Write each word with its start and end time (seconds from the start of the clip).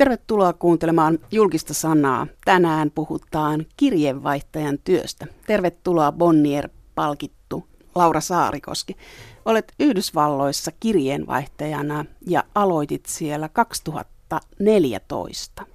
Tervetuloa 0.00 0.52
kuuntelemaan 0.52 1.18
julkista 1.30 1.74
sanaa. 1.74 2.26
Tänään 2.44 2.90
puhutaan 2.90 3.66
kirjeenvaihtajan 3.76 4.78
työstä. 4.84 5.26
Tervetuloa 5.46 6.12
Bonnier-palkittu 6.12 7.66
Laura 7.94 8.20
Saarikoski. 8.20 8.96
Olet 9.44 9.72
Yhdysvalloissa 9.80 10.72
kirjeenvaihtajana 10.80 12.04
ja 12.26 12.44
aloitit 12.54 13.06
siellä 13.06 13.48
2014. 13.48 15.66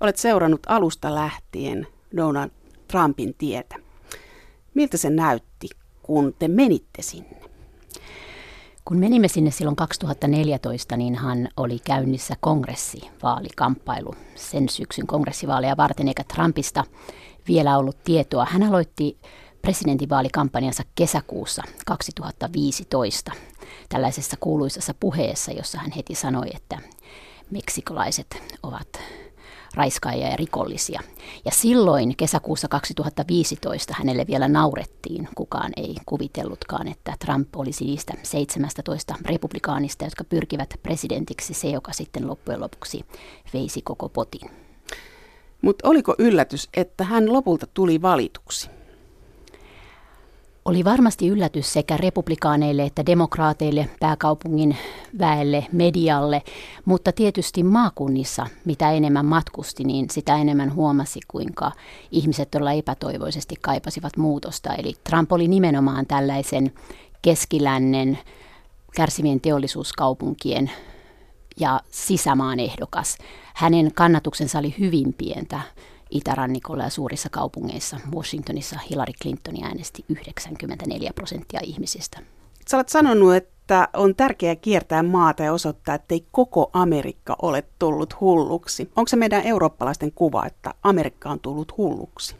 Olet 0.00 0.16
seurannut 0.16 0.62
alusta 0.66 1.14
lähtien 1.14 1.86
Donald 2.16 2.50
Trumpin 2.90 3.34
tietä. 3.38 3.76
Miltä 4.74 4.96
se 4.96 5.10
näytti, 5.10 5.68
kun 6.02 6.34
te 6.38 6.48
menitte 6.48 7.02
sinne? 7.02 7.47
Kun 8.88 8.98
menimme 8.98 9.28
sinne 9.28 9.50
silloin 9.50 9.76
2014, 9.76 10.96
niin 10.96 11.14
hän 11.14 11.48
oli 11.56 11.78
käynnissä 11.78 12.34
kongressivaalikamppailu 12.40 14.14
sen 14.34 14.68
syksyn 14.68 15.06
kongressivaaleja 15.06 15.76
varten, 15.76 16.08
eikä 16.08 16.24
Trumpista 16.24 16.84
vielä 17.48 17.78
ollut 17.78 18.04
tietoa. 18.04 18.46
Hän 18.50 18.62
aloitti 18.62 19.18
presidentinvaalikampanjansa 19.62 20.82
kesäkuussa 20.94 21.62
2015 21.86 23.32
tällaisessa 23.88 24.36
kuuluisessa 24.40 24.94
puheessa, 25.00 25.52
jossa 25.52 25.78
hän 25.78 25.92
heti 25.96 26.14
sanoi, 26.14 26.46
että 26.54 26.78
meksikolaiset 27.50 28.42
ovat 28.62 28.88
raiskaajia 29.74 30.28
ja 30.28 30.36
rikollisia. 30.36 31.00
Ja 31.44 31.50
silloin 31.50 32.16
kesäkuussa 32.16 32.68
2015 32.68 33.94
hänelle 33.98 34.26
vielä 34.26 34.48
naurettiin. 34.48 35.28
Kukaan 35.34 35.72
ei 35.76 35.94
kuvitellutkaan, 36.06 36.88
että 36.88 37.14
Trump 37.18 37.56
olisi 37.56 37.84
niistä 37.84 38.12
17 38.22 39.14
republikaanista, 39.24 40.04
jotka 40.04 40.24
pyrkivät 40.24 40.74
presidentiksi 40.82 41.54
se, 41.54 41.68
joka 41.68 41.92
sitten 41.92 42.26
loppujen 42.28 42.60
lopuksi 42.60 43.04
veisi 43.54 43.82
koko 43.82 44.08
potin. 44.08 44.50
Mutta 45.62 45.88
oliko 45.88 46.14
yllätys, 46.18 46.68
että 46.74 47.04
hän 47.04 47.32
lopulta 47.32 47.66
tuli 47.74 48.02
valituksi? 48.02 48.77
Oli 50.68 50.84
varmasti 50.84 51.28
yllätys 51.28 51.72
sekä 51.72 51.96
republikaaneille 51.96 52.82
että 52.82 53.06
demokraateille, 53.06 53.88
pääkaupungin 54.00 54.76
väelle, 55.18 55.66
medialle, 55.72 56.42
mutta 56.84 57.12
tietysti 57.12 57.62
maakunnissa, 57.62 58.46
mitä 58.64 58.90
enemmän 58.90 59.26
matkusti, 59.26 59.84
niin 59.84 60.10
sitä 60.10 60.36
enemmän 60.36 60.74
huomasi, 60.74 61.20
kuinka 61.28 61.72
ihmiset 62.10 62.50
todella 62.50 62.72
epätoivoisesti 62.72 63.54
kaipasivat 63.60 64.16
muutosta. 64.16 64.74
Eli 64.74 64.94
Trump 65.04 65.32
oli 65.32 65.48
nimenomaan 65.48 66.06
tällaisen 66.06 66.72
keskilännen 67.22 68.18
kärsivien 68.96 69.40
teollisuuskaupunkien 69.40 70.70
ja 71.60 71.80
sisämaan 71.90 72.60
ehdokas. 72.60 73.18
Hänen 73.54 73.94
kannatuksensa 73.94 74.58
oli 74.58 74.74
hyvin 74.78 75.14
pientä 75.14 75.60
itärannikolla 76.10 76.82
ja 76.82 76.90
suurissa 76.90 77.28
kaupungeissa. 77.30 78.00
Washingtonissa 78.14 78.78
Hillary 78.90 79.12
Clinton 79.22 79.64
äänesti 79.64 80.04
94 80.08 81.10
prosenttia 81.14 81.60
ihmisistä. 81.62 82.18
Sä 82.68 82.76
olet 82.76 82.88
sanonut, 82.88 83.34
että 83.34 83.88
on 83.92 84.14
tärkeää 84.14 84.56
kiertää 84.56 85.02
maata 85.02 85.42
ja 85.42 85.52
osoittaa, 85.52 85.94
että 85.94 86.14
ei 86.14 86.26
koko 86.30 86.70
Amerikka 86.72 87.36
ole 87.42 87.64
tullut 87.78 88.20
hulluksi. 88.20 88.90
Onko 88.96 89.08
se 89.08 89.16
meidän 89.16 89.42
eurooppalaisten 89.42 90.12
kuva, 90.12 90.46
että 90.46 90.74
Amerikka 90.82 91.30
on 91.30 91.40
tullut 91.40 91.76
hulluksi? 91.76 92.36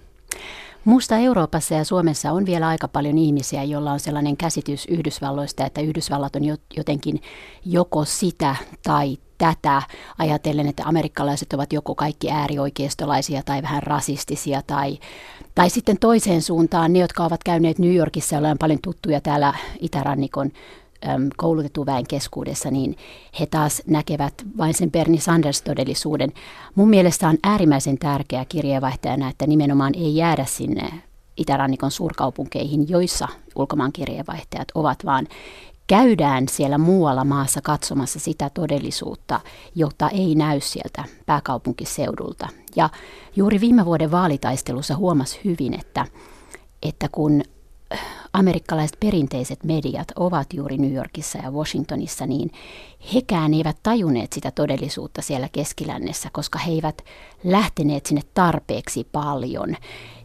Musta 0.84 1.16
Euroopassa 1.16 1.74
ja 1.74 1.84
Suomessa 1.84 2.32
on 2.32 2.46
vielä 2.46 2.68
aika 2.68 2.88
paljon 2.88 3.18
ihmisiä, 3.18 3.64
joilla 3.64 3.92
on 3.92 4.00
sellainen 4.00 4.36
käsitys 4.36 4.86
Yhdysvalloista, 4.86 5.66
että 5.66 5.80
Yhdysvallat 5.80 6.36
on 6.36 6.42
jotenkin 6.76 7.22
joko 7.64 8.04
sitä 8.04 8.56
tai 8.82 9.18
tätä 9.38 9.82
ajatellen, 10.18 10.68
että 10.68 10.82
amerikkalaiset 10.86 11.52
ovat 11.52 11.72
joko 11.72 11.94
kaikki 11.94 12.30
äärioikeistolaisia 12.30 13.42
tai 13.42 13.62
vähän 13.62 13.82
rasistisia 13.82 14.62
tai, 14.66 14.98
tai 15.54 15.70
sitten 15.70 15.98
toiseen 15.98 16.42
suuntaan 16.42 16.92
ne, 16.92 16.98
jotka 16.98 17.24
ovat 17.24 17.44
käyneet 17.44 17.78
New 17.78 17.94
Yorkissa, 17.94 18.34
joilla 18.34 18.50
on 18.50 18.58
paljon 18.58 18.78
tuttuja 18.82 19.20
täällä 19.20 19.54
itärannikon 19.80 20.50
koulutetun 21.36 21.86
väen 21.86 22.06
keskuudessa, 22.06 22.70
niin 22.70 22.96
he 23.40 23.46
taas 23.46 23.82
näkevät 23.86 24.34
vain 24.58 24.74
sen 24.74 24.90
Bernie 24.90 25.20
Sanders-todellisuuden. 25.20 26.32
Mun 26.74 26.88
mielestä 26.88 27.28
on 27.28 27.38
äärimmäisen 27.44 27.98
tärkeää 27.98 28.44
kirjeenvaihtajana, 28.44 29.28
että 29.28 29.46
nimenomaan 29.46 29.94
ei 29.94 30.16
jäädä 30.16 30.44
sinne 30.44 30.90
itärannikon 31.36 31.90
suurkaupunkeihin, 31.90 32.88
joissa 32.88 33.28
ulkomaan 33.56 33.92
kirjeenvaihtajat 33.92 34.68
ovat, 34.74 35.04
vaan 35.04 35.26
käydään 35.88 36.48
siellä 36.48 36.78
muualla 36.78 37.24
maassa 37.24 37.60
katsomassa 37.62 38.18
sitä 38.18 38.50
todellisuutta, 38.50 39.40
jota 39.74 40.08
ei 40.08 40.34
näy 40.34 40.60
sieltä 40.60 41.04
pääkaupunkiseudulta. 41.26 42.48
Ja 42.76 42.90
juuri 43.36 43.60
viime 43.60 43.84
vuoden 43.84 44.10
vaalitaistelussa 44.10 44.96
huomasi 44.96 45.40
hyvin, 45.44 45.80
että, 45.80 46.06
että 46.82 47.08
kun 47.12 47.42
amerikkalaiset 48.32 48.96
perinteiset 49.00 49.64
mediat 49.64 50.08
ovat 50.16 50.46
juuri 50.54 50.78
New 50.78 50.92
Yorkissa 50.92 51.38
ja 51.38 51.50
Washingtonissa, 51.50 52.26
niin 52.26 52.50
hekään 53.14 53.54
eivät 53.54 53.76
tajuneet 53.82 54.32
sitä 54.32 54.50
todellisuutta 54.50 55.22
siellä 55.22 55.48
keskilännessä, 55.52 56.28
koska 56.32 56.58
he 56.58 56.72
eivät 56.72 57.02
lähteneet 57.44 58.06
sinne 58.06 58.22
tarpeeksi 58.34 59.08
paljon. 59.12 59.76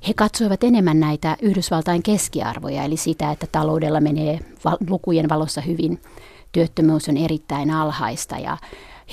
He 0.07 0.13
katsoivat 0.13 0.63
enemmän 0.63 0.99
näitä 0.99 1.37
Yhdysvaltain 1.41 2.03
keskiarvoja, 2.03 2.83
eli 2.83 2.97
sitä, 2.97 3.31
että 3.31 3.47
taloudella 3.51 4.01
menee 4.01 4.39
lukujen 4.89 5.29
valossa 5.29 5.61
hyvin, 5.61 6.01
työttömyys 6.51 7.09
on 7.09 7.17
erittäin 7.17 7.71
alhaista 7.71 8.37
ja 8.37 8.57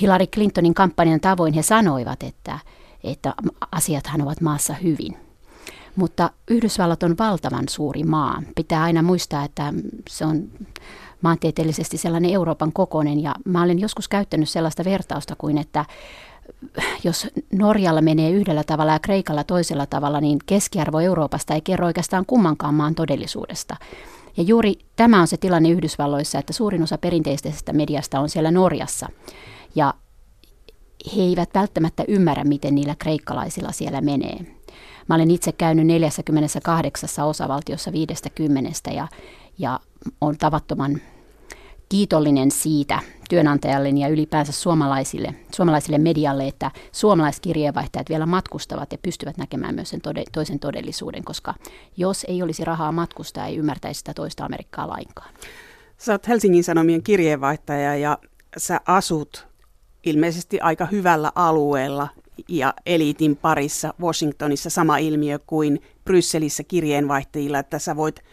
Hillary 0.01 0.27
Clintonin 0.27 0.73
kampanjan 0.73 1.19
tavoin 1.19 1.53
he 1.53 1.61
sanoivat, 1.61 2.23
että, 2.23 2.59
että 3.03 3.33
asiathan 3.71 4.21
ovat 4.21 4.41
maassa 4.41 4.73
hyvin. 4.73 5.30
Mutta 5.95 6.29
Yhdysvallat 6.47 7.03
on 7.03 7.15
valtavan 7.19 7.69
suuri 7.69 8.03
maa. 8.03 8.43
Pitää 8.55 8.83
aina 8.83 9.01
muistaa, 9.01 9.43
että 9.43 9.73
se 10.09 10.25
on 10.25 10.49
maantieteellisesti 11.21 11.97
sellainen 11.97 12.31
Euroopan 12.31 12.73
kokoinen. 12.73 13.23
Ja 13.23 13.35
mä 13.45 13.63
olen 13.63 13.79
joskus 13.79 14.07
käyttänyt 14.07 14.49
sellaista 14.49 14.85
vertausta 14.85 15.35
kuin, 15.37 15.57
että 15.57 15.85
jos 17.03 17.27
Norjalla 17.53 18.01
menee 18.01 18.31
yhdellä 18.31 18.63
tavalla 18.63 18.91
ja 18.91 18.99
Kreikalla 18.99 19.43
toisella 19.43 19.85
tavalla, 19.85 20.21
niin 20.21 20.39
keskiarvo 20.45 20.99
Euroopasta 20.99 21.53
ei 21.53 21.61
kerro 21.61 21.85
oikeastaan 21.85 22.25
kummankaan 22.25 22.73
maan 22.73 22.95
todellisuudesta. 22.95 23.75
Ja 24.37 24.43
juuri 24.43 24.73
tämä 24.95 25.21
on 25.21 25.27
se 25.27 25.37
tilanne 25.37 25.69
Yhdysvalloissa, 25.69 26.39
että 26.39 26.53
suurin 26.53 26.83
osa 26.83 26.97
perinteisestä 26.97 27.73
mediasta 27.73 28.19
on 28.19 28.29
siellä 28.29 28.51
Norjassa. 28.51 29.09
Ja 29.75 29.93
he 31.15 31.21
eivät 31.21 31.49
välttämättä 31.53 32.03
ymmärrä, 32.07 32.43
miten 32.43 32.75
niillä 32.75 32.95
kreikkalaisilla 32.99 33.71
siellä 33.71 34.01
menee. 34.01 34.60
Mä 35.11 35.15
olen 35.15 35.31
itse 35.31 35.51
käynyt 35.51 35.87
48 35.87 37.25
osavaltiossa 37.25 37.91
50 37.91 38.91
ja, 38.91 39.07
ja 39.57 39.79
on 40.21 40.37
tavattoman 40.37 41.01
kiitollinen 41.89 42.51
siitä 42.51 42.99
työnantajalleni 43.29 44.01
ja 44.01 44.07
ylipäänsä 44.07 44.51
suomalaisille, 44.51 45.35
suomalaisille 45.55 45.97
medialle, 45.97 46.47
että 46.47 46.71
suomalaiskirjeenvaihtajat 46.91 48.09
vielä 48.09 48.25
matkustavat 48.25 48.91
ja 48.91 48.97
pystyvät 48.97 49.37
näkemään 49.37 49.75
myös 49.75 49.89
sen 49.89 50.01
tode, 50.01 50.23
toisen 50.31 50.59
todellisuuden, 50.59 51.23
koska 51.23 51.53
jos 51.97 52.25
ei 52.29 52.43
olisi 52.43 52.65
rahaa 52.65 52.91
matkustaa, 52.91 53.45
ei 53.45 53.57
ymmärtäisi 53.57 53.97
sitä 53.97 54.13
toista 54.13 54.45
Amerikkaa 54.45 54.87
lainkaan. 54.87 55.33
Sä 55.97 56.11
oot 56.11 56.27
Helsingin 56.27 56.63
Sanomien 56.63 57.03
kirjeenvaihtaja 57.03 57.95
ja 57.95 58.17
sä 58.57 58.81
asut 58.85 59.47
ilmeisesti 60.03 60.59
aika 60.59 60.85
hyvällä 60.85 61.31
alueella 61.35 62.07
ja 62.47 62.73
eliitin 62.85 63.35
parissa 63.35 63.93
Washingtonissa 64.01 64.69
sama 64.69 64.97
ilmiö 64.97 65.39
kuin 65.39 65.81
Brysselissä 66.05 66.63
kirjeenvaihtajilla, 66.63 67.59
että 67.59 67.79
sä 67.79 67.95
voit 67.95 68.23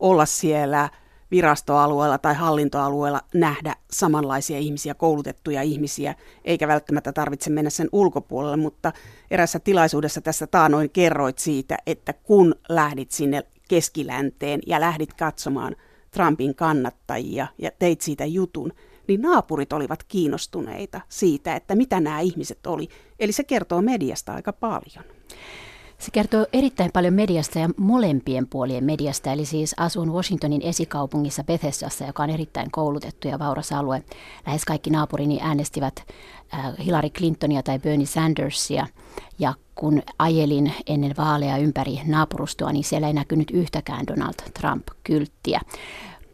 olla 0.00 0.26
siellä 0.26 0.88
virastoalueella 1.30 2.18
tai 2.18 2.34
hallintoalueella 2.34 3.20
nähdä 3.34 3.74
samanlaisia 3.90 4.58
ihmisiä, 4.58 4.94
koulutettuja 4.94 5.62
ihmisiä, 5.62 6.14
eikä 6.44 6.68
välttämättä 6.68 7.12
tarvitse 7.12 7.50
mennä 7.50 7.70
sen 7.70 7.88
ulkopuolelle, 7.92 8.56
mutta 8.56 8.92
erässä 9.30 9.58
tilaisuudessa 9.58 10.20
tässä 10.20 10.46
taanoin 10.46 10.90
kerroit 10.90 11.38
siitä, 11.38 11.76
että 11.86 12.12
kun 12.12 12.54
lähdit 12.68 13.10
sinne 13.10 13.42
keskilänteen 13.68 14.60
ja 14.66 14.80
lähdit 14.80 15.14
katsomaan 15.14 15.76
Trumpin 16.10 16.54
kannattajia 16.54 17.46
ja 17.58 17.70
teit 17.78 18.00
siitä 18.00 18.24
jutun, 18.24 18.72
niin 19.08 19.22
naapurit 19.22 19.72
olivat 19.72 20.02
kiinnostuneita 20.02 21.00
siitä, 21.08 21.56
että 21.56 21.74
mitä 21.74 22.00
nämä 22.00 22.20
ihmiset 22.20 22.66
oli. 22.66 22.88
Eli 23.20 23.32
se 23.32 23.44
kertoo 23.44 23.82
mediasta 23.82 24.34
aika 24.34 24.52
paljon. 24.52 25.04
Se 25.98 26.10
kertoo 26.12 26.46
erittäin 26.52 26.92
paljon 26.92 27.14
mediasta 27.14 27.58
ja 27.58 27.68
molempien 27.76 28.46
puolien 28.46 28.84
mediasta, 28.84 29.32
eli 29.32 29.44
siis 29.44 29.74
asun 29.78 30.12
Washingtonin 30.12 30.62
esikaupungissa 30.62 31.44
Bethesdassa, 31.44 32.04
joka 32.04 32.22
on 32.22 32.30
erittäin 32.30 32.70
koulutettu 32.70 33.28
ja 33.28 33.38
vauras 33.38 33.72
alue. 33.72 34.02
Lähes 34.46 34.64
kaikki 34.64 34.90
naapurini 34.90 35.38
äänestivät 35.42 36.04
äh, 36.54 36.72
Hillary 36.84 37.10
Clintonia 37.10 37.62
tai 37.62 37.78
Bernie 37.78 38.06
Sandersia, 38.06 38.86
ja 39.38 39.54
kun 39.74 40.02
ajelin 40.18 40.72
ennen 40.86 41.14
vaaleja 41.18 41.56
ympäri 41.56 42.00
naapurustoa, 42.06 42.72
niin 42.72 42.84
siellä 42.84 43.06
ei 43.06 43.12
näkynyt 43.12 43.50
yhtäkään 43.50 44.06
Donald 44.06 44.34
Trump-kylttiä 44.60 45.60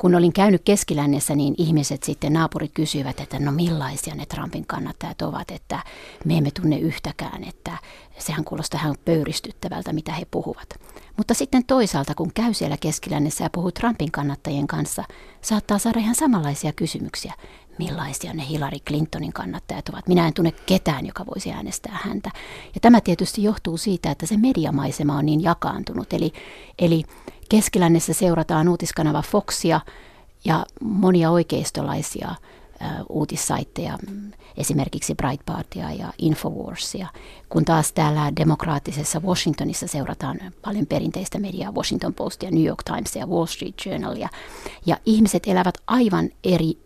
kun 0.03 0.15
olin 0.15 0.33
käynyt 0.33 0.63
keskilännessä, 0.65 1.35
niin 1.35 1.55
ihmiset 1.59 2.03
sitten, 2.03 2.33
naapurit 2.33 2.71
kysyivät, 2.75 3.21
että 3.21 3.39
no 3.39 3.53
millaisia 3.53 4.15
ne 4.15 4.27
Trumpin 4.27 4.67
kannattajat 4.67 5.23
ovat, 5.23 5.51
että 5.51 5.83
me 6.25 6.37
emme 6.37 6.51
tunne 6.51 6.79
yhtäkään, 6.79 7.45
että 7.45 7.79
sehän 8.19 8.45
kuulostaa 8.45 8.81
ihan 8.81 8.97
pöyristyttävältä, 9.05 9.93
mitä 9.93 10.13
he 10.13 10.27
puhuvat. 10.31 10.69
Mutta 11.17 11.35
sitten 11.35 11.65
toisaalta, 11.65 12.15
kun 12.15 12.31
käy 12.35 12.55
siellä 12.55 12.77
keskilännessä 12.77 13.45
ja 13.45 13.51
puhuu 13.51 13.73
Trumpin 13.73 14.13
kannattajien 14.13 14.67
kanssa, 14.67 15.05
saattaa 15.41 15.79
saada 15.79 16.01
ihan 16.01 16.15
samanlaisia 16.15 16.73
kysymyksiä. 16.73 17.33
Millaisia 17.79 18.35
ne 18.35 18.49
Hillary 18.49 18.79
Clintonin 18.79 19.33
kannattajat 19.33 19.89
ovat? 19.89 20.09
Minä 20.09 20.27
en 20.27 20.35
tunne 20.35 20.53
ketään, 20.67 21.07
joka 21.07 21.27
voisi 21.27 21.53
äänestää 21.53 21.99
häntä. 22.03 22.31
Ja 22.75 22.81
tämä 22.81 23.01
tietysti 23.01 23.43
johtuu 23.43 23.77
siitä, 23.77 24.11
että 24.11 24.27
se 24.27 24.37
mediamaisema 24.37 25.17
on 25.17 25.27
niin 25.27 25.43
jakaantunut. 25.43 26.13
Eli, 26.13 26.33
eli 26.79 27.05
keskilännessä 27.53 28.13
seurataan 28.13 28.69
uutiskanava 28.69 29.23
Foxia 29.23 29.81
ja 30.45 30.67
monia 30.81 31.31
oikeistolaisia 31.31 32.35
uutissaitteja, 33.09 33.99
esimerkiksi 34.57 35.15
Breitbartia 35.15 35.93
ja 35.93 36.13
Infowarsia, 36.19 37.09
kun 37.49 37.65
taas 37.65 37.93
täällä 37.93 38.33
demokraattisessa 38.37 39.21
Washingtonissa 39.21 39.87
seurataan 39.87 40.39
paljon 40.63 40.87
perinteistä 40.87 41.39
mediaa, 41.39 41.75
Washington 41.75 42.15
Postia, 42.15 42.51
New 42.51 42.65
York 42.65 42.83
Timesia 42.83 43.23
ja 43.23 43.27
Wall 43.27 43.47
Street 43.47 43.75
Journalia, 43.87 44.29
ja 44.87 44.97
ihmiset 45.07 45.43
elävät 45.47 45.75
aivan 45.87 46.31
eri 46.45 46.79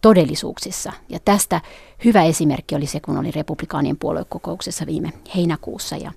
todellisuuksissa. 0.00 0.92
Ja 1.08 1.18
tästä 1.24 1.60
hyvä 2.04 2.22
esimerkki 2.22 2.74
oli 2.74 2.86
se, 2.86 3.00
kun 3.00 3.16
oli 3.16 3.30
republikaanien 3.30 3.96
puoluekokouksessa 3.96 4.86
viime 4.86 5.12
heinäkuussa, 5.36 5.96
ja 5.96 6.12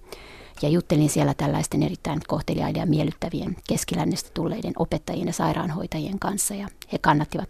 ja 0.61 0.69
juttelin 0.69 1.09
siellä 1.09 1.33
tällaisten 1.33 1.83
erittäin 1.83 2.19
kohteliaiden 2.27 2.79
ja 2.79 2.85
miellyttävien 2.85 3.55
keskilännestä 3.69 4.29
tulleiden 4.33 4.73
opettajien 4.79 5.27
ja 5.27 5.33
sairaanhoitajien 5.33 6.19
kanssa 6.19 6.55
ja 6.55 6.67
he 6.91 6.97
kannattivat 6.97 7.49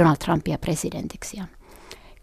Donald 0.00 0.16
Trumpia 0.16 0.58
presidentiksi 0.58 1.36
ja 1.36 1.44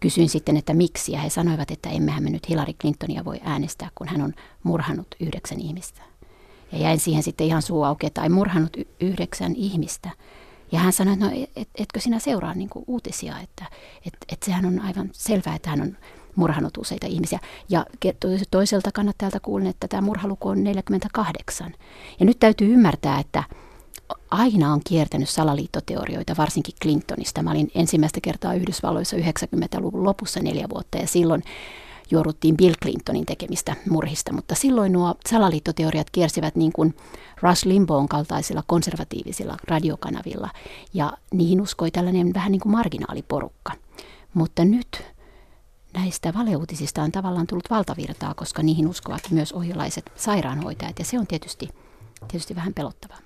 kysyin 0.00 0.28
sitten, 0.28 0.56
että 0.56 0.74
miksi 0.74 1.12
ja 1.12 1.20
he 1.20 1.30
sanoivat, 1.30 1.70
että 1.70 1.88
emmehän 1.90 2.24
me 2.24 2.30
nyt 2.30 2.48
Hillary 2.48 2.72
Clintonia 2.72 3.24
voi 3.24 3.40
äänestää, 3.44 3.88
kun 3.94 4.08
hän 4.08 4.22
on 4.22 4.34
murhannut 4.62 5.06
yhdeksän 5.20 5.60
ihmistä. 5.60 6.02
Ja 6.72 6.78
jäin 6.78 7.00
siihen 7.00 7.22
sitten 7.22 7.46
ihan 7.46 7.62
suu 7.62 7.82
auki, 7.82 8.06
että 8.06 8.20
ai 8.20 8.28
murhannut 8.28 8.76
y- 8.76 8.86
yhdeksän 9.00 9.54
ihmistä. 9.54 10.10
Ja 10.72 10.78
hän 10.78 10.92
sanoi, 10.92 11.14
että 11.14 11.26
no 11.26 11.32
et, 11.56 11.68
etkö 11.74 12.00
sinä 12.00 12.18
seuraa 12.18 12.54
niin 12.54 12.70
uutisia, 12.86 13.38
että 13.38 13.64
et, 14.06 14.14
et 14.32 14.42
sehän 14.42 14.66
on 14.66 14.80
aivan 14.80 15.10
selvää, 15.12 15.54
että 15.54 15.70
hän 15.70 15.80
on 15.80 15.96
murhannut 16.36 16.76
useita 16.76 17.06
ihmisiä. 17.06 17.38
Ja 17.68 17.86
toiselta 18.50 18.92
kannattajalta 18.92 19.40
kuulin, 19.40 19.66
että 19.66 19.88
tämä 19.88 20.02
murhaluku 20.02 20.48
on 20.48 20.64
48. 20.64 21.74
Ja 22.20 22.26
nyt 22.26 22.38
täytyy 22.38 22.72
ymmärtää, 22.72 23.20
että 23.20 23.44
aina 24.30 24.72
on 24.72 24.80
kiertänyt 24.88 25.28
salaliittoteorioita, 25.28 26.34
varsinkin 26.38 26.74
Clintonista. 26.82 27.42
Mä 27.42 27.50
olin 27.50 27.70
ensimmäistä 27.74 28.20
kertaa 28.20 28.54
Yhdysvalloissa 28.54 29.16
90-luvun 29.16 30.04
lopussa 30.04 30.40
neljä 30.40 30.66
vuotta 30.70 30.98
ja 30.98 31.06
silloin 31.06 31.42
jouduttiin 32.10 32.56
Bill 32.56 32.74
Clintonin 32.82 33.26
tekemistä 33.26 33.76
murhista, 33.90 34.32
mutta 34.32 34.54
silloin 34.54 34.92
nuo 34.92 35.14
salaliittoteoriat 35.28 36.10
kiersivät 36.10 36.56
niin 36.56 36.72
kuin 36.72 36.94
Rush 37.42 37.66
Limbaughin 37.66 38.08
kaltaisilla 38.08 38.62
konservatiivisilla 38.66 39.56
radiokanavilla 39.68 40.50
ja 40.94 41.12
niihin 41.34 41.60
uskoi 41.60 41.90
tällainen 41.90 42.34
vähän 42.34 42.52
niin 42.52 42.60
kuin 42.60 42.72
marginaaliporukka. 42.72 43.72
Mutta 44.34 44.64
nyt 44.64 45.02
näistä 45.96 46.34
valeuutisista 46.34 47.02
on 47.02 47.12
tavallaan 47.12 47.46
tullut 47.46 47.70
valtavirtaa, 47.70 48.34
koska 48.34 48.62
niihin 48.62 48.88
uskovat 48.88 49.22
myös 49.30 49.52
ohjelaiset 49.52 50.12
sairaanhoitajat 50.16 50.98
ja 50.98 51.04
se 51.04 51.18
on 51.18 51.26
tietysti, 51.26 51.68
tietysti 52.28 52.56
vähän 52.56 52.74
pelottavaa. 52.74 53.18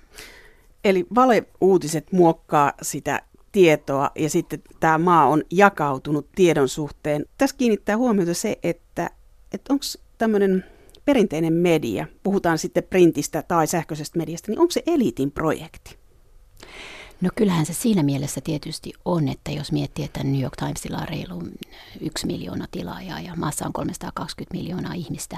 Eli 0.83 1.05
valeuutiset 1.15 2.11
muokkaa 2.11 2.73
sitä 2.81 3.21
tietoa 3.51 4.11
ja 4.15 4.29
sitten 4.29 4.61
tämä 4.79 4.97
maa 4.97 5.27
on 5.27 5.43
jakautunut 5.51 6.27
tiedon 6.35 6.69
suhteen. 6.69 7.25
Tässä 7.37 7.55
kiinnittää 7.57 7.97
huomiota 7.97 8.33
se, 8.33 8.57
että, 8.63 9.09
että 9.53 9.73
onko 9.73 9.85
tämmöinen 10.17 10.65
perinteinen 11.05 11.53
media, 11.53 12.07
puhutaan 12.23 12.57
sitten 12.57 12.83
printistä 12.83 13.43
tai 13.47 13.67
sähköisestä 13.67 14.17
mediasta, 14.17 14.51
niin 14.51 14.59
onko 14.59 14.71
se 14.71 14.83
eliitin 14.87 15.31
projekti? 15.31 15.97
No 17.21 17.29
kyllähän 17.35 17.65
se 17.65 17.73
siinä 17.73 18.03
mielessä 18.03 18.41
tietysti 18.41 18.93
on, 19.05 19.27
että 19.27 19.51
jos 19.51 19.71
miettii, 19.71 20.05
että 20.05 20.23
New 20.23 20.41
York 20.41 20.55
Timesilla 20.55 20.97
on 20.97 21.07
reilu 21.07 21.43
yksi 22.01 22.27
miljoona 22.27 22.67
tilaajaa 22.71 23.19
ja 23.19 23.35
maassa 23.35 23.65
on 23.65 23.73
320 23.73 24.57
miljoonaa 24.57 24.93
ihmistä, 24.93 25.37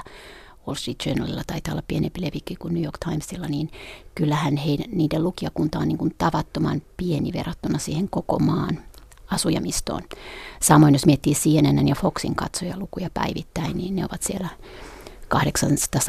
Wall 0.67 0.75
Street 0.75 1.05
Journalilla 1.05 1.41
taitaa 1.47 1.73
olla 1.73 1.83
pienempi 1.87 2.21
levikki 2.21 2.55
kuin 2.55 2.73
New 2.73 2.83
York 2.83 2.97
Timesilla, 2.97 3.47
niin 3.47 3.71
kyllähän 4.15 4.57
heidän, 4.57 4.85
niiden 4.91 5.23
lukijakunta 5.23 5.79
on 5.79 5.87
niin 5.87 5.97
kuin 5.97 6.15
tavattoman 6.17 6.81
pieni 6.97 7.33
verrattuna 7.33 7.79
siihen 7.79 8.09
koko 8.09 8.39
maan 8.39 8.79
asujamistoon. 9.27 10.01
Samoin 10.61 10.93
jos 10.93 11.05
miettii 11.05 11.33
CNN 11.33 11.87
ja 11.87 11.95
Foxin 11.95 12.35
katsojalukuja 12.35 13.09
päivittäin, 13.13 13.77
niin 13.77 13.95
ne 13.95 14.05
ovat 14.05 14.23
siellä 14.23 14.49
800 15.33 16.01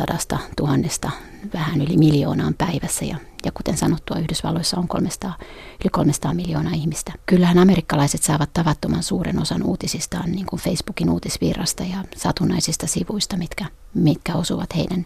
000 0.60 1.12
vähän 1.54 1.80
yli 1.80 1.96
miljoonaan 1.96 2.54
päivässä 2.54 3.04
ja, 3.04 3.16
ja 3.44 3.52
kuten 3.52 3.76
sanottua 3.76 4.18
Yhdysvalloissa 4.18 4.76
on 4.76 4.88
300, 4.88 5.38
yli 5.84 5.90
300 5.90 6.34
miljoonaa 6.34 6.72
ihmistä. 6.72 7.12
Kyllähän 7.26 7.58
amerikkalaiset 7.58 8.22
saavat 8.22 8.52
tavattoman 8.52 9.02
suuren 9.02 9.42
osan 9.42 9.62
uutisistaan 9.62 10.32
niin 10.32 10.46
kuin 10.46 10.62
Facebookin 10.62 11.10
uutisvirrasta 11.10 11.82
ja 11.82 12.04
satunnaisista 12.16 12.86
sivuista, 12.86 13.36
mitkä, 13.36 13.66
mitkä 13.94 14.34
osuvat 14.34 14.76
heidän, 14.76 15.04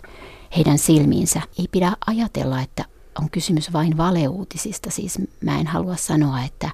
heidän 0.56 0.78
silmiinsä. 0.78 1.42
Ei 1.58 1.68
pidä 1.72 1.92
ajatella, 2.06 2.60
että 2.60 2.84
on 3.20 3.30
kysymys 3.30 3.72
vain 3.72 3.96
valeuutisista, 3.96 4.90
siis 4.90 5.18
mä 5.44 5.60
en 5.60 5.66
halua 5.66 5.96
sanoa, 5.96 6.42
että 6.42 6.70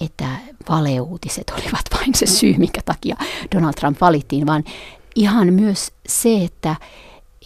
että 0.00 0.28
valeuutiset 0.68 1.50
olivat 1.56 1.84
vain 1.94 2.14
se 2.14 2.26
syy, 2.26 2.54
minkä 2.58 2.80
takia 2.84 3.16
Donald 3.54 3.74
Trump 3.74 4.00
valittiin, 4.00 4.46
vaan 4.46 4.64
ihan 5.16 5.52
myös 5.52 5.92
se, 6.08 6.44
että, 6.44 6.76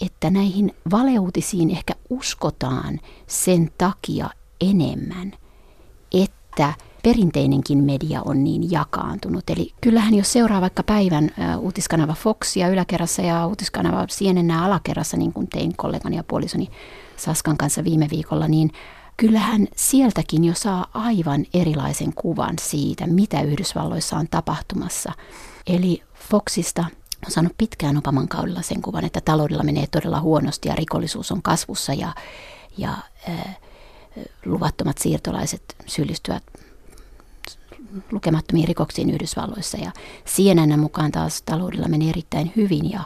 että 0.00 0.30
näihin 0.30 0.74
valeuutisiin 0.90 1.70
ehkä 1.70 1.94
uskotaan 2.10 3.00
sen 3.26 3.70
takia 3.78 4.30
enemmän, 4.60 5.32
että 6.12 6.74
perinteinenkin 7.02 7.78
media 7.78 8.22
on 8.24 8.44
niin 8.44 8.70
jakaantunut. 8.70 9.50
Eli 9.50 9.72
kyllähän 9.80 10.14
jos 10.14 10.32
seuraa 10.32 10.60
vaikka 10.60 10.82
päivän 10.82 11.30
uutiskanava 11.58 12.14
Foxia 12.14 12.68
yläkerrassa 12.68 13.22
ja 13.22 13.46
uutiskanava 13.46 14.06
CNN 14.06 14.50
alakerrassa, 14.50 15.16
niin 15.16 15.32
kuin 15.32 15.48
tein 15.48 15.76
kollegani 15.76 16.16
ja 16.16 16.24
puolisoni 16.24 16.68
Saskan 17.16 17.56
kanssa 17.56 17.84
viime 17.84 18.08
viikolla, 18.10 18.48
niin 18.48 18.70
kyllähän 19.16 19.68
sieltäkin 19.76 20.44
jo 20.44 20.54
saa 20.54 20.86
aivan 20.94 21.44
erilaisen 21.54 22.14
kuvan 22.14 22.54
siitä, 22.60 23.06
mitä 23.06 23.42
Yhdysvalloissa 23.42 24.16
on 24.16 24.26
tapahtumassa. 24.30 25.12
Eli 25.66 26.02
Foxista 26.30 26.84
on 27.26 27.30
saanut 27.32 27.52
pitkään 27.58 27.96
Obaman 27.96 28.28
kaudella 28.28 28.62
sen 28.62 28.82
kuvan, 28.82 29.04
että 29.04 29.20
taloudella 29.20 29.62
menee 29.62 29.86
todella 29.86 30.20
huonosti 30.20 30.68
ja 30.68 30.74
rikollisuus 30.74 31.32
on 31.32 31.42
kasvussa 31.42 31.94
ja, 31.94 32.14
ja 32.78 32.94
äh, 33.28 33.56
luvattomat 34.44 34.98
siirtolaiset 34.98 35.76
syyllistyvät 35.86 36.42
lukemattomiin 38.12 38.68
rikoksiin 38.68 39.10
Yhdysvalloissa. 39.10 39.78
Ja 39.78 39.92
CNN 40.26 40.80
mukaan 40.80 41.12
taas 41.12 41.42
taloudella 41.42 41.88
menee 41.88 42.08
erittäin 42.08 42.52
hyvin 42.56 42.90
ja 42.90 43.00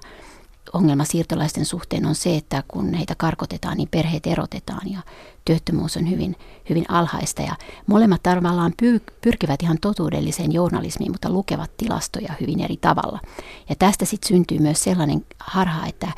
ongelma 0.72 1.04
siirtolaisten 1.04 1.64
suhteen 1.64 2.06
on 2.06 2.14
se, 2.14 2.36
että 2.36 2.62
kun 2.68 2.94
heitä 2.94 3.14
karkotetaan, 3.14 3.76
niin 3.76 3.88
perheet 3.88 4.26
erotetaan 4.26 4.90
ja 4.92 5.00
työttömyys 5.44 5.96
on 5.96 6.10
hyvin, 6.10 6.36
hyvin 6.70 6.84
alhaista. 6.88 7.42
Ja 7.42 7.56
molemmat 7.86 8.22
tavallaan 8.22 8.72
pyrkivät 9.20 9.62
ihan 9.62 9.78
totuudelliseen 9.80 10.52
journalismiin, 10.52 11.12
mutta 11.12 11.30
lukevat 11.30 11.70
tilastoja 11.76 12.34
hyvin 12.40 12.60
eri 12.60 12.76
tavalla. 12.76 13.20
Ja 13.68 13.74
tästä 13.78 14.04
sitten 14.04 14.28
syntyy 14.28 14.58
myös 14.58 14.82
sellainen 14.82 15.26
harha, 15.38 15.86
että 15.86 16.08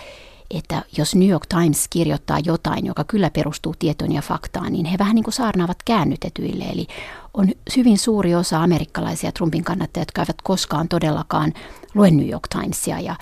että 0.50 0.82
jos 0.96 1.14
New 1.14 1.28
York 1.28 1.46
Times 1.46 1.88
kirjoittaa 1.88 2.38
jotain, 2.44 2.86
joka 2.86 3.04
kyllä 3.04 3.30
perustuu 3.30 3.74
tietoon 3.78 4.12
ja 4.12 4.22
faktaan, 4.22 4.72
niin 4.72 4.86
he 4.86 4.98
vähän 4.98 5.14
niin 5.14 5.24
kuin 5.24 5.34
saarnaavat 5.34 5.78
käännytetyille. 5.84 6.64
Eli 6.64 6.86
on 7.34 7.48
hyvin 7.76 7.98
suuri 7.98 8.34
osa 8.34 8.62
amerikkalaisia 8.62 9.32
Trumpin 9.32 9.64
kannattajia, 9.64 10.02
jotka 10.02 10.22
eivät 10.22 10.42
koskaan 10.42 10.88
todellakaan 10.88 11.52
lue 11.94 12.10
New 12.10 12.28
York 12.28 12.48
Timesia. 12.48 13.00
Ja, 13.00 13.16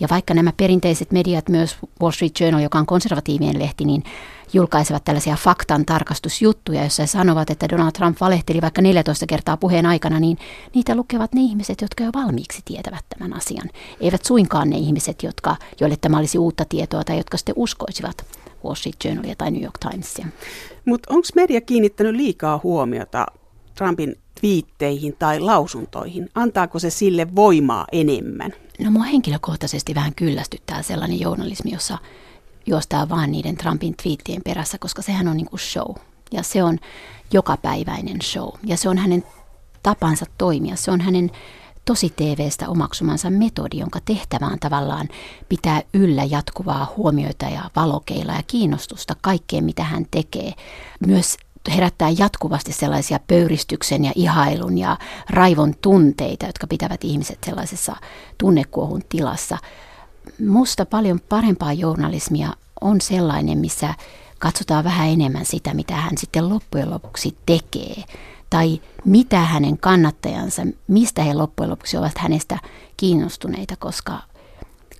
ja 0.00 0.08
vaikka 0.10 0.34
nämä 0.34 0.52
perinteiset 0.56 1.12
mediat, 1.12 1.48
myös 1.48 1.76
Wall 2.02 2.12
Street 2.12 2.40
Journal, 2.40 2.62
joka 2.62 2.78
on 2.78 2.86
konservatiivien 2.86 3.58
lehti, 3.58 3.84
niin 3.84 4.04
julkaisevat 4.52 5.04
tällaisia 5.04 5.36
faktan 5.36 5.86
tarkastusjuttuja, 5.86 6.80
joissa 6.80 7.02
he 7.02 7.06
sanovat, 7.06 7.50
että 7.50 7.68
Donald 7.68 7.92
Trump 7.92 8.20
valehteli 8.20 8.60
vaikka 8.60 8.82
14 8.82 9.26
kertaa 9.26 9.56
puheen 9.56 9.86
aikana, 9.86 10.20
niin 10.20 10.38
niitä 10.74 10.94
lukevat 10.94 11.34
ne 11.34 11.40
ihmiset, 11.40 11.80
jotka 11.80 12.04
jo 12.04 12.10
valmiiksi 12.14 12.62
tietävät 12.64 13.04
tämän 13.18 13.36
asian. 13.36 13.70
Eivät 14.00 14.24
suinkaan 14.24 14.70
ne 14.70 14.76
ihmiset, 14.76 15.22
jotka, 15.22 15.56
joille 15.80 15.96
tämä 16.00 16.18
olisi 16.18 16.38
uutta 16.38 16.64
tietoa 16.64 17.04
tai 17.04 17.16
jotka 17.16 17.36
sitten 17.36 17.54
uskoisivat 17.56 18.26
Wall 18.64 18.74
Street 18.74 18.96
Journalia 19.04 19.34
tai 19.38 19.50
New 19.50 19.62
York 19.62 19.78
Timesia. 19.90 20.26
Mutta 20.84 21.14
onko 21.14 21.28
media 21.34 21.60
kiinnittänyt 21.60 22.14
liikaa 22.14 22.60
huomiota 22.62 23.26
Trumpin 23.74 24.16
twiitteihin 24.40 25.16
tai 25.18 25.40
lausuntoihin? 25.40 26.28
Antaako 26.34 26.78
se 26.78 26.90
sille 26.90 27.34
voimaa 27.36 27.86
enemmän? 27.92 28.52
No 28.80 28.90
mua 28.90 29.02
henkilökohtaisesti 29.02 29.94
vähän 29.94 30.14
kyllästyttää 30.14 30.82
sellainen 30.82 31.20
journalismi, 31.20 31.70
jossa 31.70 31.98
juostaa 32.66 33.08
vaan 33.08 33.32
niiden 33.32 33.56
Trumpin 33.56 33.94
twiittien 34.02 34.42
perässä, 34.44 34.78
koska 34.78 35.02
sehän 35.02 35.28
on 35.28 35.36
niin 35.36 35.50
kuin 35.50 35.60
show. 35.60 35.96
Ja 36.32 36.42
se 36.42 36.62
on 36.62 36.78
jokapäiväinen 37.32 38.22
show. 38.22 38.48
Ja 38.66 38.76
se 38.76 38.88
on 38.88 38.98
hänen 38.98 39.24
tapansa 39.82 40.26
toimia. 40.38 40.76
Se 40.76 40.90
on 40.90 41.00
hänen 41.00 41.30
tosi 41.84 42.10
TVstä 42.16 42.68
omaksumansa 42.68 43.30
metodi, 43.30 43.78
jonka 43.78 43.98
tehtävä 44.04 44.46
on 44.46 44.58
tavallaan 44.58 45.08
pitää 45.48 45.82
yllä 45.94 46.24
jatkuvaa 46.24 46.92
huomioita 46.96 47.46
ja 47.46 47.70
valokeilla 47.76 48.32
ja 48.32 48.42
kiinnostusta 48.46 49.16
kaikkeen, 49.20 49.64
mitä 49.64 49.84
hän 49.84 50.06
tekee. 50.10 50.52
Myös 51.06 51.36
herättää 51.76 52.10
jatkuvasti 52.18 52.72
sellaisia 52.72 53.20
pöyristyksen 53.26 54.04
ja 54.04 54.12
ihailun 54.14 54.78
ja 54.78 54.96
raivon 55.30 55.74
tunteita, 55.82 56.46
jotka 56.46 56.66
pitävät 56.66 57.04
ihmiset 57.04 57.38
sellaisessa 57.46 57.96
tunnekuohun 58.38 59.02
tilassa. 59.08 59.58
Musta 60.48 60.86
paljon 60.86 61.20
parempaa 61.28 61.72
journalismia 61.72 62.52
on 62.80 63.00
sellainen, 63.00 63.58
missä 63.58 63.94
katsotaan 64.38 64.84
vähän 64.84 65.08
enemmän 65.08 65.46
sitä, 65.46 65.74
mitä 65.74 65.94
hän 65.94 66.18
sitten 66.18 66.48
loppujen 66.48 66.90
lopuksi 66.90 67.36
tekee. 67.46 68.04
Tai 68.50 68.80
mitä 69.04 69.38
hänen 69.40 69.78
kannattajansa, 69.78 70.62
mistä 70.88 71.22
he 71.22 71.34
loppujen 71.34 71.70
lopuksi 71.70 71.96
ovat 71.96 72.18
hänestä 72.18 72.58
kiinnostuneita, 72.96 73.76
koska, 73.76 74.22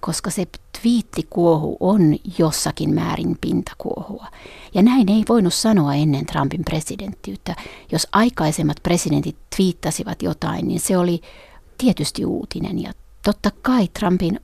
koska 0.00 0.31
se 0.31 0.47
twiittikuohu 0.81 1.77
on 1.81 2.17
jossakin 2.39 2.95
määrin 2.95 3.39
pintakuohua. 3.41 4.27
Ja 4.75 4.83
näin 4.83 5.11
ei 5.11 5.25
voinut 5.29 5.55
sanoa 5.55 5.95
ennen 5.95 6.27
Trumpin 6.27 6.65
presidenttiyttä. 6.65 7.57
Jos 7.93 8.09
aikaisemmat 8.12 8.77
presidentit 8.83 9.37
twiittasivat 9.57 10.23
jotain, 10.23 10.69
niin 10.69 10.81
se 10.81 10.99
oli 10.99 11.21
tietysti 11.79 12.25
uutinen. 12.25 12.83
Ja 12.83 12.93
totta 13.25 13.50
kai 13.62 13.89
Trumpin 13.99 14.41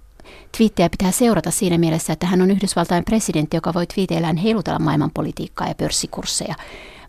twiittejä 0.56 0.90
pitää 0.90 1.10
seurata 1.10 1.50
siinä 1.50 1.78
mielessä, 1.78 2.12
että 2.12 2.26
hän 2.26 2.42
on 2.42 2.50
Yhdysvaltain 2.50 3.04
presidentti, 3.04 3.56
joka 3.56 3.74
voi 3.74 3.86
twiiteillään 3.86 4.36
heilutella 4.36 4.78
maailmanpolitiikkaa 4.78 5.68
ja 5.68 5.74
pörssikursseja. 5.74 6.54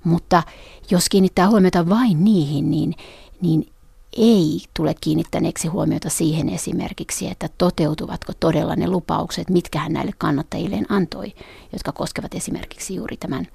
Mutta 0.03 0.43
jos 0.89 1.09
kiinnittää 1.09 1.49
huomiota 1.49 1.89
vain 1.89 2.23
niihin, 2.23 2.71
niin, 2.71 2.95
niin 3.41 3.69
ei 4.17 4.61
tule 4.73 4.95
kiinnittäneeksi 5.01 5.67
huomiota 5.67 6.09
siihen 6.09 6.49
esimerkiksi, 6.49 7.27
että 7.27 7.49
toteutuvatko 7.57 8.33
todella 8.39 8.75
ne 8.75 8.87
lupaukset, 8.87 9.49
mitkä 9.49 9.79
hän 9.79 9.93
näille 9.93 10.11
kannattajilleen 10.17 10.85
antoi, 10.89 11.33
jotka 11.73 11.91
koskevat 11.91 12.35
esimerkiksi 12.35 12.95
juuri 12.95 13.17
tämän 13.17 13.47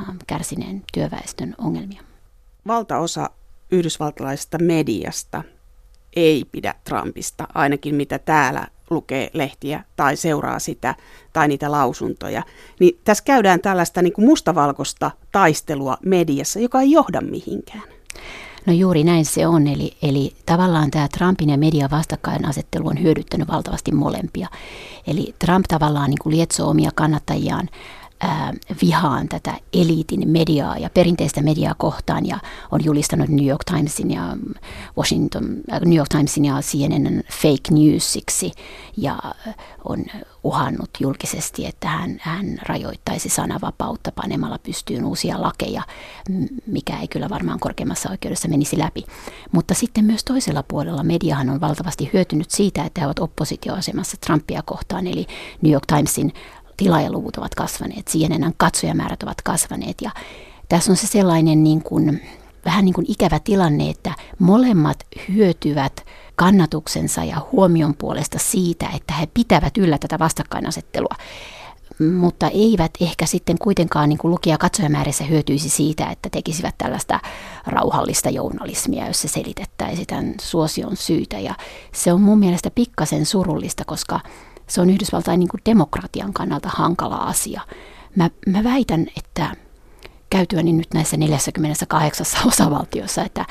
ähm, 0.00 0.16
kärsineen 0.26 0.82
työväestön 0.92 1.54
ongelmia. 1.58 2.02
Valtaosa 2.66 3.30
yhdysvaltalaisesta 3.70 4.58
mediasta 4.58 5.42
ei 6.16 6.44
pidä 6.52 6.74
Trumpista, 6.84 7.48
ainakin 7.54 7.94
mitä 7.94 8.18
täällä 8.18 8.66
lukee 8.90 9.30
lehtiä 9.32 9.84
tai 9.96 10.16
seuraa 10.16 10.58
sitä 10.58 10.94
tai 11.32 11.48
niitä 11.48 11.70
lausuntoja. 11.70 12.42
Niin 12.80 13.00
tässä 13.04 13.24
käydään 13.24 13.60
tällaista 13.60 14.02
niin 14.02 14.12
kuin 14.12 14.24
mustavalkoista 14.24 15.10
taistelua 15.32 15.96
mediassa, 16.06 16.60
joka 16.60 16.80
ei 16.80 16.90
johda 16.90 17.20
mihinkään. 17.20 17.82
No 18.66 18.72
juuri 18.72 19.04
näin 19.04 19.24
se 19.24 19.46
on, 19.46 19.66
eli, 19.66 19.96
eli 20.02 20.36
tavallaan 20.46 20.90
tämä 20.90 21.08
Trumpin 21.08 21.50
ja 21.50 21.58
median 21.58 21.90
vastakkainasettelu 21.90 22.88
on 22.88 23.02
hyödyttänyt 23.02 23.48
valtavasti 23.48 23.92
molempia. 23.92 24.48
Eli 25.06 25.34
Trump 25.38 25.64
tavallaan 25.68 26.10
niin 26.10 26.18
kuin 26.22 26.36
lietsoo 26.36 26.70
omia 26.70 26.90
kannattajiaan 26.94 27.68
ää, 28.20 28.52
vihaan 28.82 29.28
tätä 29.28 29.54
eliitin 29.72 30.28
mediaa 30.28 30.78
ja 30.78 30.90
perinteistä 30.90 31.42
mediaa 31.42 31.74
kohtaan 31.78 32.26
ja 32.26 32.38
on 32.70 32.84
julistanut 32.84 33.28
New 33.28 33.46
York 33.46 33.64
Timesin 33.64 34.10
ja 34.10 34.36
Washington, 34.98 35.44
äh, 35.72 35.80
New 35.80 35.96
York 35.96 36.08
Timesin 36.08 36.44
ja 36.44 36.60
CNN 36.60 37.22
fake 37.32 37.70
newsiksi 37.70 38.52
ja 38.96 39.18
on 39.84 40.04
uhannut 40.44 40.90
julkisesti, 41.00 41.66
että 41.66 41.88
hän, 41.88 42.16
hän 42.20 42.58
rajoittaisi 42.62 43.28
sananvapautta 43.28 44.12
panemalla 44.12 44.58
pystyyn 44.58 45.04
uusia 45.04 45.42
lakeja, 45.42 45.82
mikä 46.66 47.00
ei 47.00 47.08
kyllä 47.08 47.28
varmaan 47.28 47.60
korkeimmassa 47.60 48.10
oikeudessa 48.10 48.48
menisi 48.48 48.78
läpi. 48.78 49.04
Mutta 49.52 49.74
sitten 49.74 50.04
myös 50.04 50.24
toisella 50.24 50.62
puolella 50.62 51.02
mediahan 51.02 51.50
on 51.50 51.60
valtavasti 51.60 52.10
hyötynyt 52.12 52.50
siitä, 52.50 52.84
että 52.84 53.00
he 53.00 53.06
ovat 53.06 53.18
oppositioasemassa 53.18 54.16
Trumpia 54.26 54.62
kohtaan, 54.62 55.06
eli 55.06 55.26
New 55.62 55.72
York 55.72 55.86
Timesin 55.86 56.32
tilaajaluvut 56.80 57.36
ovat 57.36 57.54
kasvaneet, 57.54 58.06
CNNn 58.06 58.52
katsojamäärät 58.56 59.22
ovat 59.22 59.42
kasvaneet 59.42 59.96
ja 60.02 60.10
tässä 60.68 60.92
on 60.92 60.96
se 60.96 61.06
sellainen 61.06 61.64
niin 61.64 61.82
kuin, 61.82 62.22
vähän 62.64 62.84
niin 62.84 62.94
kuin 62.94 63.04
ikävä 63.08 63.38
tilanne, 63.38 63.90
että 63.90 64.14
molemmat 64.38 65.06
hyötyvät 65.28 66.06
kannatuksensa 66.36 67.24
ja 67.24 67.46
huomion 67.52 67.94
puolesta 67.94 68.38
siitä, 68.38 68.88
että 68.94 69.14
he 69.14 69.28
pitävät 69.34 69.78
yllä 69.78 69.98
tätä 69.98 70.18
vastakkainasettelua 70.18 71.14
mutta 72.18 72.48
eivät 72.48 72.90
ehkä 73.00 73.26
sitten 73.26 73.58
kuitenkaan 73.58 74.08
niin 74.08 74.18
kuin 74.18 74.30
lukija 74.30 74.58
katsojamäärissä 74.58 75.24
hyötyisi 75.24 75.68
siitä, 75.68 76.06
että 76.10 76.28
tekisivät 76.30 76.74
tällaista 76.78 77.20
rauhallista 77.66 78.30
journalismia, 78.30 79.06
jossa 79.06 79.28
selitettäisiin 79.28 80.06
tämän 80.06 80.34
suosion 80.40 80.96
syytä. 80.96 81.38
Ja 81.38 81.54
se 81.92 82.12
on 82.12 82.20
mun 82.20 82.38
mielestä 82.38 82.70
pikkasen 82.70 83.26
surullista, 83.26 83.84
koska 83.84 84.20
se 84.70 84.80
on 84.80 84.90
Yhdysvaltain 84.90 85.40
niin 85.40 85.48
kuin 85.48 85.60
demokratian 85.66 86.32
kannalta 86.32 86.68
hankala 86.68 87.16
asia. 87.16 87.60
Mä, 88.16 88.30
mä 88.46 88.64
väitän, 88.64 89.06
että 89.16 89.56
käytyäni 90.30 90.72
nyt 90.72 90.94
näissä 90.94 91.16
48 91.16 92.26
osavaltiossa, 92.46 93.24
että, 93.24 93.46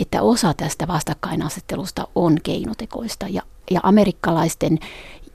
että 0.00 0.22
osa 0.22 0.54
tästä 0.54 0.88
vastakkainasettelusta 0.88 2.08
on 2.14 2.38
keinotekoista 2.42 3.26
ja, 3.28 3.42
ja 3.70 3.80
amerikkalaisten 3.82 4.78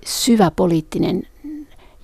syvä 0.06 0.52
poliittinen 0.52 1.24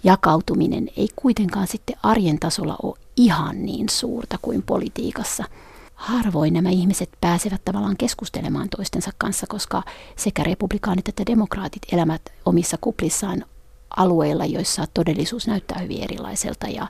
jakautuminen 0.03 0.89
ei 0.97 1.07
kuitenkaan 1.15 1.67
sitten 1.67 1.95
arjen 2.03 2.39
tasolla 2.39 2.75
ole 2.83 2.97
ihan 3.17 3.65
niin 3.65 3.89
suurta 3.89 4.37
kuin 4.41 4.63
politiikassa– 4.63 5.43
harvoin 5.99 6.53
nämä 6.53 6.69
ihmiset 6.69 7.09
pääsevät 7.21 7.61
tavallaan 7.65 7.97
keskustelemaan 7.97 8.69
toistensa 8.69 9.11
kanssa, 9.17 9.47
koska 9.49 9.83
sekä 10.15 10.43
republikaanit 10.43 11.07
että 11.09 11.23
demokraatit 11.25 11.81
elämät 11.91 12.21
omissa 12.45 12.77
kuplissaan 12.81 13.45
alueilla, 13.97 14.45
joissa 14.45 14.87
todellisuus 14.93 15.47
näyttää 15.47 15.79
hyvin 15.79 16.03
erilaiselta 16.03 16.67
ja 16.67 16.87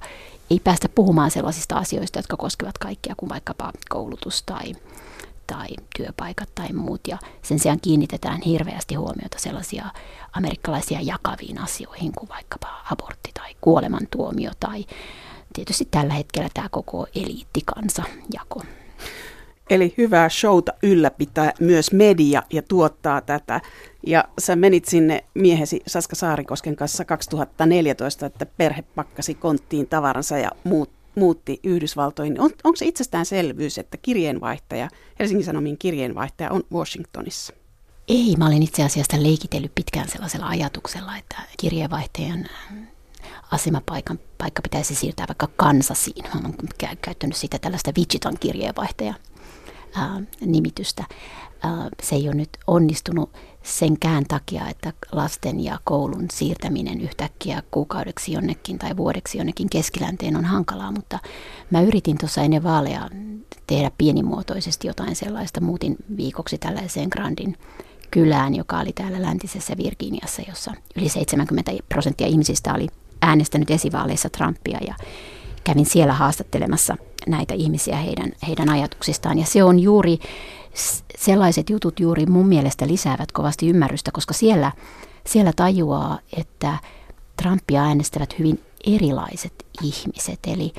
ei 0.49 0.59
päästä 0.59 0.89
puhumaan 0.89 1.31
sellaisista 1.31 1.77
asioista, 1.77 2.19
jotka 2.19 2.37
koskevat 2.37 2.77
kaikkia 2.77 3.15
kuin 3.17 3.29
vaikkapa 3.29 3.71
koulutus 3.89 4.43
tai, 4.43 4.73
tai 5.47 5.67
työpaikat 5.97 6.49
tai 6.55 6.73
muut. 6.73 7.01
Ja 7.07 7.17
sen 7.41 7.59
sijaan 7.59 7.79
kiinnitetään 7.81 8.41
hirveästi 8.41 8.95
huomiota 8.95 9.39
sellaisia 9.39 9.85
amerikkalaisia 10.33 11.01
jakaviin 11.01 11.57
asioihin 11.57 12.11
kuin 12.17 12.29
vaikkapa 12.29 12.67
abortti 12.91 13.31
tai 13.33 13.55
kuolemantuomio 13.61 14.51
tai 14.59 14.85
tietysti 15.53 15.87
tällä 15.91 16.13
hetkellä 16.13 16.49
tämä 16.53 16.69
koko 16.69 17.07
eliittikansa 17.15 18.03
jako. 18.33 18.61
Eli 19.69 19.93
hyvää 19.97 20.29
showta 20.29 20.73
ylläpitää 20.83 21.53
myös 21.59 21.91
media 21.91 22.43
ja 22.53 22.61
tuottaa 22.61 23.21
tätä. 23.21 23.61
Ja 24.07 24.23
sä 24.39 24.55
menit 24.55 24.85
sinne 24.85 25.23
miehesi 25.33 25.81
Saska 25.87 26.15
Saarikosken 26.15 26.75
kanssa 26.75 27.05
2014, 27.05 28.25
että 28.25 28.45
perhe 28.45 28.83
pakkasi 28.95 29.35
konttiin 29.35 29.87
tavaransa 29.87 30.37
ja 30.37 30.51
muut, 30.63 30.89
muutti 31.15 31.59
Yhdysvaltoihin. 31.63 32.41
On, 32.41 32.49
onko 32.63 32.75
se 32.75 32.85
itsestäänselvyys, 32.85 33.77
että 33.77 33.97
kirjeenvaihtaja, 33.97 34.89
Helsingin 35.19 35.45
Sanomien 35.45 35.77
kirjeenvaihtaja 35.77 36.51
on 36.51 36.63
Washingtonissa? 36.73 37.53
Ei, 38.07 38.35
mä 38.37 38.47
olen 38.47 38.63
itse 38.63 38.83
asiassa 38.83 39.23
leikitellyt 39.23 39.75
pitkään 39.75 40.09
sellaisella 40.09 40.47
ajatuksella, 40.47 41.17
että 41.17 41.35
kirjeenvaihtajan 41.57 42.47
asemapaikan 43.51 44.19
paikka 44.37 44.61
pitäisi 44.61 44.95
siirtää 44.95 45.25
vaikka 45.27 45.47
Kansasiin. 45.55 46.25
Mä 46.33 46.39
olen 46.39 46.97
käyttänyt 47.01 47.35
siitä 47.35 47.59
tällaista 47.59 47.91
Wichitan 47.97 48.37
kirjeenvaihtaja 49.93 50.45
nimitystä. 50.45 51.03
Se 52.03 52.15
ei 52.15 52.27
ole 52.27 52.35
nyt 52.35 52.49
onnistunut 52.67 53.29
senkään 53.63 54.23
takia, 54.27 54.67
että 54.69 54.93
lasten 55.11 55.59
ja 55.59 55.79
koulun 55.83 56.25
siirtäminen 56.31 57.01
yhtäkkiä 57.01 57.63
kuukaudeksi 57.71 58.31
jonnekin 58.31 58.79
tai 58.79 58.97
vuodeksi 58.97 59.37
jonnekin 59.37 59.69
keskilänteen 59.69 60.37
on 60.37 60.45
hankalaa, 60.45 60.91
mutta 60.91 61.19
mä 61.69 61.81
yritin 61.81 62.17
tuossa 62.17 62.41
ennen 62.41 62.63
vaaleja 62.63 63.09
tehdä 63.67 63.91
pienimuotoisesti 63.97 64.87
jotain 64.87 65.15
sellaista. 65.15 65.61
Muutin 65.61 65.95
viikoksi 66.17 66.57
tällaiseen 66.57 67.09
Grandin 67.11 67.57
kylään, 68.11 68.55
joka 68.55 68.79
oli 68.79 68.93
täällä 68.93 69.21
läntisessä 69.21 69.77
Virginiassa, 69.77 70.41
jossa 70.47 70.73
yli 70.95 71.09
70 71.09 71.71
prosenttia 71.89 72.27
ihmisistä 72.27 72.73
oli 72.73 72.87
äänestänyt 73.21 73.71
esivaaleissa 73.71 74.29
Trumpia 74.29 74.79
ja 74.87 74.95
kävin 75.63 75.85
siellä 75.85 76.13
haastattelemassa 76.13 76.97
näitä 77.29 77.53
ihmisiä 77.53 77.97
heidän, 77.97 78.31
heidän 78.47 78.69
ajatuksistaan. 78.69 79.39
Ja 79.39 79.45
se 79.45 79.63
on 79.63 79.79
juuri, 79.79 80.19
sellaiset 81.17 81.69
jutut 81.69 81.99
juuri 81.99 82.25
mun 82.25 82.47
mielestä 82.47 82.87
lisäävät 82.87 83.31
kovasti 83.31 83.67
ymmärrystä, 83.69 84.11
koska 84.11 84.33
siellä, 84.33 84.71
siellä 85.25 85.53
tajuaa, 85.55 86.19
että 86.37 86.77
Trumpia 87.41 87.83
äänestävät 87.83 88.39
hyvin 88.39 88.63
erilaiset 88.87 89.65
ihmiset. 89.83 90.39
Eli 90.47 90.73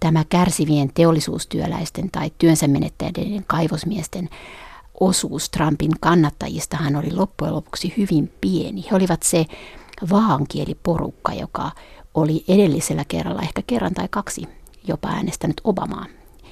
tämä 0.00 0.24
kärsivien 0.28 0.90
teollisuustyöläisten 0.94 2.10
tai 2.10 2.30
työnsä 2.38 2.68
menettäneiden 2.68 3.44
kaivosmiesten 3.46 4.28
osuus 5.00 5.50
Trumpin 5.50 5.92
kannattajistahan 6.00 6.96
oli 6.96 7.12
loppujen 7.12 7.54
lopuksi 7.54 7.94
hyvin 7.96 8.32
pieni. 8.40 8.84
He 8.90 8.96
olivat 8.96 9.22
se 9.22 9.46
vaankieliporukka, 10.10 11.32
joka 11.32 11.70
oli 12.14 12.44
edellisellä 12.48 13.04
kerralla 13.08 13.42
ehkä 13.42 13.62
kerran 13.66 13.94
tai 13.94 14.08
kaksi 14.10 14.46
jopa 14.90 15.08
äänestänyt 15.08 15.60
Obamaa. 15.64 16.06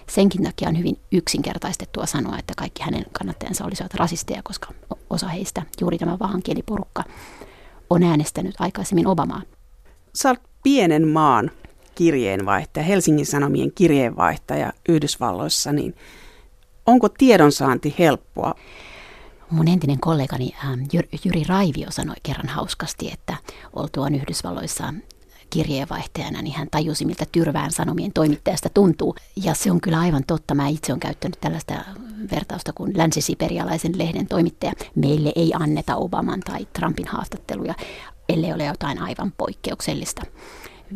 Senkin 0.08 0.42
takia 0.42 0.68
on 0.68 0.78
hyvin 0.78 0.96
yksinkertaistettua 1.12 2.06
sanoa, 2.06 2.38
että 2.38 2.52
kaikki 2.56 2.82
hänen 2.82 3.04
kannattajansa 3.12 3.64
olisivat 3.64 3.94
rasisteja, 3.94 4.42
koska 4.42 4.68
osa 5.10 5.28
heistä, 5.28 5.62
juuri 5.80 5.98
tämä 5.98 6.18
vahankieliporukka, 6.18 7.04
on 7.90 8.02
äänestänyt 8.02 8.54
aikaisemmin 8.58 9.06
Obamaa. 9.06 9.42
Sä 10.14 10.30
olet 10.30 10.40
pienen 10.62 11.08
maan 11.08 11.50
kirjeenvaihtaja, 11.94 12.84
Helsingin 12.84 13.26
Sanomien 13.26 13.72
kirjeenvaihtaja 13.74 14.72
Yhdysvalloissa, 14.88 15.72
niin 15.72 15.94
onko 16.86 17.08
tiedonsaanti 17.08 17.94
helppoa? 17.98 18.54
Mun 19.50 19.68
entinen 19.68 20.00
kollegani 20.00 20.54
ähm, 20.64 20.80
Jyri 21.24 21.44
Raivio 21.48 21.90
sanoi 21.90 22.16
kerran 22.22 22.48
hauskasti, 22.48 23.10
että 23.12 23.36
oltuaan 23.72 24.14
Yhdysvalloissa 24.14 24.94
kirjeenvaihtajana, 25.50 26.42
niin 26.42 26.56
hän 26.56 26.68
tajusi, 26.70 27.04
miltä 27.04 27.24
Tyrvään 27.32 27.72
Sanomien 27.72 28.12
toimittajasta 28.12 28.68
tuntuu. 28.68 29.14
Ja 29.44 29.54
se 29.54 29.70
on 29.70 29.80
kyllä 29.80 30.00
aivan 30.00 30.24
totta. 30.26 30.54
Mä 30.54 30.68
itse 30.68 30.92
olen 30.92 31.00
käyttänyt 31.00 31.40
tällaista 31.40 31.74
vertausta 32.30 32.72
kuin 32.72 32.92
länsisiperialaisen 32.96 33.98
lehden 33.98 34.26
toimittaja. 34.26 34.72
Meille 34.94 35.32
ei 35.36 35.52
anneta 35.54 35.96
Obaman 35.96 36.40
tai 36.40 36.66
Trumpin 36.72 37.08
haastatteluja, 37.08 37.74
ellei 38.28 38.52
ole 38.52 38.64
jotain 38.64 38.98
aivan 38.98 39.32
poikkeuksellista. 39.38 40.22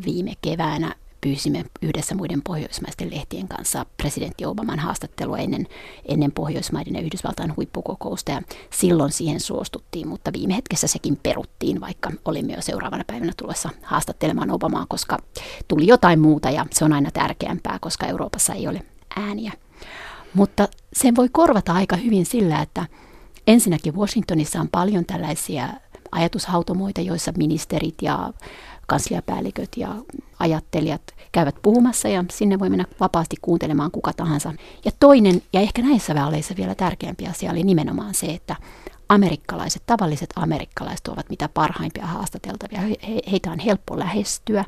Viime 0.05 0.33
keväänä 0.43 0.95
pyysimme 1.23 1.65
yhdessä 1.83 2.15
muiden 2.15 2.43
pohjoismaisten 2.43 3.11
lehtien 3.11 3.49
kanssa 3.49 3.87
presidentti 3.97 4.47
Obaman 4.47 4.79
haastattelua 4.79 5.39
ennen, 5.39 5.67
ennen 6.09 6.33
Pohjoismaiden 6.33 6.95
ja 6.95 7.01
Yhdysvaltain 7.01 7.57
huippukokousta 7.57 8.33
ja 8.33 8.43
silloin 8.71 9.13
siihen 9.13 9.41
suostuttiin, 9.41 10.09
mutta 10.09 10.33
viime 10.33 10.57
hetkessä 10.57 10.87
sekin 10.87 11.19
peruttiin, 11.23 11.81
vaikka 11.81 12.11
olimme 12.25 12.53
jo 12.53 12.63
seuraavana 12.63 13.05
päivänä 13.07 13.33
tulossa 13.37 13.71
haastattelemaan 13.83 14.51
Obamaa, 14.51 14.87
koska 14.89 15.19
tuli 15.69 15.87
jotain 15.87 16.21
muuta 16.21 16.51
ja 16.51 16.67
se 16.71 16.85
on 16.85 16.93
aina 16.93 17.11
tärkeämpää, 17.11 17.79
koska 17.81 18.07
Euroopassa 18.07 18.55
ei 18.55 18.69
ole 18.69 18.83
ääniä. 19.17 19.53
Mutta 20.35 20.69
sen 20.93 21.17
voi 21.17 21.29
korvata 21.29 21.73
aika 21.73 21.97
hyvin 21.97 22.27
sillä, 22.27 22.63
että 22.63 22.87
ensinnäkin 23.47 23.95
Washingtonissa 23.95 24.61
on 24.61 24.69
paljon 24.73 25.05
tällaisia 25.05 25.69
ajatushautomoita, 26.13 27.01
joissa 27.01 27.33
ministerit 27.37 27.95
ja 28.03 28.33
kansliapäälliköt 28.87 29.69
ja 29.77 29.95
ajattelijat 30.43 31.03
käyvät 31.33 31.55
puhumassa 31.63 32.09
ja 32.09 32.25
sinne 32.31 32.59
voi 32.59 32.71
mennä 32.71 32.85
vapaasti 33.01 33.37
kuuntelemaan 33.43 33.91
kuka 33.91 34.13
tahansa. 34.13 34.53
Ja 34.85 34.91
toinen 35.01 35.43
ja 35.53 35.61
ehkä 35.61 35.83
näissä 35.83 36.15
vaaleissa 36.15 36.55
vielä 36.57 36.75
tärkeämpi 36.75 37.27
asia 37.27 37.51
oli 37.51 37.63
nimenomaan 37.63 38.15
se, 38.15 38.27
että 38.27 38.57
amerikkalaiset, 39.09 39.83
tavalliset 39.87 40.31
amerikkalaiset 40.37 41.09
ovat 41.09 41.31
mitä 41.31 41.49
parhaimpia 41.49 42.07
haastateltavia. 42.07 42.81
He, 42.81 42.97
heitä 43.31 43.51
on 43.51 43.59
helppo 43.59 43.99
lähestyä. 43.99 44.65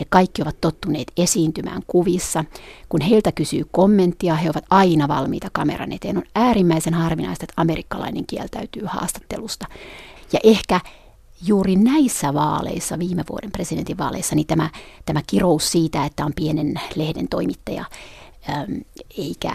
He 0.00 0.04
kaikki 0.08 0.42
ovat 0.42 0.60
tottuneet 0.60 1.12
esiintymään 1.16 1.82
kuvissa. 1.86 2.44
Kun 2.88 3.00
heiltä 3.00 3.32
kysyy 3.32 3.62
kommenttia, 3.70 4.34
he 4.34 4.50
ovat 4.50 4.64
aina 4.70 5.08
valmiita 5.08 5.48
kameran 5.52 5.92
eteen. 5.92 6.16
On 6.16 6.22
äärimmäisen 6.34 6.94
harvinaista, 6.94 7.44
että 7.44 7.54
amerikkalainen 7.56 8.26
kieltäytyy 8.26 8.82
haastattelusta. 8.86 9.66
Ja 10.32 10.38
ehkä 10.44 10.80
juuri 11.46 11.76
näissä 11.76 12.34
vaaleissa, 12.34 12.98
viime 12.98 13.24
vuoden 13.30 13.52
presidentinvaaleissa, 13.52 14.34
niin 14.34 14.46
tämä, 14.46 14.70
tämä 15.06 15.20
kirous 15.26 15.72
siitä, 15.72 16.04
että 16.04 16.24
on 16.24 16.32
pienen 16.36 16.80
lehden 16.94 17.28
toimittaja 17.28 17.84
eikä, 19.18 19.54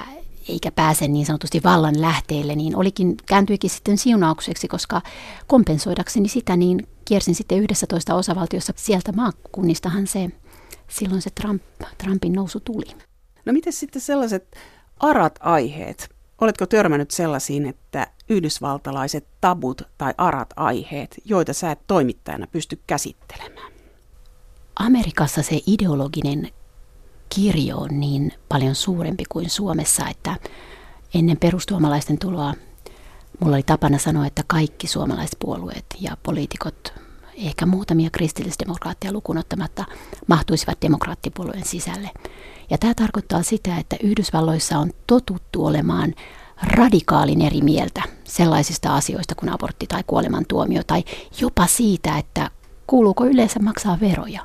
eikä 0.49 0.71
pääse 0.71 1.07
niin 1.07 1.25
sanotusti 1.25 1.61
vallan 1.63 2.01
lähteelle, 2.01 2.55
niin 2.55 2.75
olikin, 2.75 3.15
kääntyikin 3.27 3.69
sitten 3.69 3.97
siunaukseksi, 3.97 4.67
koska 4.67 5.01
kompensoidakseni 5.47 6.29
sitä, 6.29 6.55
niin 6.57 6.87
kiersin 7.05 7.35
sitten 7.35 7.63
11 7.63 8.15
osavaltiossa 8.15 8.73
sieltä 8.75 9.11
maakunnistahan 9.11 10.07
se, 10.07 10.29
silloin 10.87 11.21
se 11.21 11.29
Trump, 11.29 11.63
Trumpin 11.97 12.33
nousu 12.33 12.59
tuli. 12.59 12.95
No 13.45 13.53
miten 13.53 13.73
sitten 13.73 14.01
sellaiset 14.01 14.57
arat 14.99 15.39
aiheet? 15.39 16.16
Oletko 16.41 16.65
törmännyt 16.65 17.11
sellaisiin, 17.11 17.65
että 17.65 18.07
yhdysvaltalaiset 18.29 19.27
tabut 19.41 19.81
tai 19.97 20.13
arat 20.17 20.49
aiheet, 20.55 21.15
joita 21.25 21.53
sä 21.53 21.71
et 21.71 21.79
toimittajana 21.87 22.47
pysty 22.47 22.81
käsittelemään? 22.87 23.71
Amerikassa 24.79 25.43
se 25.43 25.59
ideologinen 25.67 26.51
kirjo 27.35 27.77
on 27.77 27.99
niin 27.99 28.33
paljon 28.49 28.75
suurempi 28.75 29.23
kuin 29.29 29.49
Suomessa, 29.49 30.07
että 30.09 30.35
ennen 31.13 31.37
perustuomalaisten 31.37 32.19
tuloa 32.19 32.53
mulla 33.39 33.55
oli 33.55 33.63
tapana 33.63 33.97
sanoa, 33.97 34.25
että 34.25 34.43
kaikki 34.47 34.87
suomalaiset 34.87 35.35
puolueet 35.39 35.85
ja 35.99 36.17
poliitikot, 36.23 36.93
ehkä 37.35 37.65
muutamia 37.65 38.09
kristillisdemokraatteja 38.09 39.13
lukunottamatta, 39.13 39.85
mahtuisivat 40.27 40.77
demokraattipuolueen 40.81 41.65
sisälle. 41.65 42.09
Ja 42.69 42.77
tämä 42.77 42.93
tarkoittaa 42.93 43.43
sitä, 43.43 43.77
että 43.77 43.95
Yhdysvalloissa 44.03 44.79
on 44.79 44.91
totuttu 45.07 45.65
olemaan 45.65 46.13
radikaalin 46.63 47.41
eri 47.41 47.61
mieltä 47.61 48.03
sellaisista 48.23 48.95
asioista 48.95 49.35
kuin 49.35 49.49
abortti 49.49 49.87
tai 49.87 50.03
kuolemantuomio 50.07 50.81
tai 50.87 51.03
jopa 51.41 51.67
siitä, 51.67 52.17
että 52.17 52.49
kuuluuko 52.87 53.25
yleensä 53.25 53.59
maksaa 53.59 53.99
veroja. 53.99 54.41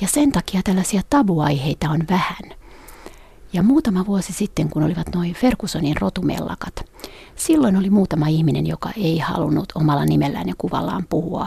Ja 0.00 0.08
sen 0.08 0.32
takia 0.32 0.60
tällaisia 0.64 1.02
tabuaiheita 1.10 1.90
on 1.90 2.00
vähän. 2.10 2.58
Ja 3.52 3.62
muutama 3.62 4.06
vuosi 4.06 4.32
sitten, 4.32 4.68
kun 4.68 4.82
olivat 4.82 5.14
noin 5.14 5.34
Fergusonin 5.34 5.96
rotumellakat, 6.00 6.84
silloin 7.36 7.76
oli 7.76 7.90
muutama 7.90 8.26
ihminen, 8.26 8.66
joka 8.66 8.90
ei 8.96 9.18
halunnut 9.18 9.72
omalla 9.74 10.04
nimellään 10.04 10.48
ja 10.48 10.54
kuvallaan 10.58 11.06
puhua 11.08 11.46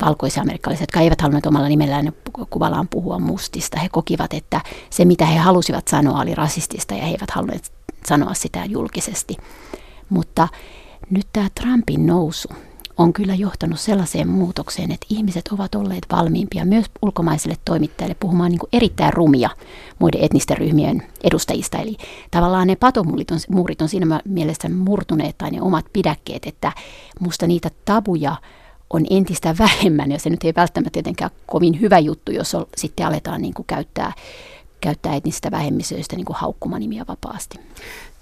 valkoisia 0.00 0.42
amerikkalaisia, 0.42 0.82
jotka 0.82 1.00
eivät 1.00 1.20
halunneet 1.20 1.46
omalla 1.46 1.68
nimellään 1.68 2.12
kuvallaan 2.50 2.88
puhua 2.88 3.18
mustista. 3.18 3.80
He 3.80 3.88
kokivat, 3.88 4.34
että 4.34 4.60
se 4.90 5.04
mitä 5.04 5.26
he 5.26 5.38
halusivat 5.38 5.88
sanoa 5.88 6.20
oli 6.20 6.34
rasistista 6.34 6.94
ja 6.94 7.02
he 7.02 7.10
eivät 7.10 7.30
halunneet 7.30 7.72
sanoa 8.06 8.34
sitä 8.34 8.64
julkisesti. 8.64 9.36
Mutta 10.10 10.48
nyt 11.10 11.26
tämä 11.32 11.48
Trumpin 11.54 12.06
nousu 12.06 12.48
on 12.96 13.12
kyllä 13.12 13.34
johtanut 13.34 13.80
sellaiseen 13.80 14.28
muutokseen, 14.28 14.92
että 14.92 15.06
ihmiset 15.10 15.48
ovat 15.48 15.74
olleet 15.74 16.06
valmiimpia 16.12 16.64
myös 16.64 16.86
ulkomaisille 17.02 17.56
toimittajille 17.64 18.16
puhumaan 18.20 18.50
niin 18.50 18.58
kuin 18.58 18.70
erittäin 18.72 19.12
rumia 19.12 19.50
muiden 19.98 20.20
etnisten 20.20 20.58
ryhmien 20.58 21.02
edustajista. 21.24 21.78
Eli 21.78 21.96
tavallaan 22.30 22.66
ne 22.66 22.76
patomuurit 22.76 23.30
on, 23.30 23.38
on 23.82 23.88
siinä 23.88 24.20
mielessä 24.24 24.68
murtuneet 24.68 25.38
tai 25.38 25.50
ne 25.50 25.62
omat 25.62 25.86
pidäkkeet, 25.92 26.46
että 26.46 26.72
musta 27.20 27.46
niitä 27.46 27.70
tabuja 27.84 28.36
on 28.90 29.06
entistä 29.10 29.54
vähemmän 29.58 30.12
ja 30.12 30.18
se 30.18 30.30
nyt 30.30 30.44
ei 30.44 30.52
välttämättä 30.56 30.90
tietenkään 30.92 31.30
kovin 31.46 31.80
hyvä 31.80 31.98
juttu, 31.98 32.32
jos 32.32 32.54
on, 32.54 32.66
sitten 32.76 33.06
aletaan 33.06 33.42
niin 33.42 33.54
kuin 33.54 33.66
käyttää 33.66 34.12
käyttää 34.80 35.14
etnistä 35.14 35.50
vähemmistöistä 35.50 36.16
niin 36.16 36.24
kuin 36.24 36.36
haukkumanimiä 36.36 37.04
vapaasti. 37.08 37.58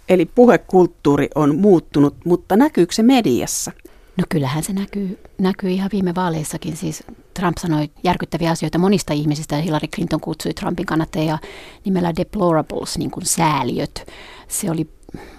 Eli 0.09 0.27
puhekulttuuri 0.27 1.29
on 1.35 1.59
muuttunut, 1.59 2.17
mutta 2.25 2.57
näkyykö 2.57 2.95
se 2.95 3.03
mediassa? 3.03 3.73
No 4.17 4.25
kyllähän 4.29 4.63
se 4.63 4.73
näkyy, 4.73 5.19
näkyy 5.39 5.71
ihan 5.71 5.91
viime 5.93 6.15
vaaleissakin. 6.15 6.77
Siis 6.77 7.05
Trump 7.35 7.59
sanoi 7.59 7.91
järkyttäviä 8.05 8.51
asioita 8.51 8.79
monista 8.79 9.13
ihmisistä 9.13 9.57
ja 9.57 9.63
Hillary 9.63 9.89
Clinton 9.89 10.21
kutsui 10.21 10.55
Trumpin 10.55 10.87
kannattajia 10.87 11.39
nimellä 11.85 12.17
deplorables, 12.17 12.99
niin 12.99 13.11
kuin 13.11 13.27
sääliöt. 13.27 14.07
Se 14.49 14.71
oli 14.71 14.89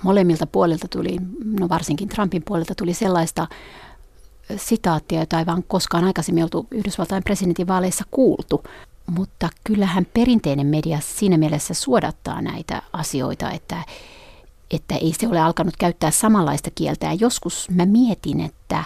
molemmilta 0.03 0.47
puolilta 0.47 0.87
tuli, 0.87 1.17
no 1.59 1.69
varsinkin 1.69 2.09
Trumpin 2.09 2.43
puolelta 2.45 2.75
tuli 2.75 2.93
sellaista 2.93 3.47
sitaattia, 4.57 5.19
jota 5.19 5.39
ei 5.39 5.45
vaan 5.45 5.63
koskaan 5.67 6.03
aikaisemmin 6.03 6.43
oltu 6.43 6.67
Yhdysvaltain 6.71 7.23
presidentinvaaleissa 7.23 8.03
kuultu. 8.11 8.63
Mutta 9.07 9.49
kyllähän 9.63 10.07
perinteinen 10.13 10.67
media 10.67 10.99
siinä 11.01 11.37
mielessä 11.37 11.73
suodattaa 11.73 12.41
näitä 12.41 12.81
asioita, 12.93 13.51
että, 13.51 13.83
että 14.71 14.95
ei 14.95 15.13
se 15.19 15.27
ole 15.27 15.39
alkanut 15.39 15.77
käyttää 15.77 16.11
samanlaista 16.11 16.69
kieltä. 16.75 17.05
Ja 17.05 17.13
joskus 17.13 17.69
mä 17.69 17.85
mietin, 17.85 18.39
että 18.39 18.83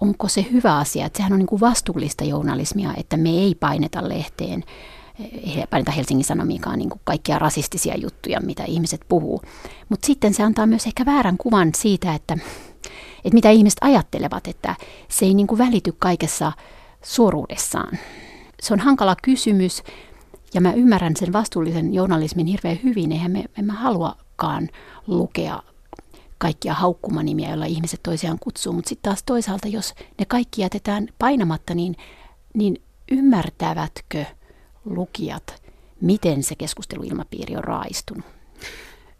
onko 0.00 0.28
se 0.28 0.46
hyvä 0.52 0.76
asia, 0.76 1.06
että 1.06 1.16
sehän 1.16 1.32
on 1.32 1.38
niin 1.38 1.46
kuin 1.46 1.60
vastuullista 1.60 2.24
journalismia, 2.24 2.94
että 2.96 3.16
me 3.16 3.30
ei 3.30 3.54
paineta 3.54 4.08
lehteen, 4.08 4.64
ei 5.18 5.64
paineta 5.70 5.92
Helsingin 5.92 6.24
Sanomiinkaan 6.24 6.78
niin 6.78 6.90
kuin 6.90 7.00
kaikkia 7.04 7.38
rasistisia 7.38 7.96
juttuja, 7.96 8.40
mitä 8.40 8.64
ihmiset 8.64 9.00
puhuu. 9.08 9.42
Mutta 9.88 10.06
sitten 10.06 10.34
se 10.34 10.42
antaa 10.42 10.66
myös 10.66 10.86
ehkä 10.86 11.06
väärän 11.06 11.36
kuvan 11.36 11.70
siitä, 11.76 12.14
että, 12.14 12.38
että 13.24 13.34
mitä 13.34 13.50
ihmiset 13.50 13.78
ajattelevat, 13.80 14.46
että 14.48 14.74
se 15.08 15.24
ei 15.26 15.34
niin 15.34 15.46
kuin 15.46 15.58
välity 15.58 15.94
kaikessa 15.98 16.52
suoruudessaan 17.02 17.98
se 18.60 18.74
on 18.74 18.80
hankala 18.80 19.16
kysymys 19.22 19.82
ja 20.54 20.60
mä 20.60 20.72
ymmärrän 20.72 21.16
sen 21.16 21.32
vastuullisen 21.32 21.94
journalismin 21.94 22.46
hirveän 22.46 22.78
hyvin. 22.84 23.12
Eihän 23.12 23.30
me, 23.30 23.44
emme 23.58 23.72
haluakaan 23.72 24.68
lukea 25.06 25.62
kaikkia 26.38 26.74
haukkumanimiä, 26.74 27.48
joilla 27.48 27.64
ihmiset 27.64 28.00
toisiaan 28.02 28.38
kutsuu, 28.38 28.72
mutta 28.72 28.88
sitten 28.88 29.10
taas 29.10 29.22
toisaalta, 29.22 29.68
jos 29.68 29.94
ne 30.18 30.24
kaikki 30.24 30.62
jätetään 30.62 31.08
painamatta, 31.18 31.74
niin, 31.74 31.96
niin 32.54 32.82
ymmärtävätkö 33.12 34.24
lukijat, 34.84 35.62
miten 36.00 36.42
se 36.42 36.54
keskusteluilmapiiri 36.54 37.56
on 37.56 37.64
raistunut? 37.64 38.24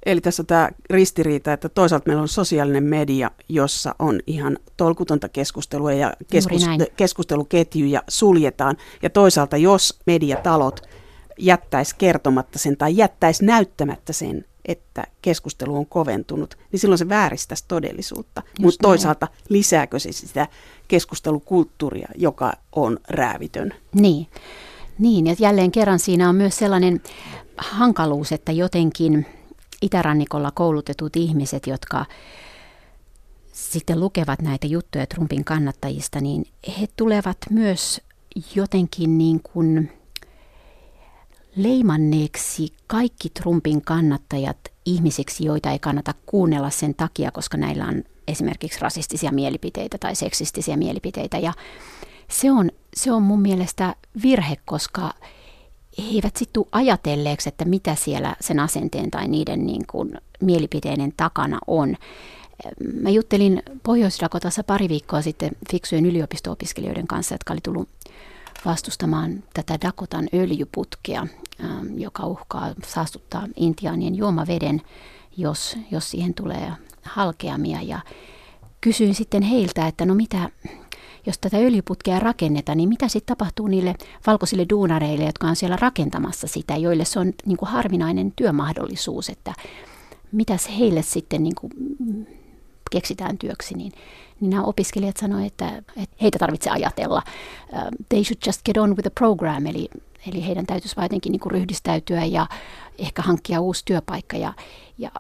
Eli 0.06 0.20
tässä 0.20 0.42
on 0.42 0.46
tämä 0.46 0.68
ristiriita, 0.90 1.52
että 1.52 1.68
toisaalta 1.68 2.06
meillä 2.06 2.22
on 2.22 2.28
sosiaalinen 2.28 2.84
media, 2.84 3.30
jossa 3.48 3.94
on 3.98 4.20
ihan 4.26 4.58
tolkutonta 4.76 5.28
keskustelua 5.28 5.92
ja 5.92 6.12
keskus, 6.30 6.62
keskusteluketjuja 6.96 8.02
suljetaan. 8.08 8.76
Ja 9.02 9.10
toisaalta, 9.10 9.56
jos 9.56 10.00
mediatalot 10.06 10.80
jättäisi 11.38 11.94
kertomatta 11.98 12.58
sen 12.58 12.76
tai 12.76 12.96
jättäisi 12.96 13.44
näyttämättä 13.44 14.12
sen, 14.12 14.44
että 14.64 15.04
keskustelu 15.22 15.76
on 15.76 15.86
koventunut, 15.86 16.58
niin 16.72 16.80
silloin 16.80 16.98
se 16.98 17.08
vääristäisi 17.08 17.64
todellisuutta. 17.68 18.42
Mutta 18.60 18.82
toisaalta 18.82 19.28
lisääkö 19.48 19.98
se 19.98 20.12
sitä 20.12 20.46
keskustelukulttuuria, 20.88 22.08
joka 22.14 22.52
on 22.72 22.98
räävitön? 23.08 23.74
Niin. 23.94 24.26
Niin, 24.98 25.26
ja 25.26 25.34
jälleen 25.38 25.70
kerran 25.70 25.98
siinä 25.98 26.28
on 26.28 26.34
myös 26.34 26.56
sellainen 26.56 27.00
hankaluus, 27.56 28.32
että 28.32 28.52
jotenkin 28.52 29.26
itärannikolla 29.82 30.50
koulutetut 30.50 31.16
ihmiset, 31.16 31.66
jotka 31.66 32.06
sitten 33.52 34.00
lukevat 34.00 34.42
näitä 34.42 34.66
juttuja 34.66 35.06
Trumpin 35.06 35.44
kannattajista, 35.44 36.20
niin 36.20 36.44
he 36.80 36.88
tulevat 36.96 37.38
myös 37.50 38.00
jotenkin 38.54 39.18
niin 39.18 39.40
kuin 39.42 39.92
leimanneeksi 41.56 42.68
kaikki 42.86 43.30
Trumpin 43.30 43.82
kannattajat 43.82 44.58
ihmisiksi, 44.86 45.44
joita 45.44 45.70
ei 45.70 45.78
kannata 45.78 46.14
kuunnella 46.26 46.70
sen 46.70 46.94
takia, 46.94 47.30
koska 47.30 47.56
näillä 47.56 47.86
on 47.86 48.04
esimerkiksi 48.28 48.80
rasistisia 48.80 49.32
mielipiteitä 49.32 49.98
tai 49.98 50.14
seksistisiä 50.14 50.76
mielipiteitä. 50.76 51.38
Ja 51.38 51.52
se 52.28 52.50
on, 52.50 52.70
se 52.94 53.12
on 53.12 53.22
mun 53.22 53.42
mielestä 53.42 53.94
virhe, 54.22 54.56
koska 54.64 55.14
eivät 56.14 56.36
sitten 56.36 56.64
ajatelleeksi, 56.72 57.48
että 57.48 57.64
mitä 57.64 57.94
siellä 57.94 58.36
sen 58.40 58.60
asenteen 58.60 59.10
tai 59.10 59.28
niiden 59.28 59.66
niin 59.66 59.86
kuin 59.86 60.18
mielipiteiden 60.40 61.12
takana 61.16 61.58
on. 61.66 61.96
Mä 63.00 63.10
juttelin 63.10 63.62
Pohjois-Dakotassa 63.82 64.64
pari 64.64 64.88
viikkoa 64.88 65.22
sitten 65.22 65.50
fiksujen 65.70 66.06
yliopisto-opiskelijoiden 66.06 67.06
kanssa, 67.06 67.34
jotka 67.34 67.52
oli 67.52 67.60
tullut 67.60 67.88
vastustamaan 68.64 69.44
tätä 69.54 69.78
Dakotan 69.82 70.28
öljyputkea, 70.34 71.26
ähm, 71.64 71.98
joka 71.98 72.26
uhkaa 72.26 72.74
saastuttaa 72.86 73.46
intiaanien 73.56 74.14
juomaveden, 74.14 74.82
jos, 75.36 75.76
jos 75.90 76.10
siihen 76.10 76.34
tulee 76.34 76.72
halkeamia. 77.02 77.82
Ja 77.82 78.00
kysyin 78.80 79.14
sitten 79.14 79.42
heiltä, 79.42 79.86
että 79.86 80.06
no 80.06 80.14
mitä, 80.14 80.48
jos 81.26 81.38
tätä 81.38 81.56
öljyputkea 81.56 82.18
rakennetaan, 82.18 82.78
niin 82.78 82.88
mitä 82.88 83.08
sitten 83.08 83.36
tapahtuu 83.36 83.66
niille 83.68 83.94
valkoisille 84.26 84.66
duunareille, 84.70 85.24
jotka 85.24 85.46
on 85.46 85.56
siellä 85.56 85.76
rakentamassa 85.80 86.46
sitä, 86.46 86.76
joille 86.76 87.04
se 87.04 87.18
on 87.20 87.32
niin 87.46 87.56
kuin 87.56 87.68
harvinainen 87.68 88.32
työmahdollisuus, 88.36 89.28
että 89.28 89.54
mitäs 90.32 90.68
heille 90.78 91.02
sitten 91.02 91.42
niin 91.42 91.54
kuin 91.54 91.72
keksitään 92.90 93.38
työksi, 93.38 93.74
niin, 93.74 93.92
niin 94.40 94.50
nämä 94.50 94.62
opiskelijat 94.62 95.16
sanoivat, 95.16 95.46
että, 95.46 95.68
että 95.96 96.16
heitä 96.22 96.38
tarvitsee 96.38 96.72
ajatella. 96.72 97.22
Uh, 97.72 97.78
they 98.08 98.24
should 98.24 98.38
just 98.46 98.60
get 98.64 98.76
on 98.76 98.90
with 98.90 99.02
the 99.02 99.10
program, 99.10 99.66
eli, 99.66 99.88
eli 100.28 100.46
heidän 100.46 100.66
täytyisi 100.66 100.96
vain 100.96 101.04
jotenkin 101.04 101.32
niin 101.32 101.40
kuin 101.40 101.50
ryhdistäytyä 101.50 102.24
ja 102.24 102.46
ehkä 102.98 103.22
hankkia 103.22 103.60
uusi 103.60 103.82
työpaikka. 103.84 104.36
Ja, 104.36 104.52
ja 104.98 105.10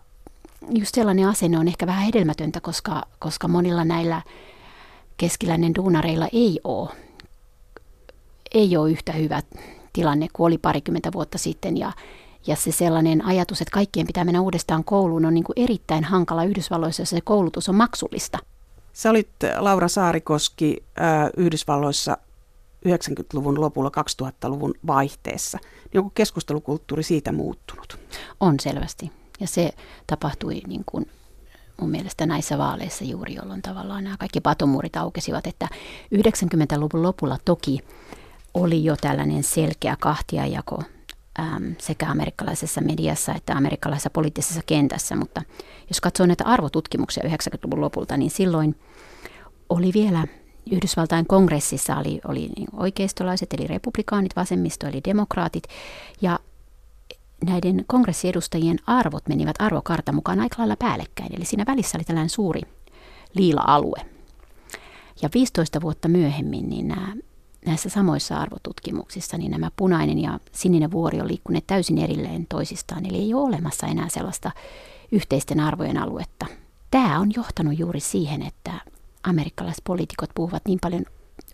just 0.70 0.94
sellainen 0.94 1.28
asenne 1.28 1.58
on 1.58 1.68
ehkä 1.68 1.86
vähän 1.86 2.04
hedelmätöntä, 2.04 2.60
koska, 2.60 3.02
koska 3.18 3.48
monilla 3.48 3.84
näillä 3.84 4.22
keskiläinen 5.20 5.74
duunareilla 5.74 6.28
ei 6.32 6.60
ole, 6.64 6.90
ei 8.54 8.76
ole 8.76 8.90
yhtä 8.90 9.12
hyvä 9.12 9.42
tilanne 9.92 10.26
kuin 10.32 10.46
oli 10.46 10.58
parikymmentä 10.58 11.12
vuotta 11.12 11.38
sitten. 11.38 11.76
Ja, 11.76 11.92
ja 12.46 12.56
se 12.56 12.72
sellainen 12.72 13.24
ajatus, 13.24 13.60
että 13.60 13.72
kaikkien 13.72 14.06
pitää 14.06 14.24
mennä 14.24 14.40
uudestaan 14.40 14.84
kouluun, 14.84 15.24
on 15.24 15.34
niin 15.34 15.44
kuin 15.44 15.54
erittäin 15.56 16.04
hankala 16.04 16.44
Yhdysvalloissa, 16.44 17.02
jossa 17.02 17.16
se 17.16 17.20
koulutus 17.20 17.68
on 17.68 17.74
maksullista. 17.74 18.38
Sä 18.92 19.10
olit 19.10 19.28
Laura 19.56 19.88
Saarikoski 19.88 20.84
äh, 21.00 21.30
Yhdysvalloissa 21.36 22.16
90-luvun 22.88 23.60
lopulla 23.60 23.90
2000-luvun 24.22 24.74
vaihteessa. 24.86 25.58
Niin 25.92 25.98
onko 25.98 26.12
keskustelukulttuuri 26.14 27.02
siitä 27.02 27.32
muuttunut? 27.32 27.98
On 28.40 28.60
selvästi. 28.60 29.12
Ja 29.40 29.46
se 29.46 29.70
tapahtui 30.06 30.60
niin 30.66 30.82
kuin 30.86 31.06
mun 31.80 31.90
mielestä 31.90 32.26
näissä 32.26 32.58
vaaleissa 32.58 33.04
juuri, 33.04 33.34
jolloin 33.34 33.62
tavallaan 33.62 34.04
nämä 34.04 34.16
kaikki 34.16 34.40
patomuurit 34.40 34.96
aukesivat, 34.96 35.46
että 35.46 35.68
90-luvun 36.14 37.02
lopulla 37.02 37.38
toki 37.44 37.78
oli 38.54 38.84
jo 38.84 38.96
tällainen 38.96 39.42
selkeä 39.42 39.96
kahtiajako 40.00 40.82
äm, 41.40 41.74
sekä 41.78 42.10
amerikkalaisessa 42.10 42.80
mediassa 42.80 43.34
että 43.34 43.52
amerikkalaisessa 43.52 44.10
poliittisessa 44.10 44.60
kentässä, 44.66 45.16
mutta 45.16 45.42
jos 45.88 46.00
katsoo 46.00 46.26
näitä 46.26 46.44
arvotutkimuksia 46.44 47.22
90-luvun 47.28 47.80
lopulta, 47.80 48.16
niin 48.16 48.30
silloin 48.30 48.76
oli 49.68 49.90
vielä 49.94 50.26
Yhdysvaltain 50.72 51.26
kongressissa 51.26 51.96
oli, 51.96 52.20
oli 52.28 52.48
niin 52.56 52.68
oikeistolaiset, 52.72 53.52
eli 53.52 53.66
republikaanit, 53.66 54.36
vasemmisto, 54.36 54.86
eli 54.86 55.00
demokraatit, 55.04 55.64
ja 56.20 56.38
näiden 57.46 57.84
kongressiedustajien 57.86 58.78
arvot 58.86 59.28
menivät 59.28 59.56
arvokartan 59.58 60.14
mukaan 60.14 60.40
aika 60.40 60.56
lailla 60.58 60.76
päällekkäin. 60.76 61.36
Eli 61.36 61.44
siinä 61.44 61.64
välissä 61.66 61.98
oli 61.98 62.04
tällainen 62.04 62.30
suuri 62.30 62.60
liila-alue. 63.34 64.06
Ja 65.22 65.28
15 65.34 65.80
vuotta 65.80 66.08
myöhemmin 66.08 66.70
niin 66.70 66.88
nämä, 66.88 67.12
näissä 67.66 67.88
samoissa 67.88 68.36
arvotutkimuksissa 68.36 69.38
niin 69.38 69.50
nämä 69.50 69.70
punainen 69.76 70.18
ja 70.18 70.40
sininen 70.52 70.90
vuori 70.90 71.20
on 71.20 71.28
liikkuneet 71.28 71.66
täysin 71.66 71.98
erilleen 71.98 72.46
toisistaan. 72.48 73.06
Eli 73.06 73.18
ei 73.18 73.34
ole 73.34 73.44
olemassa 73.46 73.86
enää 73.86 74.08
sellaista 74.08 74.50
yhteisten 75.12 75.60
arvojen 75.60 75.96
aluetta. 75.96 76.46
Tämä 76.90 77.20
on 77.20 77.30
johtanut 77.36 77.78
juuri 77.78 78.00
siihen, 78.00 78.42
että 78.42 78.72
amerikkalaiset 79.22 79.84
poliitikot 79.84 80.30
puhuvat 80.34 80.62
niin 80.66 80.78
paljon 80.82 81.04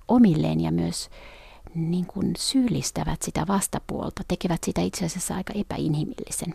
omilleen 0.08 0.60
ja 0.60 0.72
myös 0.72 1.10
niin 1.74 2.06
kuin 2.06 2.32
syyllistävät 2.38 3.22
sitä 3.22 3.46
vastapuolta, 3.48 4.22
tekevät 4.28 4.64
sitä 4.64 4.80
itse 4.80 5.04
asiassa 5.04 5.34
aika 5.34 5.52
epäinhimillisen. 5.56 6.54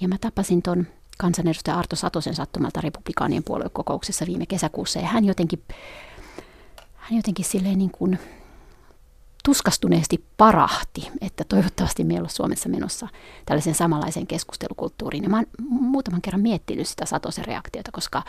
Ja 0.00 0.08
mä 0.08 0.18
tapasin 0.20 0.62
ton 0.62 0.86
kansanedustaja 1.18 1.78
Arto 1.78 1.96
Satosen 1.96 2.34
sattumalta 2.34 2.80
republikaanien 2.80 3.44
puoluekokouksessa 3.44 4.26
viime 4.26 4.46
kesäkuussa, 4.46 4.98
ja 4.98 5.06
hän 5.06 5.24
jotenkin, 5.24 5.62
hän 6.94 7.16
jotenkin 7.16 7.44
silleen 7.44 7.78
niin 7.78 7.90
kuin 7.90 8.18
tuskastuneesti 9.44 10.24
parahti, 10.36 11.10
että 11.20 11.44
toivottavasti 11.44 12.04
meillä 12.04 12.26
on 12.26 12.30
Suomessa 12.30 12.68
menossa 12.68 13.08
tällaisen 13.46 13.74
samanlaisen 13.74 14.26
keskustelukulttuuriin. 14.26 15.24
Ja 15.24 15.30
mä 15.30 15.36
oon 15.36 15.46
muutaman 15.68 16.22
kerran 16.22 16.42
miettinyt 16.42 16.88
sitä 16.88 17.06
Satosen 17.06 17.44
reaktiota, 17.44 17.92
koska 17.92 18.22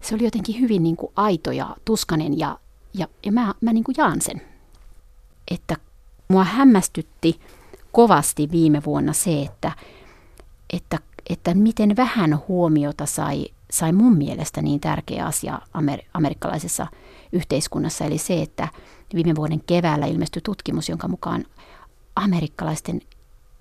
se 0.00 0.14
oli 0.14 0.24
jotenkin 0.24 0.60
hyvin 0.60 0.82
niin 0.82 0.96
kuin 0.96 1.12
aito 1.16 1.52
ja 1.52 1.76
tuskanen 1.84 2.38
ja, 2.38 2.58
ja, 2.94 3.08
ja 3.24 3.32
mä, 3.32 3.54
mä 3.60 3.72
niin 3.72 3.84
kuin 3.84 3.94
jaan 3.98 4.20
sen 4.20 4.51
että 5.54 5.76
mua 6.28 6.44
hämmästytti 6.44 7.40
kovasti 7.92 8.48
viime 8.50 8.82
vuonna 8.86 9.12
se, 9.12 9.42
että, 9.42 9.72
että, 10.72 10.98
että 11.30 11.54
miten 11.54 11.96
vähän 11.96 12.40
huomiota 12.48 13.06
sai, 13.06 13.46
sai 13.70 13.92
mun 13.92 14.16
mielestä 14.16 14.62
niin 14.62 14.80
tärkeä 14.80 15.26
asia 15.26 15.60
amer- 15.74 16.06
amerikkalaisessa 16.14 16.86
yhteiskunnassa, 17.32 18.04
eli 18.04 18.18
se, 18.18 18.42
että 18.42 18.68
viime 19.14 19.34
vuoden 19.34 19.60
keväällä 19.66 20.06
ilmestyi 20.06 20.42
tutkimus, 20.42 20.88
jonka 20.88 21.08
mukaan 21.08 21.44
amerikkalaisten 22.16 23.00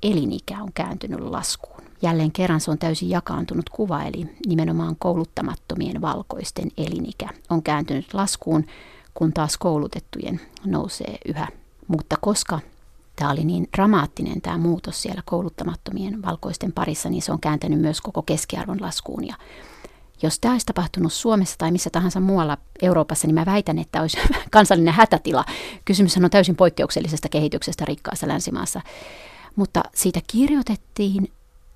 elinikä 0.03 0.57
on 0.63 0.73
kääntynyt 0.73 1.19
laskuun. 1.19 1.81
Jälleen 2.01 2.31
kerran 2.31 2.61
se 2.61 2.71
on 2.71 2.77
täysin 2.77 3.09
jakaantunut 3.09 3.69
kuva, 3.69 4.03
eli 4.03 4.35
nimenomaan 4.47 4.95
kouluttamattomien 4.99 6.01
valkoisten 6.01 6.71
elinikä 6.77 7.29
on 7.49 7.63
kääntynyt 7.63 8.13
laskuun, 8.13 8.65
kun 9.13 9.33
taas 9.33 9.57
koulutettujen 9.57 10.41
nousee 10.65 11.17
yhä 11.25 11.47
mutta 11.87 12.15
koska 12.21 12.59
tämä 13.15 13.31
oli 13.31 13.43
niin 13.43 13.67
dramaattinen 13.77 14.41
tämä 14.41 14.57
muutos 14.57 15.01
siellä 15.01 15.21
kouluttamattomien 15.25 16.21
valkoisten 16.21 16.71
parissa, 16.71 17.09
niin 17.09 17.21
se 17.21 17.31
on 17.31 17.39
kääntänyt 17.39 17.79
myös 17.79 18.01
koko 18.01 18.21
keskiarvon 18.21 18.81
laskuun. 18.81 19.27
Ja 19.27 19.35
jos 20.23 20.39
tämä 20.39 20.51
olisi 20.51 20.65
tapahtunut 20.65 21.13
Suomessa 21.13 21.55
tai 21.57 21.71
missä 21.71 21.89
tahansa 21.89 22.19
muualla 22.19 22.57
Euroopassa, 22.81 23.27
niin 23.27 23.35
mä 23.35 23.45
väitän, 23.45 23.79
että 23.79 24.01
olisi 24.01 24.17
kansallinen 24.51 24.93
hätätila. 24.93 25.45
Kysymys 25.85 26.17
on 26.17 26.29
täysin 26.29 26.55
poikkeuksellisesta 26.55 27.29
kehityksestä 27.29 27.85
rikkaassa 27.85 28.27
länsimaassa. 28.27 28.81
Mutta 29.55 29.83
siitä 29.95 30.19
kirjoitettiin 30.27 31.31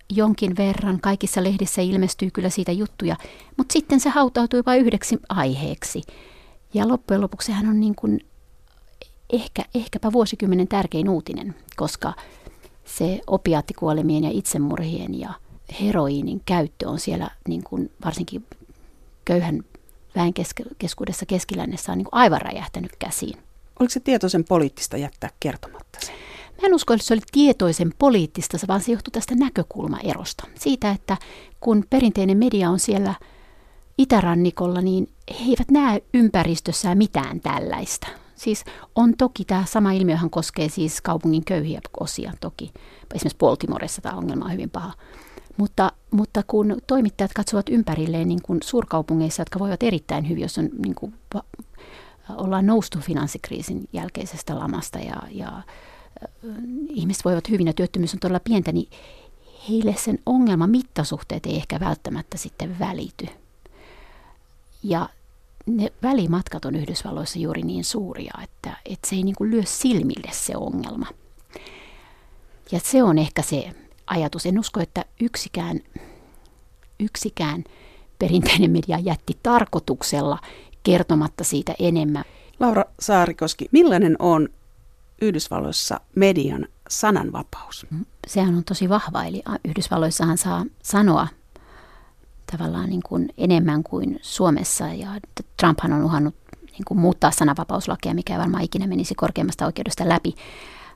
jonkin 0.09 0.57
verran, 0.57 1.01
kaikissa 1.01 1.43
lehdissä 1.43 1.81
ilmestyy 1.81 2.31
kyllä 2.31 2.49
siitä 2.49 2.71
juttuja, 2.71 3.15
mutta 3.57 3.73
sitten 3.73 3.99
se 3.99 4.09
hautautui 4.09 4.63
vain 4.65 4.81
yhdeksi 4.81 5.19
aiheeksi. 5.29 6.01
Ja 6.73 6.87
loppujen 6.87 7.21
lopuksi 7.21 7.51
hän 7.51 7.67
on 7.67 7.79
niin 7.79 7.95
kuin 7.95 8.19
ehkä, 9.33 9.65
ehkäpä 9.75 10.11
vuosikymmenen 10.11 10.67
tärkein 10.67 11.09
uutinen, 11.09 11.55
koska 11.75 12.13
se 12.85 13.21
opiaattikuolemien 13.27 14.23
ja 14.23 14.29
itsemurhien 14.33 15.19
ja 15.19 15.33
heroiinin 15.81 16.41
käyttö 16.45 16.89
on 16.89 16.99
siellä 16.99 17.29
niin 17.47 17.63
kuin 17.63 17.91
varsinkin 18.05 18.45
köyhän 19.25 19.63
väen 20.15 20.33
keskuudessa 20.77 21.25
keskilännessä 21.25 21.91
on 21.91 21.97
niin 21.97 22.05
kuin 22.05 22.21
aivan 22.21 22.41
räjähtänyt 22.41 22.95
käsiin. 22.99 23.37
Oliko 23.79 23.91
se 23.91 23.99
tietoisen 23.99 24.43
poliittista 24.43 24.97
jättää 24.97 25.29
kertomatta 25.39 25.99
se? 26.05 26.11
Mä 26.61 26.67
en 26.67 26.73
usko, 26.73 26.93
että 26.93 27.07
se 27.07 27.13
oli 27.13 27.21
tietoisen 27.31 27.93
poliittista, 27.99 28.57
vaan 28.67 28.81
se 28.81 28.91
johtui 28.91 29.11
tästä 29.11 29.35
näkökulmaerosta. 29.35 30.47
Siitä, 30.59 30.91
että 30.91 31.17
kun 31.59 31.85
perinteinen 31.89 32.37
media 32.37 32.69
on 32.69 32.79
siellä– 32.79 33.15
itärannikolla, 33.97 34.81
niin 34.81 35.07
he 35.31 35.45
eivät 35.45 35.71
näe 35.71 36.01
ympäristössään 36.13 36.97
mitään 36.97 37.39
tällaista. 37.39 38.07
Siis 38.35 38.63
on 38.95 39.13
toki 39.17 39.45
tämä 39.45 39.65
sama 39.65 39.91
ilmiöhän 39.91 40.29
koskee 40.29 40.69
siis 40.69 41.01
kaupungin 41.01 41.45
köyhiä 41.45 41.81
osia 41.99 42.33
toki. 42.41 42.73
Esimerkiksi 43.13 43.37
Baltimoressa 43.37 44.01
tämä 44.01 44.17
ongelma 44.17 44.45
on 44.45 44.51
hyvin 44.51 44.69
paha. 44.69 44.93
Mutta, 45.57 45.91
mutta 46.11 46.43
kun 46.47 46.77
toimittajat 46.87 47.33
katsovat 47.33 47.69
ympärilleen 47.69 48.27
niin 48.27 48.41
kuin 48.41 48.59
suurkaupungeissa, 48.63 49.41
jotka 49.41 49.59
voivat 49.59 49.83
erittäin 49.83 50.29
hyvin, 50.29 50.41
jos 50.41 50.57
on, 50.57 50.69
niin 50.85 50.95
kuin, 50.95 51.13
ollaan 52.29 52.65
noustu 52.65 52.99
finanssikriisin 52.99 53.89
jälkeisestä 53.93 54.59
lamasta 54.59 54.99
ja, 54.99 55.21
ja 55.31 55.61
ihmiset 56.89 57.25
voivat 57.25 57.49
hyvin 57.49 57.67
ja 57.67 57.73
työttömyys 57.73 58.13
on 58.13 58.19
todella 58.19 58.39
pientä, 58.39 58.71
niin 58.71 58.89
heille 59.69 59.95
sen 59.97 60.19
ongelman 60.25 60.69
mittasuhteet 60.69 61.45
ei 61.45 61.55
ehkä 61.55 61.79
välttämättä 61.79 62.37
sitten 62.37 62.79
välity. 62.79 63.27
Ja 64.83 65.09
ne 65.65 65.91
välimatkat 66.03 66.65
on 66.65 66.75
Yhdysvalloissa 66.75 67.39
juuri 67.39 67.61
niin 67.61 67.83
suuria, 67.83 68.33
että, 68.43 68.77
että 68.85 69.09
se 69.09 69.15
ei 69.15 69.23
niin 69.23 69.35
kuin 69.35 69.51
lyö 69.51 69.63
silmille 69.65 70.29
se 70.31 70.57
ongelma. 70.57 71.07
Ja 72.71 72.79
se 72.83 73.03
on 73.03 73.17
ehkä 73.17 73.41
se 73.41 73.71
ajatus. 74.07 74.45
En 74.45 74.59
usko, 74.59 74.79
että 74.79 75.05
yksikään, 75.21 75.79
yksikään 76.99 77.63
perinteinen 78.19 78.71
media 78.71 78.99
jätti 78.99 79.37
tarkoituksella 79.43 80.39
kertomatta 80.83 81.43
siitä 81.43 81.73
enemmän. 81.79 82.23
Laura 82.59 82.85
Saarikoski, 82.99 83.65
millainen 83.71 84.15
on 84.19 84.49
Yhdysvalloissa 85.21 86.01
median 86.15 86.67
sananvapaus? 86.89 87.85
Mm, 87.89 88.05
sehän 88.27 88.55
on 88.55 88.63
tosi 88.63 88.89
vahva, 88.89 89.23
eli 89.23 89.43
Yhdysvalloissahan 89.65 90.37
saa 90.37 90.65
sanoa 90.83 91.27
tavallaan 92.51 92.89
niin 92.89 93.03
kuin 93.05 93.29
enemmän 93.37 93.83
kuin 93.83 94.19
Suomessa, 94.21 94.87
ja 94.87 95.07
Trumphan 95.59 95.93
on 95.93 96.03
uhannut 96.03 96.35
niin 96.71 96.85
kuin 96.87 96.99
muuttaa 96.99 97.31
sananvapauslakia, 97.31 98.13
mikä 98.13 98.33
ei 98.33 98.39
varmaan 98.39 98.63
ikinä 98.63 98.87
menisi 98.87 99.15
korkeimmasta 99.15 99.65
oikeudesta 99.65 100.09
läpi, 100.09 100.35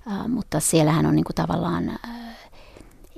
uh, 0.07 0.27
mutta 0.27 0.59
siellähän 0.59 1.05
on 1.05 1.15
niin 1.15 1.25
kuin 1.25 1.35
tavallaan, 1.35 1.87
uh, 1.87 2.09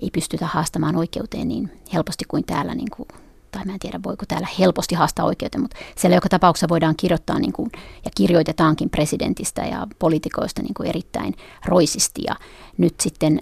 ei 0.01 0.09
pystytä 0.13 0.45
haastamaan 0.45 0.95
oikeuteen 0.95 1.47
niin 1.47 1.71
helposti 1.93 2.25
kuin 2.27 2.43
täällä 2.45 2.75
niin 2.75 2.91
kuin 2.95 3.07
tai 3.51 3.65
mä 3.65 3.73
en 3.73 3.79
tiedä 3.79 3.99
voiko 4.03 4.25
täällä 4.27 4.47
helposti 4.59 4.95
haastaa 4.95 5.25
oikeuteen, 5.25 5.61
mutta 5.61 5.77
siellä 5.95 6.17
joka 6.17 6.29
tapauksessa 6.29 6.69
voidaan 6.69 6.95
kirjoittaa 6.95 7.39
niin 7.39 7.53
kuin, 7.53 7.71
ja 8.05 8.11
kirjoitetaankin 8.15 8.89
presidentistä 8.89 9.61
ja 9.61 9.87
poliitikoista 9.99 10.61
niin 10.61 10.89
erittäin 10.89 11.33
roisisti. 11.65 12.21
Ja 12.27 12.35
nyt 12.77 12.93
sitten 12.99 13.41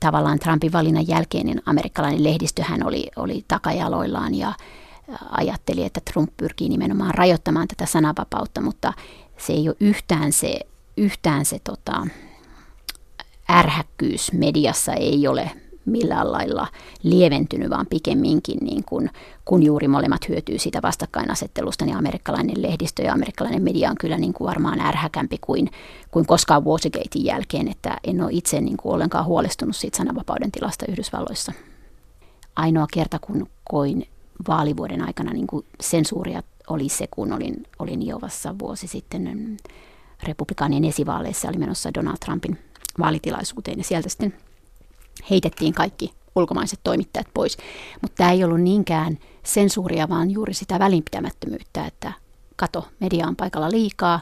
tavallaan 0.00 0.38
Trumpin 0.38 0.72
valinnan 0.72 1.08
jälkeinen 1.08 1.62
amerikkalainen 1.66 2.24
lehdistöhän 2.24 2.86
oli, 2.86 3.06
oli 3.16 3.44
takajaloillaan 3.48 4.34
ja 4.34 4.52
ajatteli, 5.30 5.84
että 5.84 6.00
Trump 6.12 6.36
pyrkii 6.36 6.68
nimenomaan 6.68 7.14
rajoittamaan 7.14 7.68
tätä 7.68 7.86
sananvapautta, 7.86 8.60
mutta 8.60 8.92
se 9.38 9.52
ei 9.52 9.68
ole 9.68 9.76
yhtään 9.80 10.32
se, 10.32 10.60
yhtään 10.96 11.44
se 11.44 11.58
tota, 11.58 12.06
ärhäkkyys 13.50 14.32
mediassa 14.32 14.92
ei 14.92 15.28
ole 15.28 15.50
millään 15.88 16.32
lailla 16.32 16.66
lieventynyt, 17.02 17.70
vaan 17.70 17.86
pikemminkin 17.86 18.58
niin 18.60 18.84
kuin, 18.84 19.10
kun 19.44 19.62
juuri 19.62 19.88
molemmat 19.88 20.28
hyötyy 20.28 20.58
siitä 20.58 20.82
vastakkainasettelusta, 20.82 21.84
niin 21.84 21.96
amerikkalainen 21.96 22.62
lehdistö 22.62 23.02
ja 23.02 23.12
amerikkalainen 23.12 23.62
media 23.62 23.90
on 23.90 23.96
kyllä 24.00 24.18
niin 24.18 24.32
kuin 24.32 24.48
varmaan 24.48 24.80
ärhäkämpi 24.80 25.38
kuin, 25.40 25.70
kuin 26.10 26.26
koskaan 26.26 26.64
Watergatein 26.64 27.24
jälkeen, 27.24 27.68
että 27.68 27.96
en 28.04 28.22
ole 28.22 28.30
itse 28.32 28.60
niin 28.60 28.76
kuin 28.76 28.94
ollenkaan 28.94 29.24
huolestunut 29.24 29.76
siitä 29.76 29.96
sananvapauden 29.96 30.52
tilasta 30.52 30.84
Yhdysvalloissa. 30.88 31.52
Ainoa 32.56 32.86
kerta, 32.92 33.18
kun 33.18 33.48
koin 33.64 34.08
vaalivuoden 34.48 35.06
aikana 35.06 35.32
niin 35.32 35.46
kuin 35.46 35.64
sensuuria 35.80 36.42
oli 36.70 36.88
se, 36.88 37.06
kun 37.10 37.32
olin, 37.32 37.66
olin 37.78 38.02
Iovassa 38.02 38.58
vuosi 38.58 38.86
sitten 38.86 39.30
mm, 39.34 39.56
republikaanien 40.22 40.84
esivaaleissa, 40.84 41.48
oli 41.48 41.58
menossa 41.58 41.94
Donald 41.94 42.16
Trumpin 42.24 42.58
vaalitilaisuuteen 42.98 43.78
ja 43.78 43.84
sieltä 43.84 44.08
sitten 44.08 44.34
heitettiin 45.30 45.74
kaikki 45.74 46.12
ulkomaiset 46.36 46.80
toimittajat 46.84 47.26
pois. 47.34 47.56
Mutta 48.02 48.16
tämä 48.16 48.32
ei 48.32 48.44
ollut 48.44 48.60
niinkään 48.60 49.18
sensuuria, 49.44 50.08
vaan 50.08 50.30
juuri 50.30 50.54
sitä 50.54 50.78
välinpitämättömyyttä, 50.78 51.86
että 51.86 52.12
kato, 52.56 52.88
media 53.00 53.26
on 53.26 53.36
paikalla 53.36 53.70
liikaa, 53.70 54.20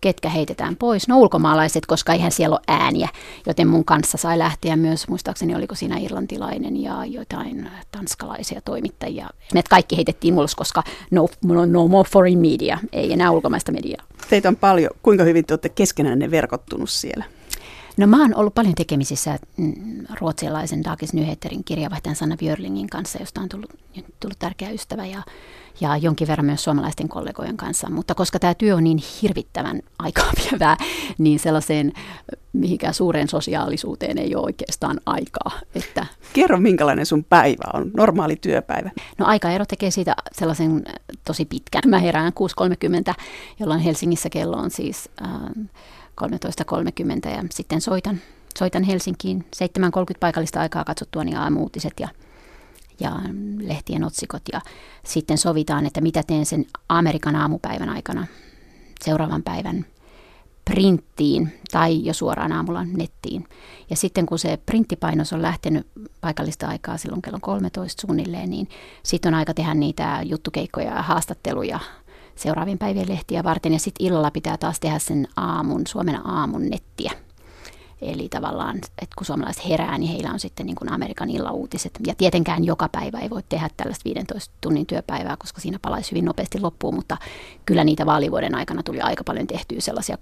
ketkä 0.00 0.28
heitetään 0.28 0.76
pois. 0.76 1.08
No 1.08 1.18
ulkomaalaiset, 1.18 1.86
koska 1.86 2.12
eihän 2.12 2.32
siellä 2.32 2.54
ole 2.56 2.64
ääniä, 2.68 3.08
joten 3.46 3.68
mun 3.68 3.84
kanssa 3.84 4.18
sai 4.18 4.38
lähteä 4.38 4.76
myös, 4.76 5.08
muistaakseni 5.08 5.54
oliko 5.54 5.74
siinä 5.74 5.98
irlantilainen 5.98 6.82
ja 6.82 7.04
jotain 7.04 7.70
tanskalaisia 7.90 8.60
toimittajia. 8.60 9.28
Me 9.54 9.62
kaikki 9.70 9.96
heitettiin 9.96 10.34
ulos, 10.34 10.54
koska 10.54 10.82
no, 11.10 11.28
no 11.66 11.88
more 11.88 12.08
foreign 12.12 12.38
media, 12.38 12.78
ei 12.92 13.12
enää 13.12 13.30
ulkomaista 13.30 13.72
mediaa. 13.72 14.02
Teitä 14.30 14.48
on 14.48 14.56
paljon. 14.56 14.90
Kuinka 15.02 15.24
hyvin 15.24 15.44
te 15.44 15.54
olette 15.54 15.68
keskenään 15.68 16.30
verkottunut 16.30 16.90
siellä? 16.90 17.24
No 17.96 18.06
mä 18.06 18.22
oon 18.22 18.34
ollut 18.34 18.54
paljon 18.54 18.74
tekemisissä 18.74 19.38
mm, 19.56 20.06
ruotsialaisen 20.20 20.84
Dagens 20.84 21.12
Nyheterin 21.12 21.64
kirjavaihtajan 21.64 22.16
Sanna 22.16 22.36
Björlingin 22.36 22.90
kanssa, 22.90 23.18
josta 23.18 23.40
on 23.40 23.48
tullut, 23.48 23.70
tullut 24.20 24.38
tärkeä 24.38 24.70
ystävä 24.70 25.06
ja, 25.06 25.22
ja 25.80 25.96
jonkin 25.96 26.28
verran 26.28 26.46
myös 26.46 26.64
suomalaisten 26.64 27.08
kollegojen 27.08 27.56
kanssa. 27.56 27.90
Mutta 27.90 28.14
koska 28.14 28.38
tämä 28.38 28.54
työ 28.54 28.76
on 28.76 28.84
niin 28.84 28.98
hirvittävän 29.22 29.80
aikaa 29.98 30.30
vievää, 30.42 30.76
niin 31.18 31.38
sellaiseen 31.38 31.92
mihinkään 32.52 32.94
suureen 32.94 33.28
sosiaalisuuteen 33.28 34.18
ei 34.18 34.34
ole 34.34 34.44
oikeastaan 34.44 35.00
aikaa. 35.06 35.60
Että 35.74 36.06
Kerro, 36.32 36.60
minkälainen 36.60 37.06
sun 37.06 37.24
päivä 37.24 37.70
on, 37.74 37.90
normaali 37.96 38.36
työpäivä? 38.36 38.90
No 39.18 39.26
aikaero 39.26 39.64
tekee 39.66 39.90
siitä 39.90 40.16
sellaisen 40.32 40.84
tosi 41.24 41.44
pitkän. 41.44 41.82
Mä 41.86 41.98
herään 41.98 42.32
6.30, 43.10 43.14
jolloin 43.60 43.80
Helsingissä 43.80 44.30
kello 44.30 44.56
on 44.56 44.70
siis... 44.70 45.08
Äh, 45.22 45.66
13.30 46.20 47.30
ja 47.30 47.44
sitten 47.50 47.80
soitan, 47.80 48.20
soitan 48.58 48.82
Helsinkiin 48.82 49.46
7.30 49.56 50.18
paikallista 50.20 50.60
aikaa 50.60 50.84
katsottua 50.84 51.24
niin 51.24 51.36
aamuutiset 51.36 51.92
ja, 52.00 52.08
ja 53.00 53.12
lehtien 53.60 54.04
otsikot 54.04 54.42
ja 54.52 54.60
sitten 55.04 55.38
sovitaan, 55.38 55.86
että 55.86 56.00
mitä 56.00 56.22
teen 56.26 56.46
sen 56.46 56.66
Amerikan 56.88 57.36
aamupäivän 57.36 57.88
aikana 57.88 58.26
seuraavan 59.04 59.42
päivän 59.42 59.86
printtiin 60.70 61.52
tai 61.72 62.04
jo 62.04 62.12
suoraan 62.12 62.52
aamulla 62.52 62.84
nettiin. 62.84 63.48
Ja 63.90 63.96
sitten 63.96 64.26
kun 64.26 64.38
se 64.38 64.58
printtipainos 64.66 65.32
on 65.32 65.42
lähtenyt 65.42 65.86
paikallista 66.20 66.68
aikaa 66.68 66.96
silloin 66.96 67.22
kello 67.22 67.38
13 67.40 68.00
suunnilleen, 68.06 68.50
niin 68.50 68.68
sitten 69.02 69.34
on 69.34 69.38
aika 69.38 69.54
tehdä 69.54 69.74
niitä 69.74 70.20
juttukeikkoja 70.24 70.94
ja 70.94 71.02
haastatteluja 71.02 71.80
seuraavien 72.34 72.78
päivien 72.78 73.08
lehtiä 73.08 73.44
varten. 73.44 73.72
Ja 73.72 73.78
sitten 73.78 74.06
illalla 74.06 74.30
pitää 74.30 74.56
taas 74.56 74.80
tehdä 74.80 74.98
sen 74.98 75.28
aamun, 75.36 75.86
Suomen 75.86 76.26
aamun 76.26 76.70
nettiä. 76.70 77.25
Eli 78.00 78.28
tavallaan, 78.28 78.76
että 78.76 79.14
kun 79.16 79.26
suomalaiset 79.26 79.68
herää, 79.68 79.98
niin 79.98 80.12
heillä 80.12 80.30
on 80.30 80.40
sitten 80.40 80.66
niin 80.66 80.76
kuin 80.76 80.92
Amerikan 80.92 81.30
illauutiset. 81.30 81.98
Ja 82.06 82.14
tietenkään 82.14 82.64
joka 82.64 82.88
päivä 82.88 83.18
ei 83.18 83.30
voi 83.30 83.42
tehdä 83.48 83.70
tällaista 83.76 84.04
15 84.04 84.54
tunnin 84.60 84.86
työpäivää, 84.86 85.36
koska 85.38 85.60
siinä 85.60 85.78
palaisi 85.82 86.10
hyvin 86.10 86.24
nopeasti 86.24 86.60
loppuun, 86.60 86.94
mutta 86.94 87.16
kyllä 87.66 87.84
niitä 87.84 88.06
vaalivuoden 88.06 88.54
aikana 88.54 88.82
tuli 88.82 89.00
aika 89.00 89.24
paljon 89.24 89.46
tehtyä 89.46 89.80
sellaisia 89.80 90.16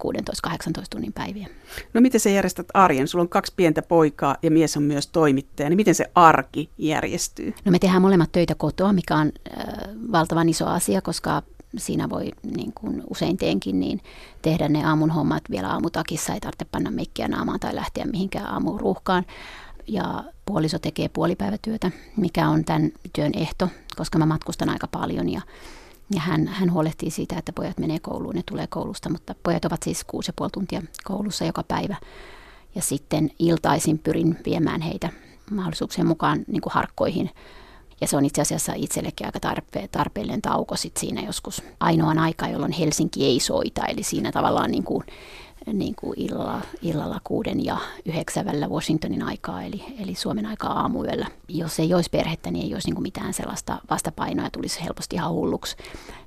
16-18 0.47 0.49
tunnin 0.89 1.13
päiviä. 1.13 1.47
No 1.93 2.01
miten 2.01 2.19
sä 2.19 2.29
järjestät 2.29 2.67
arjen? 2.73 3.07
Sulla 3.07 3.21
on 3.21 3.29
kaksi 3.29 3.53
pientä 3.55 3.81
poikaa 3.81 4.37
ja 4.41 4.51
mies 4.51 4.77
on 4.77 4.83
myös 4.83 5.07
toimittaja, 5.07 5.69
niin 5.69 5.77
miten 5.77 5.95
se 5.95 6.11
arki 6.15 6.69
järjestyy? 6.77 7.53
No 7.65 7.71
me 7.71 7.79
tehdään 7.79 8.01
molemmat 8.01 8.31
töitä 8.31 8.55
kotoa, 8.55 8.93
mikä 8.93 9.15
on 9.15 9.31
äh, 9.57 9.63
valtavan 10.11 10.49
iso 10.49 10.65
asia, 10.65 11.01
koska 11.01 11.43
siinä 11.77 12.09
voi 12.09 12.31
niin 12.55 12.73
kuin 12.73 13.03
usein 13.09 13.37
teenkin, 13.37 13.79
niin 13.79 14.01
tehdä 14.41 14.69
ne 14.69 14.85
aamun 14.85 15.11
hommat 15.11 15.43
vielä 15.49 15.69
aamutakissa, 15.69 16.33
ei 16.33 16.39
tarvitse 16.39 16.65
panna 16.71 16.91
mekkiä 16.91 17.27
naamaan 17.27 17.59
tai 17.59 17.75
lähteä 17.75 18.05
mihinkään 18.05 18.53
aamuruuhkaan. 18.53 19.25
Ja 19.87 20.23
puoliso 20.45 20.79
tekee 20.79 21.09
puolipäivätyötä, 21.09 21.91
mikä 22.17 22.49
on 22.49 22.65
tämän 22.65 22.91
työn 23.13 23.31
ehto, 23.35 23.69
koska 23.95 24.19
mä 24.19 24.25
matkustan 24.25 24.69
aika 24.69 24.87
paljon 24.87 25.29
ja, 25.29 25.41
ja 26.13 26.21
hän, 26.21 26.47
hän 26.47 26.71
huolehtii 26.71 27.11
siitä, 27.11 27.35
että 27.37 27.53
pojat 27.53 27.77
menee 27.77 27.99
kouluun, 27.99 28.35
ne 28.35 28.43
tulee 28.45 28.67
koulusta, 28.67 29.09
mutta 29.09 29.35
pojat 29.43 29.65
ovat 29.65 29.83
siis 29.83 30.03
kuusi 30.03 30.29
ja 30.29 30.33
puoli 30.35 30.51
tuntia 30.51 30.81
koulussa 31.03 31.45
joka 31.45 31.63
päivä. 31.63 31.95
Ja 32.75 32.81
sitten 32.81 33.31
iltaisin 33.39 33.99
pyrin 33.99 34.37
viemään 34.45 34.81
heitä 34.81 35.09
mahdollisuuksien 35.51 36.07
mukaan 36.07 36.45
niin 36.47 36.61
kuin 36.61 36.73
harkkoihin 36.73 37.29
ja 38.01 38.07
se 38.07 38.17
on 38.17 38.25
itse 38.25 38.41
asiassa 38.41 38.73
itsellekin 38.75 39.27
aika 39.27 39.39
tarpe- 39.49 39.87
tarpeellinen 39.91 40.41
tauko 40.41 40.75
sit 40.75 40.97
siinä 40.97 41.21
joskus 41.21 41.63
ainoan 41.79 42.19
aikaa, 42.19 42.49
jolloin 42.49 42.71
Helsinki 42.71 43.25
ei 43.25 43.39
soita. 43.39 43.85
Eli 43.85 44.03
siinä 44.03 44.31
tavallaan 44.31 44.71
niin 44.71 44.83
kuin 44.83 45.03
niin 45.73 45.95
kuin 45.95 46.19
illalla, 46.19 46.61
illalla 46.81 47.21
kuuden 47.23 47.65
ja 47.65 47.77
yhdeksän 48.05 48.45
välillä 48.45 48.67
Washingtonin 48.67 49.23
aikaa, 49.23 49.63
eli, 49.63 49.83
eli 49.99 50.15
Suomen 50.15 50.45
aikaa 50.45 50.79
aamuyöllä. 50.79 51.27
Jos 51.47 51.79
ei 51.79 51.93
olisi 51.93 52.09
perhettä, 52.09 52.51
niin 52.51 52.65
ei 52.65 52.73
olisi 52.73 52.87
niin 52.87 52.95
kuin 52.95 53.03
mitään 53.03 53.33
sellaista 53.33 53.77
vastapainoa 53.89 54.45
ja 54.45 54.51
tulisi 54.51 54.83
helposti 54.83 55.15
ihan 55.15 55.31
hulluksi. 55.31 55.75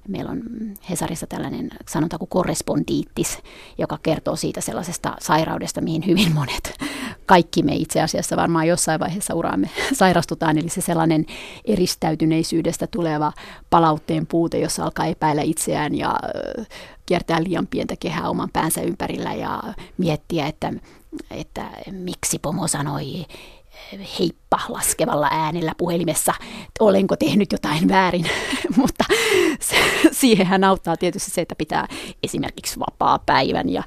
Meillä 0.09 0.31
on 0.31 0.43
Hesarissa 0.91 1.27
tällainen 1.27 1.71
sanonta 1.89 2.19
kuin 2.19 2.29
korrespondiittis, 2.29 3.39
joka 3.79 3.99
kertoo 4.03 4.37
siitä 4.37 4.61
sellaisesta 4.61 5.17
sairaudesta, 5.21 5.81
mihin 5.81 6.07
hyvin 6.07 6.35
monet, 6.35 6.79
kaikki 7.27 7.63
me 7.63 7.75
itse 7.75 8.01
asiassa 8.01 8.37
varmaan 8.37 8.69
jossain 8.69 9.01
vaiheessa 9.01 9.35
uraamme 9.35 9.71
sairastutaan, 9.93 10.59
eli 10.59 10.69
se 10.69 10.81
sellainen 10.81 11.27
eristäytyneisyydestä 11.65 12.87
tuleva 12.87 13.33
palautteen 13.71 14.27
puute, 14.27 14.59
jossa 14.59 14.85
alkaa 14.85 15.07
epäillä 15.07 15.43
itseään 15.43 15.95
ja 15.95 16.15
kiertää 17.09 17.43
liian 17.43 17.67
pientä 17.67 17.95
kehää 18.01 18.31
oman 18.31 18.51
päänsä 18.53 18.81
ympärillä 18.81 19.35
ja 19.35 19.63
miettiä, 19.99 20.47
että, 20.47 20.73
että 21.31 21.71
miksi 21.91 22.39
pomo 22.39 22.69
sanoi 22.69 23.05
heippa 24.19 24.61
laskevalla 24.69 25.29
äänellä 25.31 25.73
puhelimessa, 25.79 26.35
olenko 26.81 27.17
tehnyt 27.17 27.53
jotain 27.53 27.89
väärin, 27.89 28.27
mutta 28.77 29.05
siihenhän 30.13 30.65
auttaa 30.65 30.97
tietysti 30.97 31.31
se, 31.31 31.41
että 31.41 31.55
pitää 31.55 31.89
esimerkiksi 32.23 32.81
vapaa 32.81 33.19
päivän 33.27 33.69
ja 33.69 33.83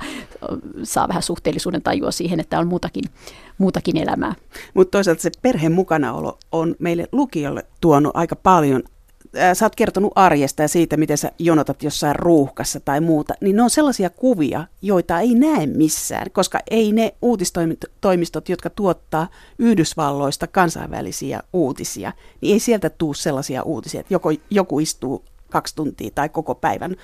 saa 0.83 1.07
vähän 1.07 1.23
suhteellisuuden 1.23 1.81
tajua 1.81 2.11
siihen, 2.11 2.39
että 2.39 2.59
on 2.59 2.67
muutakin, 2.67 3.03
muutakin 3.57 3.97
elämää. 3.97 4.35
Mutta 4.73 4.91
toisaalta 4.91 5.21
se 5.21 5.31
perheen 5.41 5.71
mukanaolo 5.71 6.37
on 6.51 6.75
meille 6.79 7.07
lukijolle 7.11 7.65
tuonut 7.81 8.11
aika 8.15 8.35
paljon 8.35 8.83
sä 9.53 9.65
oot 9.65 9.75
kertonut 9.75 10.11
arjesta 10.15 10.61
ja 10.61 10.67
siitä, 10.67 10.97
miten 10.97 11.17
sä 11.17 11.31
jonotat 11.39 11.83
jossain 11.83 12.15
ruuhkassa 12.15 12.79
tai 12.79 13.01
muuta, 13.01 13.33
niin 13.41 13.55
ne 13.55 13.61
on 13.61 13.69
sellaisia 13.69 14.09
kuvia, 14.09 14.67
joita 14.81 15.19
ei 15.19 15.35
näe 15.35 15.65
missään, 15.65 16.31
koska 16.31 16.59
ei 16.71 16.91
ne 16.91 17.13
uutistoimistot, 17.21 18.49
jotka 18.49 18.69
tuottaa 18.69 19.27
Yhdysvalloista 19.59 20.47
kansainvälisiä 20.47 21.43
uutisia, 21.53 22.13
niin 22.41 22.53
ei 22.53 22.59
sieltä 22.59 22.89
tuu 22.89 23.13
sellaisia 23.13 23.63
uutisia, 23.63 23.99
että 23.99 24.13
joko, 24.13 24.29
joku 24.49 24.79
istuu 24.79 25.25
kaksi 25.49 25.75
tuntia 25.75 26.09
tai 26.15 26.29
koko 26.29 26.55
päivän 26.55 26.95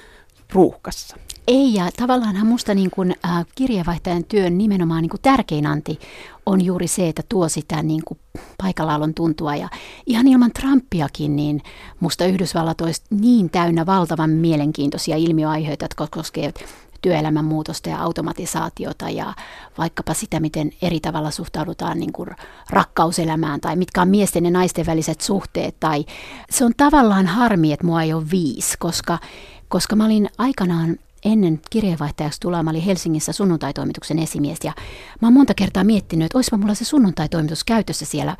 ruuhkassa. 0.54 1.18
Ei, 1.48 1.74
ja 1.74 1.90
tavallaanhan 1.98 2.48
musta 2.48 2.74
niin 2.74 2.90
kuin, 2.90 3.16
äh, 3.26 3.46
kirjeenvaihtajan 3.56 4.24
työn 4.24 4.58
nimenomaan 4.58 5.02
niin 5.02 5.10
kuin 5.10 5.22
tärkein 5.22 5.66
anti 5.66 6.00
on 6.46 6.66
juuri 6.66 6.88
se, 6.88 7.08
että 7.08 7.24
tuo 7.30 7.50
sitä 7.50 7.84
niin 7.84 8.02
kuin 8.06 8.20
paikallaolon 8.58 9.14
tuntua. 9.14 9.56
Ja 9.56 9.70
ihan 10.06 10.28
ilman 10.28 10.52
Trumpiakin, 10.52 11.36
niin 11.36 11.62
musta 12.00 12.26
Yhdysvallat 12.26 12.82
olisi 12.82 13.02
niin 13.10 13.50
täynnä 13.50 13.86
valtavan 13.86 14.30
mielenkiintoisia 14.30 15.16
ilmiöaiheita, 15.16 15.86
jotka 15.86 16.08
koskevat 16.12 16.56
työelämän 17.02 17.46
muutosta 17.46 17.90
ja 17.90 18.02
automatisaatiota 18.02 19.10
ja 19.10 19.34
vaikkapa 19.78 20.14
sitä, 20.14 20.40
miten 20.40 20.72
eri 20.82 21.00
tavalla 21.00 21.32
suhtaudutaan 21.32 22.00
niin 22.00 22.14
kuin 22.14 22.30
rakkauselämään 22.70 23.62
tai 23.62 23.76
mitkä 23.76 24.02
on 24.02 24.08
miesten 24.08 24.46
ja 24.46 24.52
naisten 24.52 24.86
väliset 24.86 25.22
suhteet. 25.22 25.76
Tai 25.80 26.06
se 26.50 26.66
on 26.66 26.72
tavallaan 26.78 27.28
harmi, 27.28 27.74
että 27.74 27.86
mua 27.86 28.02
ei 28.02 28.14
ole 28.14 28.32
viisi, 28.32 28.78
koska, 28.80 29.20
koska 29.68 29.96
mä 29.96 30.06
olin 30.06 30.30
aikanaan 30.38 30.98
ennen 31.26 31.62
kirjeenvaihtajaksi 31.70 32.40
tuloa, 32.40 32.64
mä 32.64 32.70
olin 32.70 32.82
Helsingissä 32.82 33.32
sunnuntaitoimituksen 33.32 34.20
esimies 34.20 34.58
ja 34.64 34.74
mä 35.22 35.28
oon 35.28 35.34
monta 35.34 35.54
kertaa 35.54 35.84
miettinyt, 35.84 36.26
että 36.26 36.38
olisipa 36.38 36.58
mulla 36.58 36.74
se 36.74 36.86
sunnuntaitoimitus 36.86 37.64
käytössä 37.64 38.06
siellä, 38.06 38.38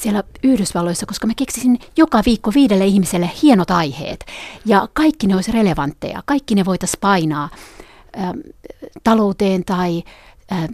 siellä 0.00 0.22
Yhdysvalloissa, 0.42 1.06
koska 1.06 1.26
mä 1.26 1.32
keksisin 1.36 1.78
joka 1.96 2.22
viikko 2.26 2.52
viidelle 2.54 2.86
ihmiselle 2.86 3.30
hienot 3.42 3.70
aiheet. 3.70 4.24
Ja 4.66 4.88
kaikki 4.92 5.26
ne 5.26 5.34
olisi 5.34 5.52
relevantteja, 5.52 6.22
kaikki 6.26 6.54
ne 6.54 6.64
voitaisiin 6.64 7.00
painaa 7.00 7.48
ä, 8.16 8.34
talouteen 9.04 9.64
tai 9.64 10.02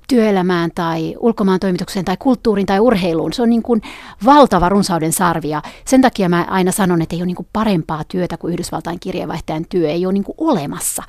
työelämään 0.09 0.71
tai 0.75 1.15
ulkomaan 1.21 1.61
toimitukseen 1.61 2.05
tai 2.05 2.17
kulttuuriin 2.19 2.67
tai 2.67 2.81
urheiluun. 2.81 3.33
Se 3.33 3.43
on 3.43 3.51
niin 3.51 3.63
kuin 3.63 3.83
valtava 4.25 4.69
runsauden 4.69 5.13
sarvi 5.13 5.49
ja 5.49 5.63
sen 5.85 6.03
takia 6.03 6.29
mä 6.29 6.47
aina 6.51 6.73
sanon, 6.73 7.03
että 7.03 7.17
ei 7.17 7.21
ole 7.21 7.27
niin 7.27 7.37
kuin 7.37 7.49
parempaa 7.53 8.05
työtä 8.05 8.37
kuin 8.37 8.53
Yhdysvaltain 8.53 9.01
kirjeenvaihtajan 9.01 9.65
työ, 9.69 9.89
ei 9.89 10.07
ole 10.07 10.13
niin 10.13 10.25
kuin 10.25 10.37
olemassa. 10.39 11.03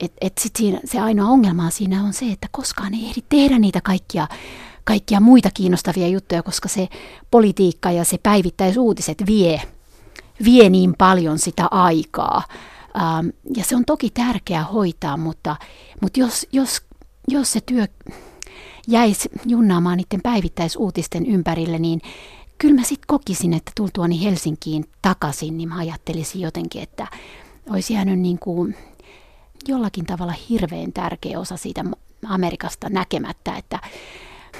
Et, 0.00 0.12
et 0.20 0.32
sit 0.38 0.56
siinä, 0.56 0.80
se 0.84 1.00
ainoa 1.00 1.28
ongelma 1.28 1.70
siinä 1.70 2.02
on 2.02 2.12
se, 2.12 2.26
että 2.32 2.48
koskaan 2.50 2.94
ei 2.94 3.04
ehdi 3.04 3.20
tehdä 3.28 3.58
niitä 3.58 3.80
kaikkia, 3.80 4.28
kaikkia 4.84 5.20
muita 5.20 5.50
kiinnostavia 5.54 6.08
juttuja, 6.08 6.42
koska 6.42 6.68
se 6.68 6.88
politiikka 7.30 7.90
ja 7.90 8.04
se 8.04 8.18
päivittäisuutiset 8.22 9.22
vie, 9.26 9.62
vie 10.44 10.70
niin 10.70 10.94
paljon 10.98 11.38
sitä 11.38 11.66
aikaa. 11.70 12.42
Ähm, 12.96 13.28
ja 13.56 13.64
se 13.64 13.76
on 13.76 13.84
toki 13.84 14.10
tärkeää 14.10 14.64
hoitaa, 14.64 15.16
mutta, 15.16 15.56
mutta 16.02 16.20
jos, 16.20 16.46
jos 16.52 16.82
jos 17.28 17.52
se 17.52 17.60
työ 17.60 17.86
jäisi 18.88 19.28
junnaamaan 19.46 19.96
niiden 19.96 20.22
päivittäisuutisten 20.22 21.26
ympärille, 21.26 21.78
niin 21.78 22.00
kyllä 22.58 22.74
mä 22.74 22.82
sitten 22.82 23.06
kokisin, 23.06 23.52
että 23.52 23.72
tultuani 23.76 24.24
Helsinkiin 24.24 24.84
takaisin, 25.02 25.56
niin 25.56 25.68
mä 25.68 25.78
ajattelisin 25.78 26.40
jotenkin, 26.40 26.82
että 26.82 27.06
olisi 27.70 27.94
jäänyt 27.94 28.18
niin 28.18 28.38
kuin 28.38 28.76
jollakin 29.68 30.06
tavalla 30.06 30.34
hirveän 30.48 30.92
tärkeä 30.92 31.40
osa 31.40 31.56
siitä 31.56 31.84
Amerikasta 32.28 32.88
näkemättä, 32.88 33.56
että 33.56 33.78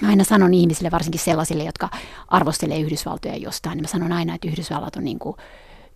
Mä 0.00 0.08
aina 0.08 0.24
sanon 0.24 0.54
ihmisille, 0.54 0.90
varsinkin 0.90 1.20
sellaisille, 1.20 1.64
jotka 1.64 1.88
arvostelee 2.28 2.80
Yhdysvaltoja 2.80 3.36
jostain, 3.36 3.76
niin 3.76 3.82
mä 3.84 3.88
sanon 3.88 4.12
aina, 4.12 4.34
että 4.34 4.48
Yhdysvallat 4.48 4.96
on 4.96 5.04
niin 5.04 5.18
kuin 5.18 5.36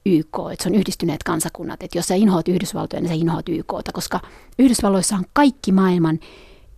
YK, 0.06 0.36
että 0.52 0.62
se 0.62 0.68
on 0.68 0.74
yhdistyneet 0.74 1.22
kansakunnat. 1.22 1.82
Että 1.82 1.98
jos 1.98 2.06
sä 2.06 2.14
inhoat 2.14 2.48
Yhdysvaltoja, 2.48 3.00
niin 3.00 3.08
sä 3.08 3.14
inhoat 3.14 3.48
YKta, 3.48 3.92
koska 3.92 4.20
Yhdysvalloissa 4.58 5.16
on 5.16 5.24
kaikki 5.32 5.72
maailman 5.72 6.18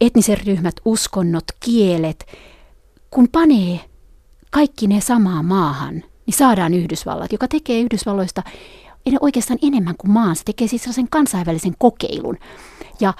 etniset 0.00 0.46
ryhmät, 0.46 0.74
uskonnot, 0.84 1.44
kielet, 1.60 2.26
kun 3.10 3.28
panee 3.32 3.80
kaikki 4.50 4.86
ne 4.86 5.00
samaan 5.00 5.44
maahan, 5.44 5.94
niin 6.26 6.34
saadaan 6.34 6.74
Yhdysvallat, 6.74 7.32
joka 7.32 7.48
tekee 7.48 7.80
Yhdysvalloista 7.80 8.42
oikeastaan 9.20 9.58
enemmän 9.62 9.94
kuin 9.98 10.10
maan. 10.10 10.36
Se 10.36 10.44
tekee 10.44 10.68
siis 10.68 10.82
sellaisen 10.82 11.08
kansainvälisen 11.10 11.74
kokeilun. 11.78 12.38
Ja 13.00 13.14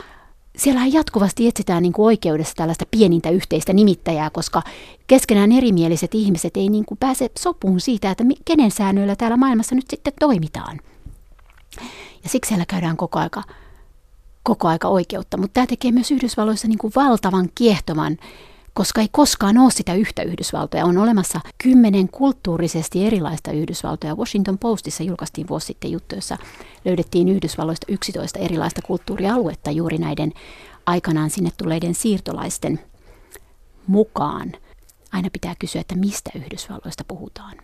siellä 0.57 0.87
jatkuvasti 0.87 1.49
etsitään 1.49 1.83
niin 1.83 1.93
kuin 1.93 2.07
oikeudessa 2.07 2.55
tällaista 2.55 2.85
pienintä 2.91 3.31
yhteistä 3.31 3.73
nimittäjää, 3.73 4.31
koska 4.31 4.63
keskenään 5.07 5.53
erimieliset 5.53 6.15
ihmiset 6.15 6.57
ei 6.57 6.69
niin 6.69 6.85
kuin 6.85 6.99
pääse 6.99 7.31
sopuun 7.39 7.81
siitä, 7.81 8.11
että 8.11 8.25
kenen 8.45 8.71
säännöillä 8.71 9.17
täällä 9.17 9.37
maailmassa 9.37 9.75
nyt 9.75 9.91
sitten 9.91 10.13
toimitaan. 10.21 10.81
Ja 12.23 12.29
siksi 12.29 12.49
siellä 12.49 12.67
käydään 12.67 12.97
koko 12.97 13.19
aika 13.19 13.43
koko 14.43 14.69
aika 14.69 14.89
oikeutta, 14.89 15.37
mutta 15.37 15.55
tämä 15.55 15.67
tekee 15.67 15.93
myös 15.93 16.11
Yhdysvalloissa 16.11 16.69
niin 16.69 16.79
kuin 16.79 16.93
valtavan 16.97 17.49
kiehtoman, 17.55 18.17
koska 18.73 19.01
ei 19.01 19.09
koskaan 19.13 19.59
ole 19.59 19.71
sitä 19.71 19.95
yhtä 19.95 20.23
Yhdysvaltoja. 20.23 20.85
On 20.85 20.99
olemassa 20.99 21.41
kymmenen 21.63 22.09
kulttuurisesti 22.09 23.07
erilaista 23.07 23.53
Yhdysvaltoja. 23.53 24.15
Washington 24.15 24.59
Postissa 24.59 25.03
julkaistiin 25.03 25.49
vuosi 25.49 25.67
sitten 25.67 25.91
juttu, 25.93 26.15
jossa 26.15 26.39
löydettiin 26.85 27.29
Yhdysvalloista 27.29 27.87
11 27.89 28.39
erilaista 28.39 28.83
kulttuurialuetta 28.83 29.71
juuri 29.71 29.99
näiden 29.99 30.33
aikanaan 30.87 31.31
sinne 31.31 31.51
tuleiden 31.57 31.95
siirtolaisten 31.95 32.81
mukaan. 33.87 34.53
Aina 35.13 35.29
pitää 35.33 35.55
kysyä, 35.59 35.81
että 35.81 35.95
mistä 35.95 36.31
Yhdysvalloista 36.35 37.05
puhutaan. 37.09 37.57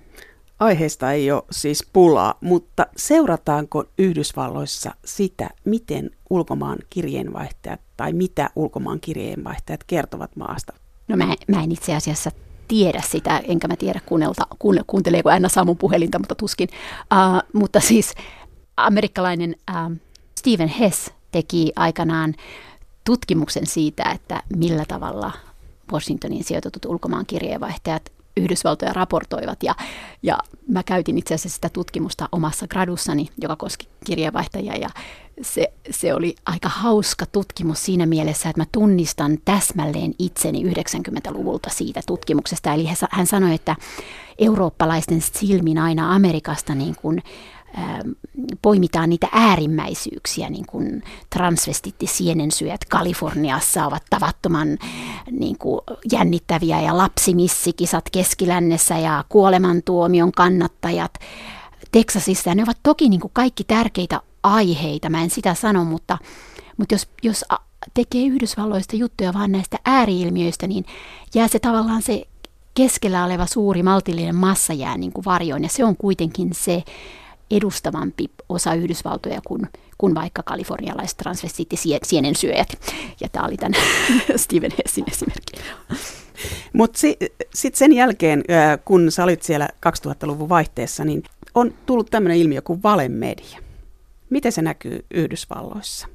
Aiheesta 0.59 1.13
ei 1.13 1.31
ole 1.31 1.43
siis 1.51 1.87
pulaa, 1.93 2.39
mutta 2.41 2.87
seurataanko 2.97 3.85
Yhdysvalloissa 3.99 4.95
sitä, 5.05 5.51
miten 5.65 6.11
ulkomaan 6.31 6.79
kirjeenvaihtajat 6.91 7.81
tai 7.97 8.13
mitä 8.13 8.51
ulkomaan 8.57 9.01
kirjeenvaihtajat 9.01 9.85
kertovat 9.85 10.37
maasta? 10.37 10.73
No 11.09 11.17
mä, 11.17 11.35
mä 11.49 11.63
en 11.63 11.73
itse 11.73 11.95
asiassa 11.95 12.31
tiedä 12.69 13.03
sitä, 13.07 13.39
enkä 13.39 13.69
mä 13.69 13.77
tiedä 13.77 14.01
kuunnelta, 14.07 14.47
kuunne, 14.59 14.83
kuunteleeko 14.87 15.31
Anna 15.31 15.49
Saamun 15.49 15.77
puhelinta, 15.77 16.19
mutta 16.19 16.35
tuskin. 16.35 16.69
Uh, 17.01 17.61
mutta 17.61 17.81
siis 17.81 18.15
amerikkalainen 18.77 19.57
uh, 19.71 19.97
Stephen 20.39 20.69
Hess 20.69 21.11
teki 21.31 21.73
aikanaan 21.77 22.35
tutkimuksen 23.05 23.67
siitä, 23.67 24.11
että 24.15 24.43
millä 24.57 24.85
tavalla 24.89 25.33
Washingtoniin 25.93 26.45
sijoitetut 26.45 26.85
ulkomaan 26.85 27.27
kirjeenvaihtajat 27.27 28.16
Yhdysvaltoja 28.37 28.93
raportoivat. 28.93 29.63
Ja, 29.63 29.75
ja 30.23 30.39
mä 30.69 30.83
käytin 30.83 31.19
itse 31.19 31.35
asiassa 31.35 31.55
sitä 31.55 31.69
tutkimusta 31.69 32.29
omassa 32.33 32.67
gradussani, 32.69 33.29
joka 33.39 33.57
koski 33.57 33.89
kirjeenvaihtajia. 34.05 34.77
Ja 34.77 34.89
se, 35.43 35.73
se 35.91 36.15
oli 36.15 36.35
aika 36.47 36.69
hauska 36.69 37.27
tutkimus 37.27 37.85
siinä 37.85 38.07
mielessä, 38.07 38.49
että 38.49 38.61
mä 38.61 38.67
tunnistan 38.73 39.39
täsmälleen 39.45 40.15
itseni 40.19 40.63
90-luvulta 40.63 41.71
siitä 41.71 42.01
tutkimuksesta. 42.07 42.73
Eli 42.73 42.89
hän 43.11 43.27
sanoi, 43.27 43.55
että 43.55 43.77
eurooppalaisten 44.39 45.21
silmin 45.21 45.79
aina 45.79 46.15
Amerikasta 46.15 46.75
niin 46.75 46.97
kuin 47.03 47.23
poimitaan 48.63 49.11
niitä 49.11 49.29
äärimmäisyyksiä, 49.33 50.51
niin 50.51 50.67
kuin 50.67 51.03
transvestittisienensyöt 51.31 52.85
Kaliforniassa 52.85 53.87
ovat 53.87 54.03
tavattoman 54.11 54.79
niin 55.31 55.59
kuin 55.59 55.81
jännittäviä. 56.13 56.81
Ja 56.81 56.97
lapsimissikisat 56.97 58.11
keskilännessä 58.13 58.99
ja 58.99 59.25
kuolemantuomion 59.29 60.33
kannattajat 60.33 61.15
Teksasissa. 61.93 62.55
Ne 62.55 62.63
ovat 62.63 62.79
toki 62.83 63.09
niin 63.09 63.21
kuin 63.21 63.31
kaikki 63.35 63.65
tärkeitä 63.65 64.21
aiheita, 64.43 65.11
mä 65.11 65.23
en 65.23 65.31
sitä 65.31 65.55
sano, 65.55 65.85
mutta, 65.85 66.19
mutta 66.77 66.95
jos, 66.95 67.09
jos 67.23 67.45
tekee 67.95 68.27
Yhdysvalloista 68.27 68.97
juttuja 68.97 69.35
vaan 69.35 69.53
näistä 69.53 69.79
ääriilmiöistä, 69.85 70.67
niin 70.67 70.85
jää 71.35 71.49
se 71.49 71.59
tavallaan 71.59 72.03
se 72.03 72.25
keskellä 72.75 73.25
oleva 73.25 73.47
suuri 73.47 73.83
maltillinen 73.83 74.37
massa 74.37 74.73
jää 74.73 74.97
niin 74.97 75.13
kuin 75.13 75.25
varjoon, 75.25 75.63
ja 75.63 75.69
se 75.69 75.85
on 75.85 75.97
kuitenkin 75.97 76.51
se 76.55 76.83
edustavampi 77.51 78.31
osa 78.49 78.75
Yhdysvaltoja 78.75 79.41
kuin, 79.47 79.69
kuin 79.99 80.15
vaikka 80.15 80.43
kalifornialaiset 80.43 81.17
transvestiittisienensyöjät. 81.17 82.69
Ja 83.21 83.29
tämä 83.29 83.47
oli 83.47 83.57
tämän 83.57 83.81
Steven 84.37 84.73
Hessin 84.85 85.05
esimerkki. 85.09 85.61
Mutta 86.73 86.99
si- 86.99 87.17
sitten 87.55 87.79
sen 87.79 87.93
jälkeen, 87.93 88.45
kun 88.85 89.13
sä 89.13 89.25
olit 89.25 89.43
siellä 89.43 89.69
2000-luvun 89.87 90.49
vaihteessa, 90.49 91.05
niin 91.05 91.23
on 91.55 91.75
tullut 91.87 92.11
tämmöinen 92.11 92.39
ilmiö 92.39 92.63
kuin 92.63 92.83
valemedia. 92.83 93.59
Miten 94.31 94.53
se 94.53 94.63
näkyy 94.63 95.05
Yhdysvalloissa? 95.11 96.09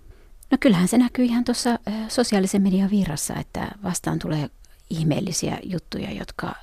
No 0.52 0.58
kyllähän 0.60 0.88
se 0.88 0.98
näkyy 0.98 1.26
ihan 1.26 1.44
tuossa 1.44 1.80
sosiaalisen 2.08 2.62
median 2.62 2.90
virrassa, 2.90 3.34
että 3.36 3.72
vastaan 3.84 4.20
tulee 4.20 4.50
ihmeellisiä 4.90 5.58
juttuja, 5.64 6.12
jotka 6.12 6.56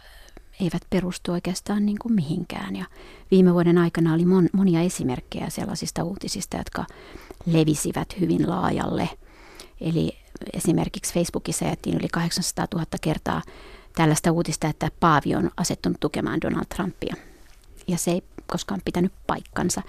eivät 0.61 0.83
perustu 0.91 1.33
oikeastaan 1.33 1.87
niin 1.87 1.99
kuin 1.99 2.15
mihinkään. 2.15 2.77
Ja 2.77 2.85
viime 3.31 3.55
vuoden 3.55 3.79
aikana 3.79 4.15
oli 4.15 4.25
mon, 4.25 4.49
monia 4.53 4.81
esimerkkejä 4.81 5.51
sellaisista 5.51 6.05
uutisista, 6.05 6.57
jotka 6.57 6.87
levisivät 7.47 8.21
hyvin 8.21 8.51
laajalle. 8.51 9.09
Eli 9.81 10.19
esimerkiksi 10.53 11.15
Facebookissa 11.15 11.65
jättiin 11.65 11.99
yli 11.99 12.09
800 12.09 12.67
000 12.75 12.87
kertaa 13.01 13.43
tällaista 13.95 14.33
uutista, 14.33 14.69
että 14.69 14.91
Paavi 15.01 15.35
on 15.35 15.51
asettunut 15.57 16.01
tukemaan 16.01 16.41
Donald 16.41 16.67
Trumpia. 16.77 17.15
Ja 17.89 17.99
se 17.99 18.11
ei 18.11 18.23
koskaan 18.47 18.81
pitänyt 18.85 19.13
paikkansa. 19.27 19.83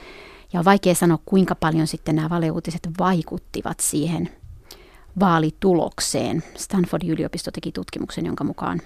Ja 0.54 0.60
on 0.60 0.66
vaikea 0.66 0.96
sanoa, 0.96 1.20
kuinka 1.26 1.56
paljon 1.56 1.88
sitten 1.88 2.16
nämä 2.16 2.30
valeuutiset 2.30 2.90
vaikuttivat 3.00 3.80
siihen 3.80 4.30
vaalitulokseen. 5.20 6.44
Stanfordin 6.58 7.10
yliopisto 7.10 7.52
teki 7.52 7.72
tutkimuksen, 7.72 8.26
jonka 8.26 8.44
mukaan 8.44 8.82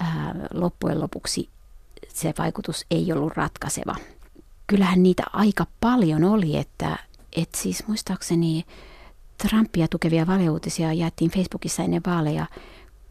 ää, 0.00 0.34
loppujen 0.54 1.00
lopuksi 1.00 1.48
se 2.08 2.34
vaikutus 2.38 2.86
ei 2.90 3.12
ollut 3.12 3.36
ratkaiseva. 3.36 3.94
Kyllähän 4.66 5.02
niitä 5.02 5.22
aika 5.32 5.66
paljon 5.80 6.24
oli, 6.24 6.56
että 6.56 6.98
et 7.36 7.48
siis 7.54 7.86
muistaakseni 7.86 8.64
Trumpia 9.42 9.88
tukevia 9.88 10.26
valeuutisia 10.26 10.92
jaettiin 10.92 11.30
Facebookissa 11.30 11.82
ennen 11.82 12.02
vaaleja 12.06 12.46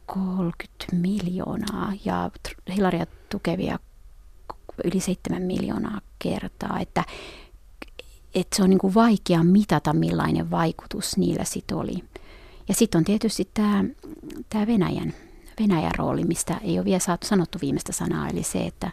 30 0.05 0.85
miljoonaa 0.91 1.93
ja 2.05 2.31
Hillaria 2.75 3.05
tukevia 3.29 3.79
yli 4.83 4.99
7 4.99 5.41
miljoonaa 5.41 6.01
kertaa, 6.19 6.79
että, 6.79 7.03
että 8.35 8.55
se 8.55 8.63
on 8.63 8.69
niin 8.69 8.79
kuin 8.79 8.93
vaikea 8.93 9.43
mitata 9.43 9.93
millainen 9.93 10.51
vaikutus 10.51 11.17
niillä 11.17 11.43
sitten 11.43 11.77
oli. 11.77 12.03
Ja 12.67 12.73
sitten 12.73 12.99
on 12.99 13.05
tietysti 13.05 13.49
tämä 13.53 14.67
Venäjän, 14.67 15.13
Venäjän 15.59 15.95
rooli, 15.97 16.23
mistä 16.23 16.57
ei 16.63 16.77
ole 16.77 16.85
vielä 16.85 16.99
saatu 16.99 17.27
sanottu 17.27 17.57
viimeistä 17.61 17.91
sanaa, 17.91 18.29
eli 18.29 18.43
se, 18.43 18.65
että, 18.65 18.91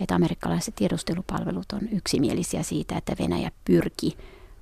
että 0.00 0.14
amerikkalaiset 0.14 0.74
tiedustelupalvelut 0.74 1.72
on 1.72 1.88
yksimielisiä 1.92 2.62
siitä, 2.62 2.96
että 2.96 3.16
Venäjä 3.18 3.50
pyrki 3.64 4.16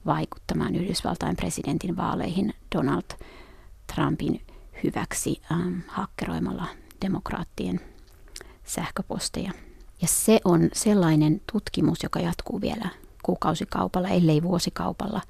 vaikuttamaan 0.07 0.77
Yhdysvaltain 0.77 1.37
presidentin 1.37 1.97
vaaleihin 1.97 2.55
Donald 2.75 3.05
Trumpin 3.95 4.43
hyväksi 4.85 5.43
ähm, 5.53 5.79
hakkeroimalla 5.89 6.67
demokraattien 7.03 7.81
sähköposteja. 8.65 9.53
Ja 10.03 10.09
se 10.09 10.41
on 10.45 10.69
sellainen 10.73 11.41
tutkimus, 11.53 12.03
joka 12.03 12.21
jatkuu 12.21 12.61
vielä 12.61 12.89
kuukausikaupalla, 13.23 14.09
ellei 14.09 14.43
vuosikaupalla. 14.43 15.21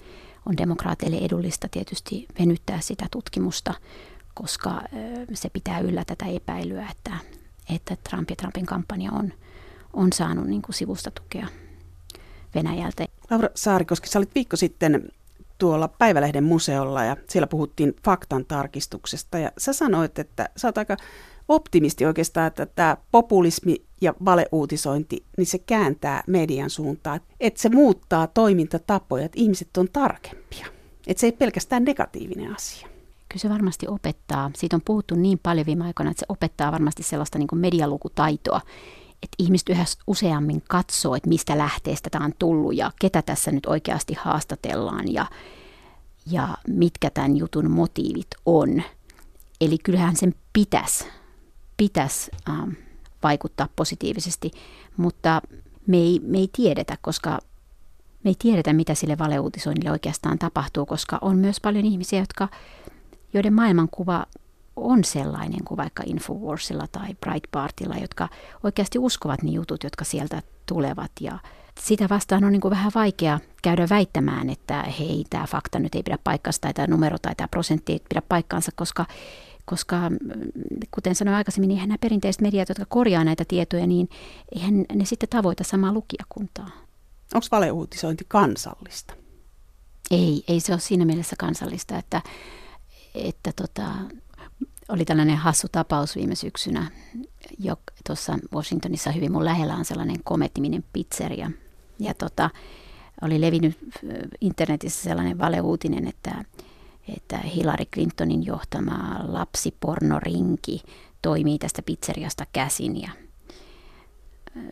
On 0.46 0.56
demokraateille 0.56 1.16
edullista 1.16 1.68
tietysti 1.70 2.26
venyttää 2.38 2.80
sitä 2.80 3.06
tutkimusta, 3.10 3.74
koska 4.36 4.82
se 5.34 5.48
pitää 5.48 5.78
yllä 5.78 6.04
tätä 6.06 6.26
epäilyä, 6.26 6.88
että, 6.90 7.16
että 7.74 7.96
Trump 8.10 8.30
ja 8.30 8.36
Trumpin 8.36 8.66
kampanja 8.66 9.12
on, 9.12 9.32
on 9.92 10.12
saanut 10.12 10.46
niin 10.46 10.62
kuin 10.62 10.74
sivusta 10.74 11.10
tukea 11.10 11.46
Venäjältä. 12.54 13.06
Laura 13.30 13.48
Saarikoski, 13.54 14.08
sä 14.08 14.18
olit 14.18 14.34
viikko 14.34 14.56
sitten 14.56 15.08
tuolla 15.58 15.88
Päivälehden 15.88 16.44
museolla 16.44 17.04
ja 17.04 17.16
siellä 17.28 17.46
puhuttiin 17.46 17.96
faktan 18.04 18.44
tarkistuksesta 18.44 19.38
ja 19.38 19.52
sä 19.58 19.72
sanoit, 19.72 20.18
että 20.18 20.48
sä 20.56 20.68
oot 20.68 20.78
aika 20.78 20.96
optimisti 21.48 22.06
oikeastaan, 22.06 22.46
että 22.46 22.66
tämä 22.66 22.96
populismi 23.12 23.76
ja 24.00 24.14
valeuutisointi, 24.24 25.24
niin 25.36 25.46
se 25.46 25.58
kääntää 25.58 26.22
median 26.26 26.70
suuntaan, 26.70 27.20
että 27.40 27.62
se 27.62 27.68
muuttaa 27.68 28.26
toimintatapoja, 28.26 29.24
että 29.24 29.40
ihmiset 29.40 29.76
on 29.76 29.88
tarkempia. 29.92 30.66
Että 31.06 31.20
se 31.20 31.26
ei 31.26 31.32
pelkästään 31.32 31.84
negatiivinen 31.84 32.54
asia. 32.54 32.95
Kyllä 33.36 33.42
se 33.42 33.54
varmasti 33.54 33.88
opettaa. 33.88 34.50
Siitä 34.56 34.76
on 34.76 34.82
puhuttu 34.84 35.14
niin 35.14 35.38
paljon 35.38 35.66
viime 35.66 35.84
aikoina, 35.84 36.10
että 36.10 36.20
se 36.20 36.26
opettaa 36.28 36.72
varmasti 36.72 37.02
sellaista 37.02 37.38
niin 37.38 37.46
kuin 37.46 37.58
medialukutaitoa, 37.58 38.60
että 39.22 39.36
ihmiset 39.38 39.68
yhä 39.68 39.84
useammin 40.06 40.62
katsoo, 40.68 41.14
että 41.14 41.28
mistä 41.28 41.58
lähteestä 41.58 42.10
tämä 42.10 42.24
on 42.24 42.32
tullut 42.38 42.76
ja 42.76 42.90
ketä 43.00 43.22
tässä 43.22 43.52
nyt 43.52 43.66
oikeasti 43.66 44.14
haastatellaan 44.14 45.12
ja, 45.12 45.26
ja 46.26 46.48
mitkä 46.68 47.10
tämän 47.10 47.36
jutun 47.36 47.70
motiivit 47.70 48.26
on. 48.46 48.82
Eli 49.60 49.78
kyllähän 49.78 50.16
sen 50.16 50.34
pitäisi 50.52 51.04
pitäisi 51.76 52.30
ähm, 52.48 52.70
vaikuttaa 53.22 53.68
positiivisesti, 53.76 54.50
mutta 54.96 55.42
me 55.86 55.96
ei, 55.96 56.20
me 56.22 56.38
ei 56.38 56.48
tiedetä, 56.52 56.98
koska 57.00 57.38
me 58.24 58.30
ei 58.30 58.36
tiedetä, 58.38 58.72
mitä 58.72 58.94
sille 58.94 59.18
valeuutisoinnille 59.18 59.90
oikeastaan 59.90 60.38
tapahtuu, 60.38 60.86
koska 60.86 61.18
on 61.20 61.36
myös 61.38 61.60
paljon 61.60 61.84
ihmisiä, 61.84 62.20
jotka, 62.20 62.48
joiden 63.36 63.54
maailmankuva 63.54 64.26
on 64.76 65.04
sellainen 65.04 65.64
kuin 65.64 65.78
vaikka 65.78 66.02
Infowarsilla 66.06 66.86
tai 66.92 67.14
Breitbartilla, 67.20 67.96
jotka 67.96 68.28
oikeasti 68.62 68.98
uskovat 68.98 69.42
ne 69.42 69.50
jutut, 69.50 69.84
jotka 69.84 70.04
sieltä 70.04 70.42
tulevat. 70.66 71.10
Ja 71.20 71.38
sitä 71.80 72.08
vastaan 72.08 72.44
on 72.44 72.52
niin 72.52 72.60
kuin 72.60 72.70
vähän 72.70 72.92
vaikea 72.94 73.40
käydä 73.62 73.86
väittämään, 73.90 74.50
että 74.50 74.82
hei, 74.82 75.24
tämä 75.30 75.46
fakta 75.46 75.78
nyt 75.78 75.94
ei 75.94 76.02
pidä 76.02 76.18
paikkansa 76.24 76.60
tai 76.60 76.74
tämä 76.74 76.86
numero 76.86 77.18
tai 77.18 77.34
tämä 77.34 77.48
prosentti 77.48 77.92
ei 77.92 78.02
pidä 78.08 78.22
paikkansa, 78.28 78.72
koska 78.74 79.06
koska 79.64 80.10
mm, 80.10 80.18
kuten 80.90 81.14
sanoin 81.14 81.36
aikaisemmin, 81.36 81.68
niin 81.68 81.80
nämä 81.80 81.98
perinteiset 82.00 82.42
mediat, 82.42 82.68
jotka 82.68 82.84
korjaa 82.88 83.24
näitä 83.24 83.44
tietoja, 83.48 83.86
niin 83.86 84.08
eihän 84.54 84.84
ne 84.94 85.04
sitten 85.04 85.28
tavoita 85.28 85.64
samaa 85.64 85.92
lukijakuntaa. 85.92 86.70
Onko 87.34 87.46
valeuutisointi 87.50 88.24
kansallista? 88.28 89.14
Ei, 90.10 90.44
ei 90.48 90.60
se 90.60 90.72
ole 90.72 90.80
siinä 90.80 91.04
mielessä 91.04 91.36
kansallista, 91.38 91.98
että, 91.98 92.22
että 93.16 93.52
tota, 93.56 93.84
oli 94.88 95.04
tällainen 95.04 95.36
hassu 95.36 95.68
tapaus 95.72 96.16
viime 96.16 96.34
syksynä. 96.34 96.90
Tuossa 98.06 98.38
Washingtonissa 98.54 99.10
hyvin 99.10 99.32
mun 99.32 99.44
lähellä 99.44 99.76
on 99.76 99.84
sellainen 99.84 100.22
komettiminen 100.24 100.84
pizzeria. 100.92 101.50
Ja 101.98 102.14
tota, 102.14 102.50
oli 103.22 103.40
levinnyt 103.40 103.78
internetissä 104.40 105.02
sellainen 105.02 105.38
valeuutinen, 105.38 106.08
että 106.08 106.44
että 107.16 107.38
Hillary 107.38 107.84
Clintonin 107.84 108.46
johtama 108.46 109.20
lapsipornorinki 109.22 110.82
toimii 111.22 111.58
tästä 111.58 111.82
pizzeriasta 111.82 112.44
käsin 112.52 113.02
ja 113.02 113.10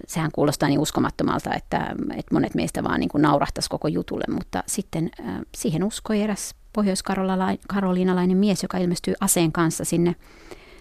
sehän 0.07 0.31
kuulostaa 0.33 0.69
niin 0.69 0.81
uskomattomalta, 0.81 1.55
että, 1.55 1.95
että 2.17 2.35
monet 2.35 2.55
meistä 2.55 2.85
vaan 2.85 3.01
niin 3.01 3.11
naurahtaisi 3.19 3.71
koko 3.71 3.89
jutulle, 3.89 4.25
mutta 4.29 4.63
sitten 4.67 5.11
äh, 5.21 5.41
siihen 5.57 5.85
uskoi 5.85 6.23
eräs 6.23 6.55
pohjois-karoliinalainen 6.75 8.37
mies, 8.37 8.63
joka 8.63 8.79
ilmestyy 8.79 9.15
aseen 9.21 9.53
kanssa 9.53 9.85
sinne, 9.85 10.15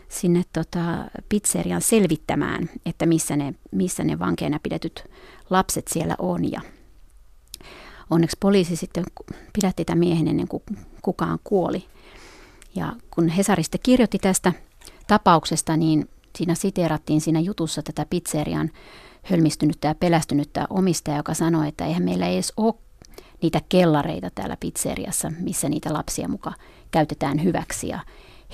sinne 0.10 0.44
tota 0.54 0.80
pizzerian 1.30 1.82
selvittämään, 1.82 2.70
että 2.86 3.06
missä 3.06 3.36
ne, 3.36 3.54
missä 3.72 4.04
ne 4.04 4.20
vankeina 4.20 4.60
pidetyt 4.64 5.04
lapset 5.50 5.88
siellä 5.88 6.16
on. 6.20 6.52
Ja 6.52 6.62
onneksi 8.10 8.38
poliisi 8.40 8.76
sitten 8.76 9.04
pidätti 9.54 9.86
tämän 9.86 10.00
miehen 10.00 10.28
ennen 10.28 10.48
kuin 10.48 10.64
kukaan 11.02 11.40
kuoli. 11.44 11.86
Ja 12.76 12.94
kun 13.12 13.28
Hesarista 13.28 13.78
kirjoitti 13.78 14.20
tästä 14.20 14.54
tapauksesta, 15.08 15.78
niin 15.78 16.10
siinä 16.38 16.56
siteerattiin 16.56 17.22
siinä 17.22 17.40
jutussa 17.40 17.82
tätä 17.84 18.06
pizzerian 18.10 18.72
hölmistynyttä 19.24 19.88
ja 19.88 19.96
pelästynyttä 19.96 20.68
omistajaa, 20.70 21.20
joka 21.20 21.34
sanoi, 21.34 21.68
että 21.68 21.86
eihän 21.86 22.04
meillä 22.04 22.28
edes 22.28 22.54
ole 22.58 22.74
niitä 23.44 23.62
kellareita 23.70 24.30
täällä 24.36 24.58
pizzeriassa, 24.60 25.32
missä 25.40 25.70
niitä 25.70 25.94
lapsia 25.94 26.28
muka 26.28 26.54
käytetään 26.92 27.44
hyväksi. 27.44 27.88
Ja 27.88 28.00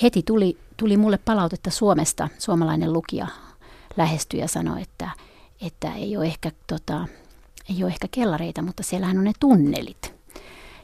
heti 0.02 0.24
tuli, 0.24 0.58
tuli 0.78 0.98
mulle 0.98 1.20
palautetta 1.26 1.70
Suomesta, 1.70 2.30
suomalainen 2.38 2.94
lukija 2.94 3.28
lähestyi 3.98 4.40
ja 4.40 4.48
sanoi, 4.48 4.82
että, 4.82 5.10
että 5.62 5.94
ei, 5.94 6.18
ole 6.18 6.26
ehkä, 6.26 6.52
tota, 6.68 7.08
ei 7.70 7.84
ole 7.84 7.92
ehkä 7.92 8.08
kellareita, 8.12 8.62
mutta 8.62 8.84
siellähän 8.84 9.18
on 9.18 9.24
ne 9.24 9.32
tunnelit. 9.40 10.20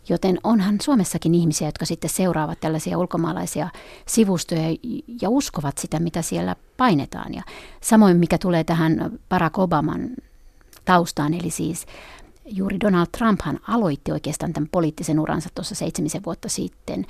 Joten 0.09 0.39
onhan 0.43 0.77
Suomessakin 0.81 1.35
ihmisiä, 1.35 1.67
jotka 1.67 1.85
sitten 1.85 2.09
seuraavat 2.09 2.59
tällaisia 2.59 2.97
ulkomaalaisia 2.97 3.69
sivustoja 4.07 4.75
ja 5.21 5.29
uskovat 5.29 5.77
sitä, 5.77 5.99
mitä 5.99 6.21
siellä 6.21 6.55
painetaan. 6.77 7.33
Ja 7.33 7.43
samoin 7.81 8.17
mikä 8.17 8.37
tulee 8.37 8.63
tähän 8.63 9.19
Barack 9.29 9.59
Obaman 9.59 10.09
taustaan, 10.85 11.33
eli 11.33 11.49
siis 11.49 11.85
juuri 12.45 12.79
Donald 12.79 13.07
Trumphan 13.17 13.59
aloitti 13.67 14.11
oikeastaan 14.11 14.53
tämän 14.53 14.69
poliittisen 14.71 15.19
uransa 15.19 15.49
tuossa 15.55 15.75
seitsemisen 15.75 16.23
vuotta 16.25 16.49
sitten 16.49 17.05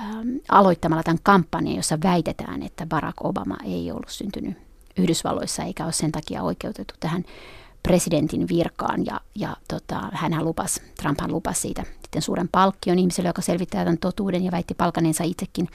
ähm, 0.00 0.28
aloittamalla 0.48 1.02
tämän 1.02 1.18
kampanjan, 1.22 1.76
jossa 1.76 1.98
väitetään, 2.04 2.62
että 2.62 2.86
Barack 2.86 3.24
Obama 3.24 3.56
ei 3.64 3.92
ollut 3.92 4.08
syntynyt 4.08 4.56
Yhdysvalloissa 4.96 5.62
eikä 5.62 5.84
ole 5.84 5.92
sen 5.92 6.12
takia 6.12 6.42
oikeutettu 6.42 6.94
tähän 7.00 7.24
presidentin 7.82 8.48
virkaan. 8.48 9.06
Ja, 9.06 9.20
ja 9.34 9.56
tota, 9.68 10.00
hänhän 10.12 10.44
lupasi, 10.44 10.82
Trumphan 11.02 11.32
lupasi 11.32 11.60
siitä 11.60 11.84
sitten 12.02 12.22
suuren 12.22 12.48
palkkion 12.48 12.98
ihmiselle, 12.98 13.28
joka 13.28 13.42
selvittää 13.42 13.84
tämän 13.84 13.98
totuuden 13.98 14.44
ja 14.44 14.52
väitti 14.52 14.74
palkaneensa 14.74 15.24
itsekin 15.24 15.68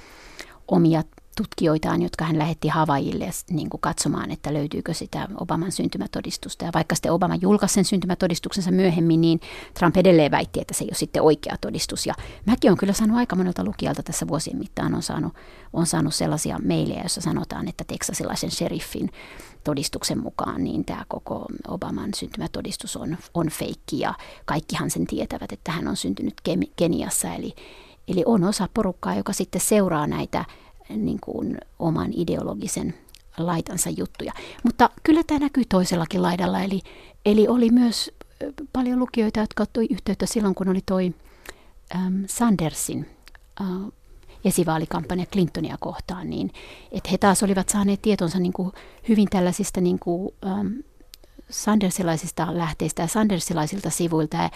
omia 0.68 1.03
tutkijoitaan, 1.36 2.02
jotka 2.02 2.26
hän 2.26 2.38
lähetti 2.38 2.68
Havaille 2.68 3.30
niin 3.50 3.70
kuin 3.70 3.82
katsomaan, 3.82 4.32
että 4.32 4.54
löytyykö 4.54 4.94
sitä 4.94 5.28
Obaman 5.40 5.72
syntymätodistusta. 5.72 6.66
Ja 6.66 6.72
vaikka 6.74 6.96
sitten 6.96 7.12
Obama 7.12 7.36
julkaisi 7.36 7.74
sen 7.74 7.86
syntymätodistuksensa 7.86 8.72
myöhemmin, 8.72 9.22
niin 9.22 9.40
Trump 9.74 9.98
edelleen 9.98 10.32
väitti, 10.32 10.62
että 10.62 10.74
se 10.74 10.84
ei 10.84 10.88
ole 10.88 10.96
sitten 10.96 11.22
oikea 11.22 11.56
todistus. 11.62 12.06
Ja 12.06 12.14
mäkin 12.46 12.70
olen 12.70 12.78
kyllä 12.78 12.94
saanut 12.94 13.18
aika 13.18 13.36
monelta 13.36 13.64
lukijalta 13.64 14.04
tässä 14.04 14.28
vuosien 14.28 14.58
mittaan, 14.58 14.94
on 14.94 15.02
saanut, 15.02 15.34
on 15.74 15.86
saanut 15.86 16.16
sellaisia 16.16 16.60
maileja, 16.68 17.00
joissa 17.00 17.22
sanotaan, 17.22 17.68
että 17.68 17.84
teksasilaisen 17.88 18.52
sheriffin 18.52 19.10
todistuksen 19.64 20.20
mukaan, 20.20 20.64
niin 20.64 20.86
tämä 20.86 21.06
koko 21.08 21.46
Obaman 21.68 22.14
syntymätodistus 22.16 22.98
on, 22.98 23.18
on 23.34 23.50
feikki 23.50 24.00
ja 24.00 24.14
kaikkihan 24.46 24.92
sen 24.92 25.08
tietävät, 25.08 25.52
että 25.52 25.72
hän 25.72 25.88
on 25.88 25.96
syntynyt 25.96 26.34
Keniassa. 26.76 27.34
Eli, 27.34 27.54
eli 28.08 28.24
on 28.26 28.44
osa 28.44 28.70
porukkaa, 28.74 29.16
joka 29.16 29.34
sitten 29.34 29.62
seuraa 29.62 30.08
näitä 30.08 30.46
niin 30.90 31.20
kuin 31.22 31.58
oman 31.80 32.12
ideologisen 32.16 32.94
laitansa 33.38 33.90
juttuja. 33.90 34.34
Mutta 34.64 34.90
kyllä 35.04 35.24
tämä 35.28 35.40
näkyy 35.40 35.64
toisellakin 35.70 36.22
laidalla, 36.22 36.62
eli, 36.62 36.82
eli 37.26 37.48
oli 37.48 37.70
myös 37.70 38.12
paljon 38.74 39.00
lukijoita, 39.00 39.40
jotka 39.40 39.64
ottoi 39.64 39.88
yhteyttä 39.90 40.26
silloin, 40.26 40.56
kun 40.56 40.70
oli 40.70 40.82
toi 40.86 41.14
äm, 41.96 42.24
Sandersin 42.28 43.10
äh, 43.62 43.68
esivaalikampanja 44.46 45.26
Clintonia 45.26 45.78
kohtaan, 45.80 46.30
niin 46.30 46.52
että 46.92 47.10
he 47.12 47.18
taas 47.18 47.44
olivat 47.44 47.70
saaneet 47.70 48.02
tietonsa 48.02 48.40
niin 48.40 48.54
kuin 48.54 48.72
hyvin 49.10 49.28
tällaisista 49.30 49.82
niin 49.82 50.00
kuin, 50.00 50.34
äm, 50.46 50.84
Sandersilaisista 51.50 52.48
lähteistä 52.58 53.02
ja 53.02 53.08
Sandersilaisilta 53.08 53.90
sivuilta. 53.90 54.38
Ja 54.38 54.50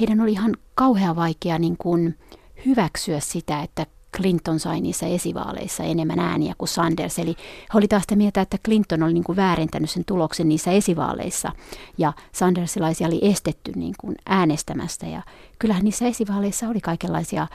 heidän 0.00 0.20
oli 0.20 0.32
ihan 0.32 0.56
kauhean 0.74 1.16
vaikea 1.16 1.58
niin 1.58 1.76
kuin 1.76 2.18
hyväksyä 2.66 3.20
sitä, 3.20 3.62
että 3.62 3.86
Clinton 4.16 4.60
sai 4.60 4.80
niissä 4.80 5.06
esivaaleissa 5.06 5.82
enemmän 5.82 6.18
ääniä 6.18 6.54
kuin 6.58 6.68
Sanders. 6.68 7.18
Eli 7.18 7.36
he 7.74 7.78
oli 7.78 7.88
taas 7.88 8.02
sitä 8.02 8.16
mieltä, 8.16 8.40
että 8.40 8.58
Clinton 8.64 9.02
oli 9.02 9.12
niin 9.12 9.24
kuin 9.24 9.36
väärentänyt 9.36 9.90
sen 9.90 10.04
tuloksen 10.04 10.48
niissä 10.48 10.70
esivaaleissa 10.70 11.52
ja 11.98 12.12
Sandersilaisia 12.32 13.06
oli 13.06 13.18
estetty 13.22 13.72
niin 13.76 13.94
kuin 14.00 14.16
äänestämästä. 14.26 15.06
Ja 15.06 15.22
kyllähän 15.58 15.84
niissä 15.84 16.06
esivaaleissa 16.06 16.68
oli 16.68 16.80
kaikenlaisia 16.80 17.46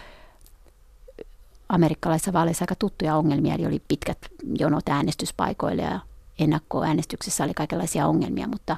amerikkalaisissa 1.69 2.33
vaaleissa 2.33 2.63
aika 2.63 2.75
tuttuja 2.75 3.15
ongelmia, 3.15 3.53
eli 3.53 3.65
oli 3.65 3.81
pitkät 3.87 4.17
jonot 4.59 4.89
äänestyspaikoille 4.89 5.81
ja 5.81 5.99
ennakkoäänestyksessä 6.39 7.43
oli 7.43 7.53
kaikenlaisia 7.53 8.07
ongelmia, 8.07 8.47
mutta, 8.47 8.77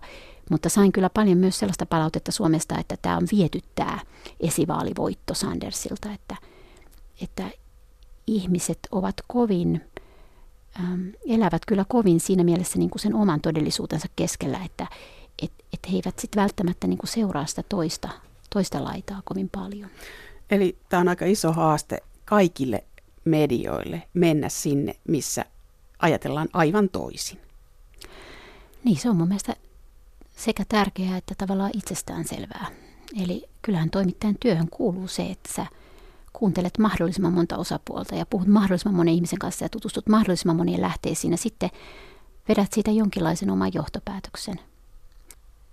mutta 0.50 0.70
sain 0.70 0.92
kyllä 0.92 1.10
paljon 1.10 1.38
myös 1.38 1.60
sellaista 1.60 1.86
palautetta 1.86 2.32
Suomesta, 2.32 2.80
että 2.80 2.98
tämä 3.02 3.18
on 3.18 3.28
viety 3.32 3.60
tämä 3.76 4.00
esivaalivoitto 4.40 5.34
Sandersilta, 5.34 6.12
että, 6.14 6.36
että 7.22 7.61
ihmiset 8.28 8.80
ovat 8.92 9.16
kovin, 9.28 9.82
ähm, 10.80 11.08
elävät 11.28 11.62
kyllä 11.68 11.86
kovin 11.88 12.20
siinä 12.20 12.44
mielessä 12.44 12.80
niin 12.80 12.90
kuin 12.90 13.02
sen 13.02 13.16
oman 13.16 13.42
todellisuutensa 13.42 14.08
keskellä, 14.16 14.60
että 14.66 14.88
et, 15.44 15.52
et 15.74 15.92
he 15.92 15.96
eivät 15.96 16.20
sitten 16.20 16.42
välttämättä 16.42 16.88
niin 16.88 16.98
kuin 16.98 17.10
seuraa 17.10 17.46
sitä 17.46 17.64
toista, 17.70 18.10
toista 18.50 18.84
laitaa 18.84 19.22
kovin 19.26 19.50
paljon. 19.50 19.90
Eli 20.52 20.78
tämä 20.90 21.02
on 21.02 21.08
aika 21.08 21.26
iso 21.26 21.52
haaste 21.52 22.04
kaikille 22.26 22.84
medioille 23.26 24.04
mennä 24.14 24.50
sinne, 24.50 24.96
missä 25.08 25.46
ajatellaan 26.00 26.48
aivan 26.54 26.90
toisin. 26.90 27.40
Niin, 28.84 28.98
se 28.98 29.10
on 29.10 29.16
mun 29.16 29.28
mielestä 29.28 29.56
sekä 30.36 30.64
tärkeää 30.70 31.18
että 31.18 31.36
tavallaan 31.38 31.72
itsestään 31.74 32.28
selvää. 32.28 32.68
Eli 33.24 33.50
kyllähän 33.62 33.90
toimittajan 33.90 34.36
työhön 34.40 34.70
kuuluu 34.70 35.08
se, 35.08 35.24
että 35.24 35.54
sä 35.54 35.66
kuuntelet 36.42 36.78
mahdollisimman 36.78 37.34
monta 37.34 37.58
osapuolta 37.58 38.16
ja 38.16 38.26
puhut 38.26 38.48
mahdollisimman 38.48 38.96
monen 38.96 39.14
ihmisen 39.14 39.40
kanssa 39.40 39.66
ja 39.66 39.70
tutustut 39.70 40.10
mahdollisimman 40.10 40.56
monien 40.56 40.82
lähteisiin 40.82 41.32
ja 41.32 41.38
sitten 41.38 41.70
vedät 42.50 42.74
siitä 42.74 42.92
jonkinlaisen 42.92 43.50
oman 43.50 43.72
johtopäätöksen. 43.74 44.60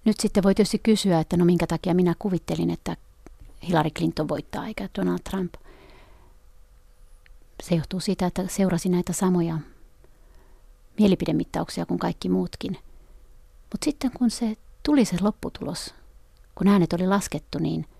Nyt 0.05 0.21
sitten 0.21 0.43
voi 0.43 0.55
tietysti 0.55 0.79
kysyä, 0.79 1.21
että 1.21 1.37
no 1.37 1.45
minkä 1.45 1.66
takia 1.66 1.95
minä 1.95 2.14
kuvittelin, 2.19 2.71
että 2.71 2.97
Hillary 3.69 3.91
Clinton 3.91 4.29
voittaa 4.29 4.66
eikä 4.66 4.89
Donald 4.99 5.19
Trump. 5.31 5.55
Se 7.62 7.75
johtuu 7.75 8.01
siitä, 8.01 8.27
että 8.27 8.45
seurasi 8.49 8.89
näitä 8.89 9.12
samoja 9.12 9.59
mielipidemittauksia 10.99 11.87
kuin 11.87 11.99
kaikki 11.99 12.29
muutkin. 12.29 12.73
Mutta 13.73 13.85
sitten 13.85 14.11
kun 14.11 14.31
se 14.31 14.57
tuli 14.83 15.05
se 15.05 15.16
lopputulos, 15.21 15.95
kun 16.55 16.69
äänet 16.69 16.93
oli 16.93 17.07
laskettu, 17.07 17.59
niin– 17.59 17.87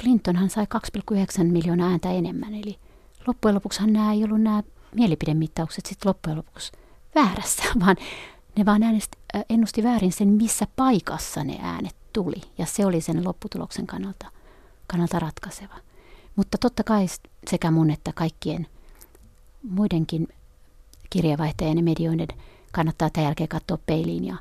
Clintonhan 0.00 0.50
sai 0.50 0.66
2,9 0.74 1.44
miljoonaa 1.44 1.90
ääntä 1.90 2.12
enemmän, 2.12 2.54
eli 2.54 2.78
loppujen 3.26 3.54
lopuksihan 3.54 3.92
nämä 3.92 4.12
ei 4.12 4.24
ollut 4.24 4.40
nämä 4.40 4.62
mielipidemittaukset 4.94 5.86
sitten 5.86 6.08
loppujen 6.08 6.36
lopuksi 6.36 6.72
väärässä, 7.14 7.62
vaan 7.84 7.96
ne 8.56 8.64
vaan 8.64 8.82
äänest, 8.82 9.12
äh, 9.36 9.44
ennusti 9.50 9.82
väärin 9.82 10.12
sen, 10.12 10.28
missä 10.28 10.66
paikassa 10.76 11.44
ne 11.44 11.58
äänet 11.62 11.96
tuli. 12.12 12.40
Ja 12.58 12.66
se 12.66 12.86
oli 12.86 13.00
sen 13.00 13.24
lopputuloksen 13.24 13.86
kannalta, 13.86 14.26
kannalta 14.86 15.18
ratkaiseva. 15.18 15.74
Mutta 16.36 16.58
totta 16.58 16.84
kai 16.84 17.06
sekä 17.50 17.70
mun 17.70 17.90
että 17.90 18.12
kaikkien 18.12 18.66
muidenkin 19.62 20.28
kirjeenvaihtajien 21.10 21.76
ja 21.76 21.82
medioiden 21.82 22.28
kannattaa 22.72 23.10
tämän 23.10 23.24
jälkeen 23.24 23.48
katsoa 23.48 23.78
peiliin 23.86 24.24
ja, 24.24 24.36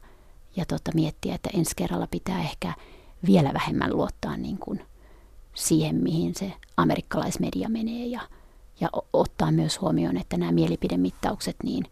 ja 0.56 0.66
tota, 0.66 0.92
miettiä, 0.96 1.36
että 1.36 1.50
ensi 1.54 1.72
kerralla 1.76 2.08
pitää 2.08 2.42
ehkä 2.42 2.74
vielä 3.26 3.54
vähemmän 3.54 3.96
luottaa 3.96 4.38
niin 4.38 4.58
kuin– 4.58 4.82
siihen, 5.56 5.96
mihin 5.96 6.36
se 6.36 6.54
amerikkalaismedia 6.78 7.70
menee 7.70 8.06
ja, 8.06 8.22
ja 8.80 8.90
ottaa 9.14 9.52
myös 9.52 9.82
huomioon, 9.82 10.18
että 10.18 10.38
nämä 10.38 10.52
mielipidemittaukset 10.52 11.56
niin 11.64 11.84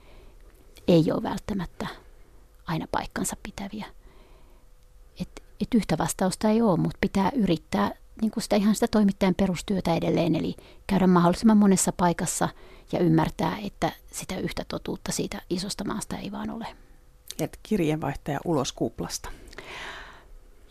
ei 0.87 1.11
ole 1.11 1.23
välttämättä 1.23 1.87
aina 2.65 2.87
paikkansa 2.91 3.35
pitäviä. 3.43 3.85
Et, 5.21 5.43
et 5.61 5.73
yhtä 5.75 5.97
vastausta 5.97 6.49
ei 6.49 6.61
ole, 6.61 6.77
mutta 6.77 6.97
pitää 7.01 7.31
yrittää 7.35 7.91
niin 8.21 8.31
kuin 8.31 8.43
sitä 8.43 8.55
ihan 8.55 8.75
sitä 8.75 8.87
toimittajan 8.87 9.35
perustyötä 9.35 9.95
edelleen, 9.95 10.35
eli 10.35 10.55
käydä 10.87 11.07
mahdollisimman 11.07 11.57
monessa 11.57 11.91
paikassa 11.91 12.49
ja 12.91 12.99
ymmärtää, 12.99 13.57
että 13.63 13.91
sitä 14.11 14.37
yhtä 14.37 14.65
totuutta 14.67 15.11
siitä 15.11 15.41
isosta 15.49 15.83
maasta 15.83 16.17
ei 16.17 16.31
vaan 16.31 16.49
ole. 16.49 16.67
Et 17.39 17.59
kirjeenvaihtaja 17.63 18.39
ulos 18.45 18.73
kuplasta. 18.73 19.29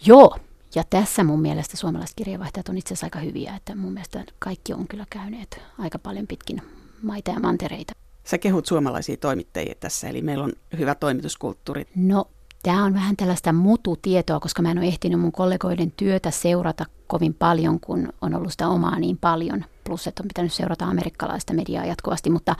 Joo, 0.06 0.36
ja 0.74 0.84
tässä 0.90 1.24
mun 1.24 1.42
mielestä 1.42 1.76
suomalaiset 1.76 2.16
kirjeenvaihtajat 2.16 2.68
on 2.68 2.78
itse 2.78 2.94
asiassa 2.94 3.06
aika 3.06 3.18
hyviä, 3.18 3.56
että 3.56 3.74
mun 3.74 3.92
mielestä 3.92 4.24
kaikki 4.38 4.72
on 4.72 4.88
kyllä 4.88 5.06
käyneet 5.10 5.60
aika 5.78 5.98
paljon 5.98 6.26
pitkin 6.26 6.62
maita 7.02 7.30
ja 7.30 7.40
mantereita. 7.40 7.92
Sä 8.24 8.38
kehut 8.38 8.66
suomalaisia 8.66 9.16
toimittajia 9.16 9.74
tässä, 9.80 10.08
eli 10.08 10.22
meillä 10.22 10.44
on 10.44 10.52
hyvä 10.78 10.94
toimituskulttuuri. 10.94 11.86
No, 11.96 12.28
tämä 12.62 12.84
on 12.84 12.94
vähän 12.94 13.16
tällaista 13.16 13.52
mututietoa, 13.52 14.40
koska 14.40 14.62
mä 14.62 14.70
en 14.70 14.78
ole 14.78 14.86
ehtinyt 14.86 15.20
mun 15.20 15.32
kollegoiden 15.32 15.92
työtä 15.96 16.30
seurata 16.30 16.86
kovin 17.06 17.34
paljon, 17.34 17.80
kun 17.80 18.12
on 18.20 18.34
ollut 18.34 18.52
sitä 18.52 18.68
omaa 18.68 18.98
niin 18.98 19.18
paljon. 19.18 19.64
Plus, 19.84 20.06
että 20.06 20.22
on 20.22 20.28
pitänyt 20.28 20.52
seurata 20.52 20.84
amerikkalaista 20.84 21.54
mediaa 21.54 21.84
jatkuvasti, 21.84 22.30
mutta 22.30 22.56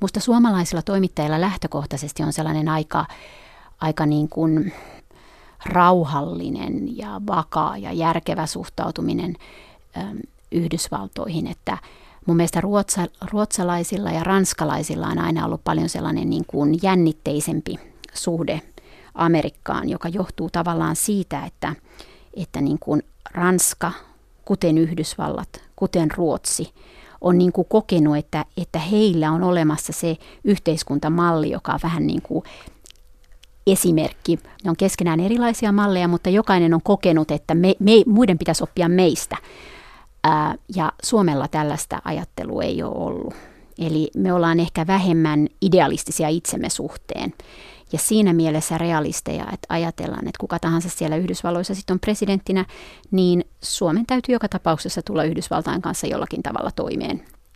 musta 0.00 0.20
suomalaisilla 0.20 0.82
toimittajilla 0.82 1.40
lähtökohtaisesti 1.40 2.22
on 2.22 2.32
sellainen 2.32 2.68
aika, 2.68 3.06
aika 3.80 4.06
niin 4.06 4.28
kuin 4.28 4.72
rauhallinen 5.66 6.98
ja 6.98 7.20
vakaa 7.26 7.76
ja 7.76 7.92
järkevä 7.92 8.46
suhtautuminen 8.46 9.36
ähm, 9.96 10.16
Yhdysvaltoihin, 10.52 11.46
että 11.46 11.78
mun 12.26 12.36
mielestä 12.36 12.60
ruotsa, 12.60 13.06
ruotsalaisilla 13.32 14.10
ja 14.10 14.24
ranskalaisilla 14.24 15.06
on 15.06 15.18
aina 15.18 15.44
ollut 15.44 15.64
paljon 15.64 15.88
sellainen 15.88 16.30
niin 16.30 16.44
kuin 16.46 16.78
jännitteisempi 16.82 17.74
suhde 18.14 18.60
Amerikkaan, 19.14 19.88
joka 19.88 20.08
johtuu 20.08 20.50
tavallaan 20.50 20.96
siitä, 20.96 21.44
että, 21.44 21.74
että 22.34 22.60
niin 22.60 22.78
kuin 22.78 23.02
Ranska, 23.30 23.92
kuten 24.44 24.78
Yhdysvallat, 24.78 25.62
kuten 25.76 26.10
Ruotsi, 26.10 26.72
on 27.20 27.38
niin 27.38 27.52
kuin 27.52 27.68
kokenut, 27.68 28.16
että, 28.16 28.44
että 28.56 28.78
heillä 28.78 29.32
on 29.32 29.42
olemassa 29.42 29.92
se 29.92 30.16
yhteiskuntamalli, 30.44 31.50
joka 31.50 31.72
on 31.72 31.80
vähän 31.82 32.06
niin 32.06 32.22
kuin 32.22 32.44
esimerkki. 33.66 34.38
Ne 34.64 34.70
on 34.70 34.76
keskenään 34.76 35.20
erilaisia 35.20 35.72
malleja, 35.72 36.08
mutta 36.08 36.30
jokainen 36.30 36.74
on 36.74 36.82
kokenut, 36.82 37.30
että 37.30 37.54
me, 37.54 37.74
me, 37.78 37.92
muiden 38.06 38.38
pitäisi 38.38 38.64
oppia 38.64 38.88
meistä. 38.88 39.36
Ää, 40.24 40.54
ja 40.76 40.92
Suomella 41.02 41.48
tällaista 41.48 42.02
ajattelua 42.04 42.62
ei 42.62 42.82
ole 42.82 42.94
ollut. 42.94 43.34
Eli 43.78 44.10
me 44.16 44.32
ollaan 44.32 44.60
ehkä 44.60 44.86
vähemmän 44.86 45.48
idealistisia 45.62 46.28
itsemme 46.28 46.70
suhteen. 46.70 47.34
Ja 47.92 47.98
siinä 47.98 48.32
mielessä 48.32 48.78
realisteja, 48.78 49.44
että 49.52 49.66
ajatellaan, 49.68 50.28
että 50.28 50.40
kuka 50.40 50.58
tahansa 50.58 50.88
siellä 50.88 51.16
Yhdysvalloissa 51.16 51.74
sitten 51.74 51.94
on 51.94 52.00
presidenttinä, 52.00 52.64
niin 53.10 53.44
Suomen 53.62 54.06
täytyy 54.06 54.32
joka 54.32 54.48
tapauksessa 54.48 55.02
tulla 55.02 55.24
Yhdysvaltain 55.24 55.82
kanssa 55.82 56.06
jollakin 56.06 56.42
tavalla 56.42 56.70
toimeen 56.70 57.24